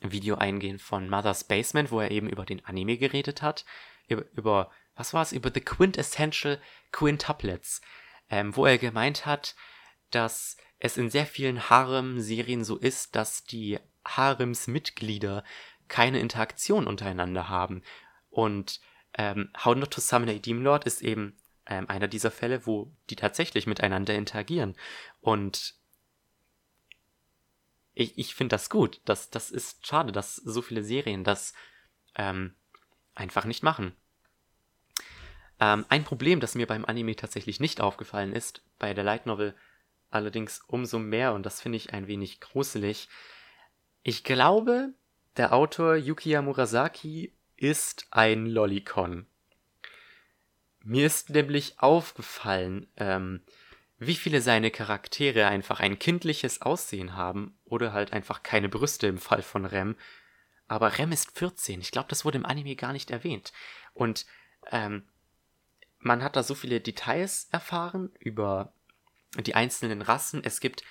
Video 0.00 0.36
eingehen 0.36 0.78
von 0.78 1.08
Mother's 1.08 1.44
Basement, 1.44 1.90
wo 1.90 2.00
er 2.00 2.10
eben 2.10 2.28
über 2.28 2.44
den 2.44 2.64
Anime 2.64 2.98
geredet 2.98 3.42
hat. 3.42 3.64
Über, 4.08 4.24
über 4.34 4.70
was 4.94 5.12
war 5.14 5.22
es? 5.22 5.32
Über 5.32 5.50
The 5.52 5.60
Quintessential 5.60 6.60
Quintuplets. 6.92 7.80
Ähm, 8.28 8.56
wo 8.56 8.66
er 8.66 8.78
gemeint 8.78 9.24
hat, 9.24 9.54
dass 10.10 10.56
es 10.78 10.96
in 10.96 11.10
sehr 11.10 11.26
vielen 11.26 11.70
Harem-Serien 11.70 12.64
so 12.64 12.76
ist, 12.76 13.14
dass 13.14 13.44
die 13.44 13.78
Haremsmitglieder 14.06 15.44
keine 15.88 16.20
Interaktion 16.20 16.86
untereinander 16.86 17.48
haben. 17.48 17.82
Und 18.30 18.80
ähm, 19.14 19.50
How 19.64 19.74
Not 19.76 19.92
to 19.92 20.00
Summon 20.00 20.28
a 20.28 20.34
Demon 20.34 20.64
Lord 20.64 20.84
ist 20.84 21.02
eben 21.02 21.36
ähm, 21.66 21.88
einer 21.88 22.08
dieser 22.08 22.30
Fälle, 22.30 22.66
wo 22.66 22.92
die 23.10 23.16
tatsächlich 23.16 23.66
miteinander 23.66 24.14
interagieren. 24.14 24.76
Und 25.20 25.74
ich, 27.94 28.18
ich 28.18 28.34
finde 28.34 28.54
das 28.54 28.70
gut. 28.70 29.00
Das, 29.04 29.30
das 29.30 29.50
ist 29.50 29.86
schade, 29.86 30.12
dass 30.12 30.36
so 30.36 30.62
viele 30.62 30.84
Serien 30.84 31.24
das 31.24 31.54
ähm, 32.14 32.54
einfach 33.14 33.46
nicht 33.46 33.62
machen. 33.62 33.96
Ähm, 35.58 35.86
ein 35.88 36.04
Problem, 36.04 36.40
das 36.40 36.54
mir 36.54 36.66
beim 36.66 36.84
Anime 36.84 37.16
tatsächlich 37.16 37.60
nicht 37.60 37.80
aufgefallen 37.80 38.32
ist, 38.32 38.62
bei 38.78 38.92
der 38.92 39.04
Light 39.04 39.26
Novel 39.26 39.54
allerdings 40.10 40.60
umso 40.66 40.98
mehr, 40.98 41.32
und 41.32 41.44
das 41.44 41.60
finde 41.60 41.76
ich 41.76 41.92
ein 41.92 42.06
wenig 42.06 42.40
gruselig. 42.40 43.08
Ich 44.08 44.22
glaube, 44.22 44.94
der 45.36 45.52
Autor 45.52 45.96
Yukiya 45.96 46.40
Murasaki 46.40 47.32
ist 47.56 48.06
ein 48.12 48.46
Lollicon. 48.46 49.26
Mir 50.84 51.06
ist 51.06 51.30
nämlich 51.30 51.80
aufgefallen, 51.80 52.86
ähm, 52.98 53.40
wie 53.98 54.14
viele 54.14 54.42
seine 54.42 54.70
Charaktere 54.70 55.48
einfach 55.48 55.80
ein 55.80 55.98
kindliches 55.98 56.62
Aussehen 56.62 57.16
haben 57.16 57.58
oder 57.64 57.92
halt 57.92 58.12
einfach 58.12 58.44
keine 58.44 58.68
Brüste 58.68 59.08
im 59.08 59.18
Fall 59.18 59.42
von 59.42 59.64
Rem. 59.64 59.96
Aber 60.68 60.98
Rem 60.98 61.10
ist 61.10 61.36
14. 61.36 61.80
Ich 61.80 61.90
glaube, 61.90 62.06
das 62.08 62.24
wurde 62.24 62.38
im 62.38 62.46
Anime 62.46 62.76
gar 62.76 62.92
nicht 62.92 63.10
erwähnt. 63.10 63.52
Und 63.92 64.24
ähm, 64.70 65.02
man 65.98 66.22
hat 66.22 66.36
da 66.36 66.44
so 66.44 66.54
viele 66.54 66.80
Details 66.80 67.48
erfahren 67.50 68.12
über 68.20 68.72
die 69.34 69.56
einzelnen 69.56 70.00
Rassen. 70.00 70.44
Es 70.44 70.60
gibt 70.60 70.84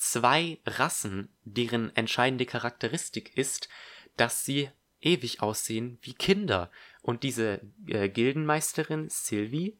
zwei 0.00 0.58
Rassen, 0.64 1.28
deren 1.44 1.94
entscheidende 1.94 2.46
Charakteristik 2.46 3.36
ist, 3.36 3.68
dass 4.16 4.44
sie 4.44 4.70
ewig 5.02 5.42
aussehen 5.42 5.98
wie 6.00 6.14
Kinder. 6.14 6.70
Und 7.02 7.22
diese 7.22 7.60
äh, 7.86 8.08
Gildenmeisterin 8.08 9.10
Sylvie, 9.10 9.76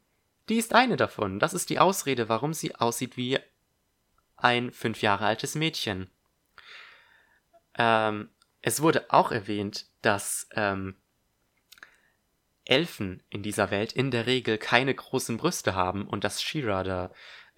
die 0.48 0.56
ist 0.56 0.74
eine 0.74 0.96
davon. 0.96 1.38
Das 1.38 1.54
ist 1.54 1.70
die 1.70 1.78
Ausrede, 1.78 2.28
warum 2.28 2.52
sie 2.52 2.74
aussieht 2.74 3.16
wie 3.16 3.38
ein 4.36 4.72
fünf 4.72 5.00
Jahre 5.00 5.24
altes 5.24 5.54
Mädchen. 5.54 6.10
Ähm, 7.76 8.28
es 8.60 8.82
wurde 8.82 9.10
auch 9.10 9.32
erwähnt, 9.32 9.86
dass 10.02 10.48
ähm, 10.52 10.96
Elfen 12.66 13.22
in 13.30 13.42
dieser 13.42 13.70
Welt 13.70 13.92
in 13.92 14.10
der 14.10 14.26
Regel 14.26 14.58
keine 14.58 14.94
großen 14.94 15.38
Brüste 15.38 15.74
haben 15.74 16.06
und 16.06 16.24
dass 16.24 16.42
Shira 16.42 16.82
da 16.82 17.10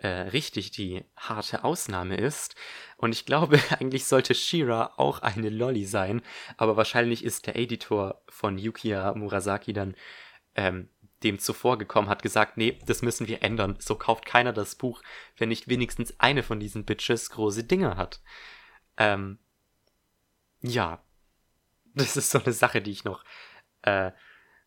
äh, 0.02 0.08
richtig 0.08 0.72
die 0.72 1.04
harte 1.16 1.62
Ausnahme 1.62 2.16
ist. 2.16 2.56
Und 2.96 3.12
ich 3.12 3.24
glaube, 3.24 3.60
eigentlich 3.78 4.06
sollte 4.06 4.34
Shira 4.34 4.94
auch 4.96 5.20
eine 5.20 5.48
Lolly 5.48 5.84
sein, 5.84 6.22
aber 6.56 6.76
wahrscheinlich 6.76 7.24
ist 7.24 7.46
der 7.46 7.56
Editor 7.56 8.22
von 8.28 8.58
Yukiya 8.58 9.14
Murasaki 9.14 9.72
dann 9.72 9.94
ähm, 10.56 10.88
dem 11.22 11.38
zuvor 11.38 11.78
gekommen, 11.78 12.08
hat 12.08 12.22
gesagt, 12.22 12.56
nee, 12.56 12.80
das 12.84 13.02
müssen 13.02 13.28
wir 13.28 13.44
ändern. 13.44 13.76
So 13.78 13.94
kauft 13.94 14.26
keiner 14.26 14.52
das 14.52 14.74
Buch, 14.74 15.02
wenn 15.36 15.50
nicht 15.50 15.68
wenigstens 15.68 16.18
eine 16.18 16.42
von 16.42 16.58
diesen 16.58 16.84
Bitches 16.84 17.30
große 17.30 17.62
Dinge 17.62 17.96
hat. 17.96 18.20
Ähm, 18.96 19.38
ja, 20.62 21.00
das 21.94 22.16
ist 22.16 22.30
so 22.30 22.42
eine 22.42 22.52
Sache, 22.52 22.82
die 22.82 22.90
ich 22.90 23.04
noch 23.04 23.24
äh, 23.82 24.10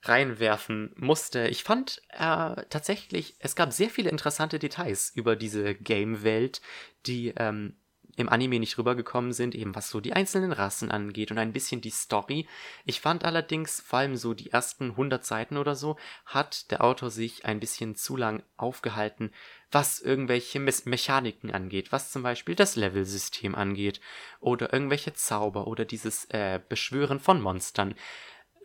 reinwerfen 0.07 0.93
musste. 0.95 1.47
Ich 1.47 1.63
fand 1.63 2.01
äh, 2.09 2.63
tatsächlich, 2.69 3.35
es 3.39 3.55
gab 3.55 3.73
sehr 3.73 3.89
viele 3.89 4.09
interessante 4.09 4.59
Details 4.59 5.11
über 5.15 5.35
diese 5.35 5.75
Game-Welt, 5.75 6.61
die 7.05 7.33
ähm, 7.37 7.75
im 8.15 8.29
Anime 8.29 8.59
nicht 8.59 8.77
rübergekommen 8.77 9.33
sind, 9.33 9.55
eben 9.55 9.75
was 9.75 9.89
so 9.89 9.99
die 9.99 10.13
einzelnen 10.13 10.51
Rassen 10.51 10.91
angeht 10.91 11.31
und 11.31 11.37
ein 11.37 11.53
bisschen 11.53 11.81
die 11.81 11.89
Story. 11.89 12.47
Ich 12.85 13.01
fand 13.01 13.25
allerdings, 13.25 13.81
vor 13.81 13.99
allem 13.99 14.15
so 14.15 14.33
die 14.33 14.51
ersten 14.51 14.91
100 14.91 15.25
Seiten 15.25 15.57
oder 15.57 15.75
so, 15.75 15.97
hat 16.25 16.71
der 16.71 16.83
Autor 16.83 17.09
sich 17.09 17.45
ein 17.45 17.59
bisschen 17.59 17.95
zu 17.95 18.15
lang 18.15 18.43
aufgehalten, 18.57 19.31
was 19.71 19.99
irgendwelche 19.99 20.59
Me 20.59 20.71
Mechaniken 20.85 21.51
angeht, 21.51 21.91
was 21.91 22.11
zum 22.11 22.23
Beispiel 22.23 22.55
das 22.55 22.75
Level-System 22.75 23.55
angeht 23.55 23.99
oder 24.39 24.71
irgendwelche 24.71 25.13
Zauber 25.13 25.67
oder 25.67 25.83
dieses 25.83 26.25
äh, 26.25 26.59
Beschwören 26.69 27.19
von 27.19 27.41
Monstern 27.41 27.95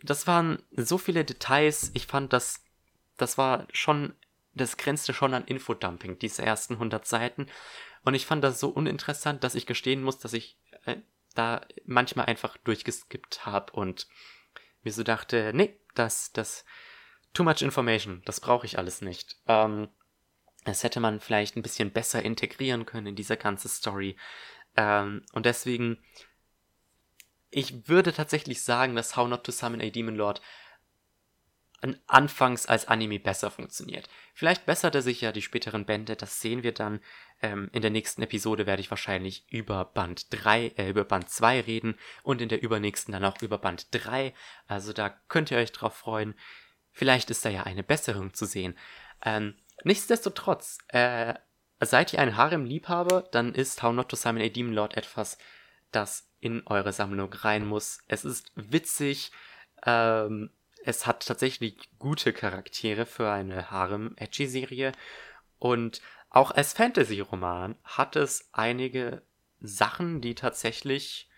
das 0.03 0.27
waren 0.27 0.61
so 0.71 0.97
viele 0.97 1.25
Details. 1.25 1.91
Ich 1.93 2.07
fand, 2.07 2.33
das, 2.33 2.63
das 3.17 3.37
war 3.37 3.67
schon, 3.71 4.13
das 4.53 4.77
grenzte 4.77 5.13
schon 5.13 5.33
an 5.33 5.45
Infodumping, 5.45 6.19
diese 6.19 6.43
ersten 6.43 6.73
100 6.73 7.05
Seiten. 7.05 7.47
Und 8.03 8.13
ich 8.13 8.25
fand 8.25 8.43
das 8.43 8.59
so 8.59 8.69
uninteressant, 8.69 9.43
dass 9.43 9.55
ich 9.55 9.65
gestehen 9.65 10.03
muss, 10.03 10.17
dass 10.17 10.33
ich 10.33 10.57
äh, 10.85 10.97
da 11.35 11.61
manchmal 11.85 12.25
einfach 12.25 12.57
durchgeskippt 12.57 13.45
habe 13.45 13.73
und 13.73 14.07
mir 14.83 14.91
so 14.91 15.03
dachte, 15.03 15.51
nee, 15.53 15.79
das, 15.93 16.31
das, 16.31 16.65
too 17.33 17.43
much 17.43 17.61
information, 17.61 18.21
das 18.25 18.39
brauche 18.39 18.65
ich 18.65 18.77
alles 18.77 19.01
nicht. 19.01 19.37
Ähm, 19.47 19.89
das 20.65 20.83
hätte 20.83 20.99
man 20.99 21.19
vielleicht 21.19 21.55
ein 21.55 21.63
bisschen 21.63 21.91
besser 21.91 22.21
integrieren 22.21 22.85
können 22.85 23.07
in 23.07 23.15
diese 23.15 23.37
ganze 23.37 23.67
Story. 23.67 24.15
Ähm, 24.75 25.23
und 25.33 25.45
deswegen 25.45 25.97
ich 27.51 27.87
würde 27.87 28.13
tatsächlich 28.13 28.63
sagen, 28.63 28.95
dass 28.95 29.15
How 29.15 29.27
Not 29.27 29.43
to 29.43 29.51
Summon 29.51 29.81
a 29.81 29.89
Demon 29.89 30.15
Lord 30.15 30.41
anfangs 32.07 32.67
als 32.67 32.87
Anime 32.87 33.19
besser 33.19 33.49
funktioniert. 33.49 34.07
Vielleicht 34.35 34.65
bessert 34.65 34.93
er 34.93 35.01
sich 35.01 35.21
ja 35.21 35.31
die 35.31 35.41
späteren 35.41 35.85
Bände, 35.85 36.15
das 36.15 36.39
sehen 36.39 36.63
wir 36.63 36.73
dann. 36.73 36.99
Ähm, 37.41 37.69
in 37.73 37.81
der 37.81 37.89
nächsten 37.89 38.21
Episode 38.21 38.67
werde 38.67 38.81
ich 38.81 38.91
wahrscheinlich 38.91 39.45
über 39.49 39.85
Band 39.85 40.27
3, 40.29 40.73
äh, 40.77 40.89
über 40.89 41.03
Band 41.03 41.29
2 41.29 41.61
reden 41.61 41.97
und 42.21 42.39
in 42.39 42.49
der 42.49 42.61
übernächsten 42.61 43.13
dann 43.13 43.25
auch 43.25 43.41
über 43.41 43.57
Band 43.57 43.87
3. 43.91 44.33
Also 44.67 44.93
da 44.93 45.09
könnt 45.09 45.49
ihr 45.49 45.57
euch 45.57 45.71
drauf 45.71 45.95
freuen. 45.95 46.35
Vielleicht 46.91 47.31
ist 47.31 47.45
da 47.45 47.49
ja 47.49 47.63
eine 47.63 47.83
Besserung 47.83 48.35
zu 48.35 48.45
sehen. 48.45 48.77
Ähm, 49.25 49.55
nichtsdestotrotz, 49.83 50.77
äh, 50.89 51.33
seid 51.79 52.13
ihr 52.13 52.19
ein 52.19 52.37
Harem-Liebhaber, 52.37 53.23
dann 53.31 53.55
ist 53.55 53.81
How 53.81 53.91
Not 53.91 54.09
to 54.09 54.15
Summon 54.15 54.43
a 54.43 54.49
Demon 54.49 54.73
Lord 54.73 54.95
etwas, 54.97 55.39
das 55.91 56.30
in 56.41 56.65
eure 56.65 56.91
Sammlung 56.91 57.31
rein 57.31 57.65
muss. 57.65 57.99
Es 58.07 58.25
ist 58.25 58.51
witzig. 58.55 59.31
Ähm, 59.85 60.49
es 60.83 61.05
hat 61.05 61.25
tatsächlich 61.25 61.77
gute 61.99 62.33
Charaktere 62.33 63.05
für 63.05 63.31
eine 63.31 63.71
Harem-Edgy-Serie. 63.71 64.91
Und 65.59 66.01
auch 66.29 66.51
als 66.51 66.73
Fantasy-Roman 66.73 67.75
hat 67.83 68.15
es 68.15 68.49
einige 68.51 69.21
Sachen, 69.59 70.21
die 70.21 70.35
tatsächlich 70.35 71.29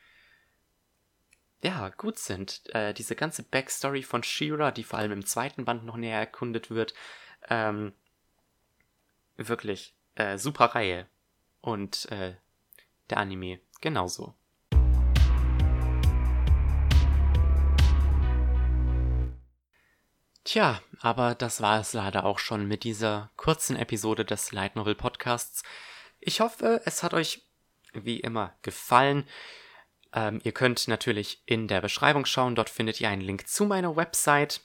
ja, 1.62 1.89
gut 1.89 2.18
sind. 2.18 2.62
Äh, 2.74 2.93
diese 2.93 3.16
ganze 3.16 3.43
Backstory 3.43 4.04
von 4.04 4.24
Shira, 4.24 4.72
die 4.72 4.84
vor 4.84 4.99
allem 4.99 5.12
im 5.12 5.26
zweiten 5.26 5.66
Band 5.66 5.86
noch 5.86 5.97
näher 5.97 6.20
erkundet 6.20 6.70
wird, 6.70 6.93
ähm, 7.49 7.93
wirklich 9.36 9.95
äh, 10.16 10.38
super 10.38 10.66
Reihe. 10.76 11.08
Und 11.62 12.10
äh, 12.12 12.36
der 13.10 13.18
Anime 13.18 13.60
genauso. 13.82 14.36
Tja, 20.44 20.82
aber 21.00 21.36
das 21.36 21.62
war 21.62 21.80
es 21.80 21.94
leider 21.94 22.26
auch 22.26 22.38
schon 22.38 22.68
mit 22.68 22.84
dieser 22.84 23.32
kurzen 23.38 23.78
Episode 23.78 24.26
des 24.26 24.52
Light 24.52 24.76
Novel 24.76 24.94
Podcasts. 24.94 25.64
Ich 26.20 26.41
hoffe, 26.41 26.82
es 26.84 27.02
hat 27.02 27.14
euch 27.14 27.44
wie 27.94 28.20
immer 28.20 28.54
gefallen. 28.62 29.26
Ähm, 30.12 30.41
ihr 30.44 30.52
könnt 30.52 30.89
natürlich 30.89 31.41
in 31.46 31.70
der 31.70 31.80
Beschreibung 31.80 32.26
schauen, 32.26 32.56
dort 32.56 32.70
findet 32.70 33.00
ihr 33.00 33.08
einen 33.08 33.22
Link 33.22 33.48
zu 33.48 33.64
meiner 33.64 33.96
Website, 33.96 34.60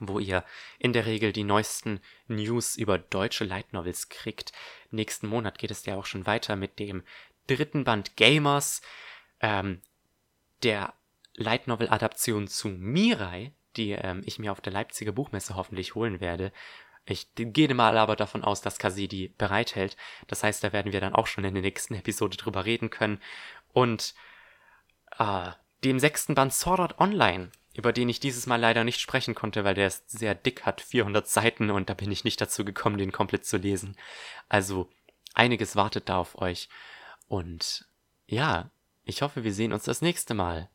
wo 0.00 0.18
ihr 0.18 0.44
in 0.78 0.92
der 0.92 1.06
Regel 1.06 1.32
die 1.32 1.44
neuesten 1.44 2.00
News 2.28 2.76
über 2.76 2.98
deutsche 2.98 3.44
Light 3.44 3.72
Novels 3.72 4.10
kriegt. 4.10 4.52
Nächsten 4.90 5.28
Monat 5.28 5.58
geht 5.58 5.70
es 5.70 5.86
ja 5.86 5.96
auch 5.96 6.06
schon 6.06 6.26
weiter 6.26 6.56
mit 6.56 6.78
dem 6.78 7.04
dritten 7.46 7.84
Band 7.84 8.18
Gamers, 8.18 8.82
ähm, 9.40 9.80
der 10.62 10.92
Light 11.32 11.68
Novel 11.68 11.88
Adaption 11.88 12.48
zu 12.48 12.68
Mirai, 12.68 13.52
die 13.76 13.92
ähm, 13.92 14.22
ich 14.24 14.38
mir 14.38 14.52
auf 14.52 14.60
der 14.60 14.72
Leipziger 14.72 15.12
Buchmesse 15.12 15.56
hoffentlich 15.56 15.94
holen 15.94 16.20
werde. 16.20 16.52
Ich 17.06 17.28
gehe 17.34 17.74
mal 17.74 17.98
aber 17.98 18.16
davon 18.16 18.44
aus, 18.44 18.62
dass 18.62 18.78
Kasi 18.78 19.08
die 19.08 19.28
bereithält. 19.28 19.96
Das 20.26 20.42
heißt, 20.42 20.64
da 20.64 20.72
werden 20.72 20.92
wir 20.92 21.00
dann 21.00 21.14
auch 21.14 21.26
schon 21.26 21.44
in 21.44 21.54
der 21.54 21.62
nächsten 21.62 21.94
Episode 21.94 22.36
drüber 22.36 22.64
reden 22.64 22.90
können. 22.90 23.20
Und 23.72 24.14
äh, 25.18 25.50
dem 25.84 25.98
sechsten 25.98 26.34
Band 26.34 26.52
Sword 26.52 26.80
Art 26.80 27.00
Online, 27.00 27.50
über 27.74 27.92
den 27.92 28.08
ich 28.08 28.20
dieses 28.20 28.46
Mal 28.46 28.60
leider 28.60 28.84
nicht 28.84 29.00
sprechen 29.00 29.34
konnte, 29.34 29.64
weil 29.64 29.74
der 29.74 29.88
ist 29.88 30.10
sehr 30.10 30.34
dick, 30.34 30.64
hat 30.64 30.80
400 30.80 31.28
Seiten 31.28 31.70
und 31.70 31.90
da 31.90 31.94
bin 31.94 32.10
ich 32.10 32.24
nicht 32.24 32.40
dazu 32.40 32.64
gekommen, 32.64 32.96
den 32.96 33.12
komplett 33.12 33.44
zu 33.44 33.58
lesen. 33.58 33.96
Also 34.48 34.88
einiges 35.34 35.76
wartet 35.76 36.08
da 36.08 36.18
auf 36.18 36.38
euch. 36.40 36.68
Und 37.28 37.86
ja, 38.26 38.70
ich 39.04 39.20
hoffe, 39.22 39.44
wir 39.44 39.52
sehen 39.52 39.72
uns 39.72 39.84
das 39.84 40.00
nächste 40.00 40.32
Mal. 40.32 40.70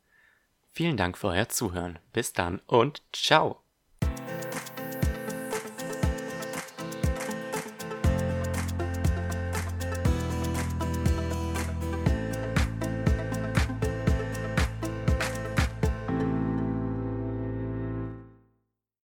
Vielen 0.72 0.96
Dank 0.96 1.18
für 1.18 1.28
euer 1.28 1.48
Zuhören. 1.48 1.98
Bis 2.12 2.32
dann 2.32 2.60
und 2.66 3.02
ciao. 3.12 3.62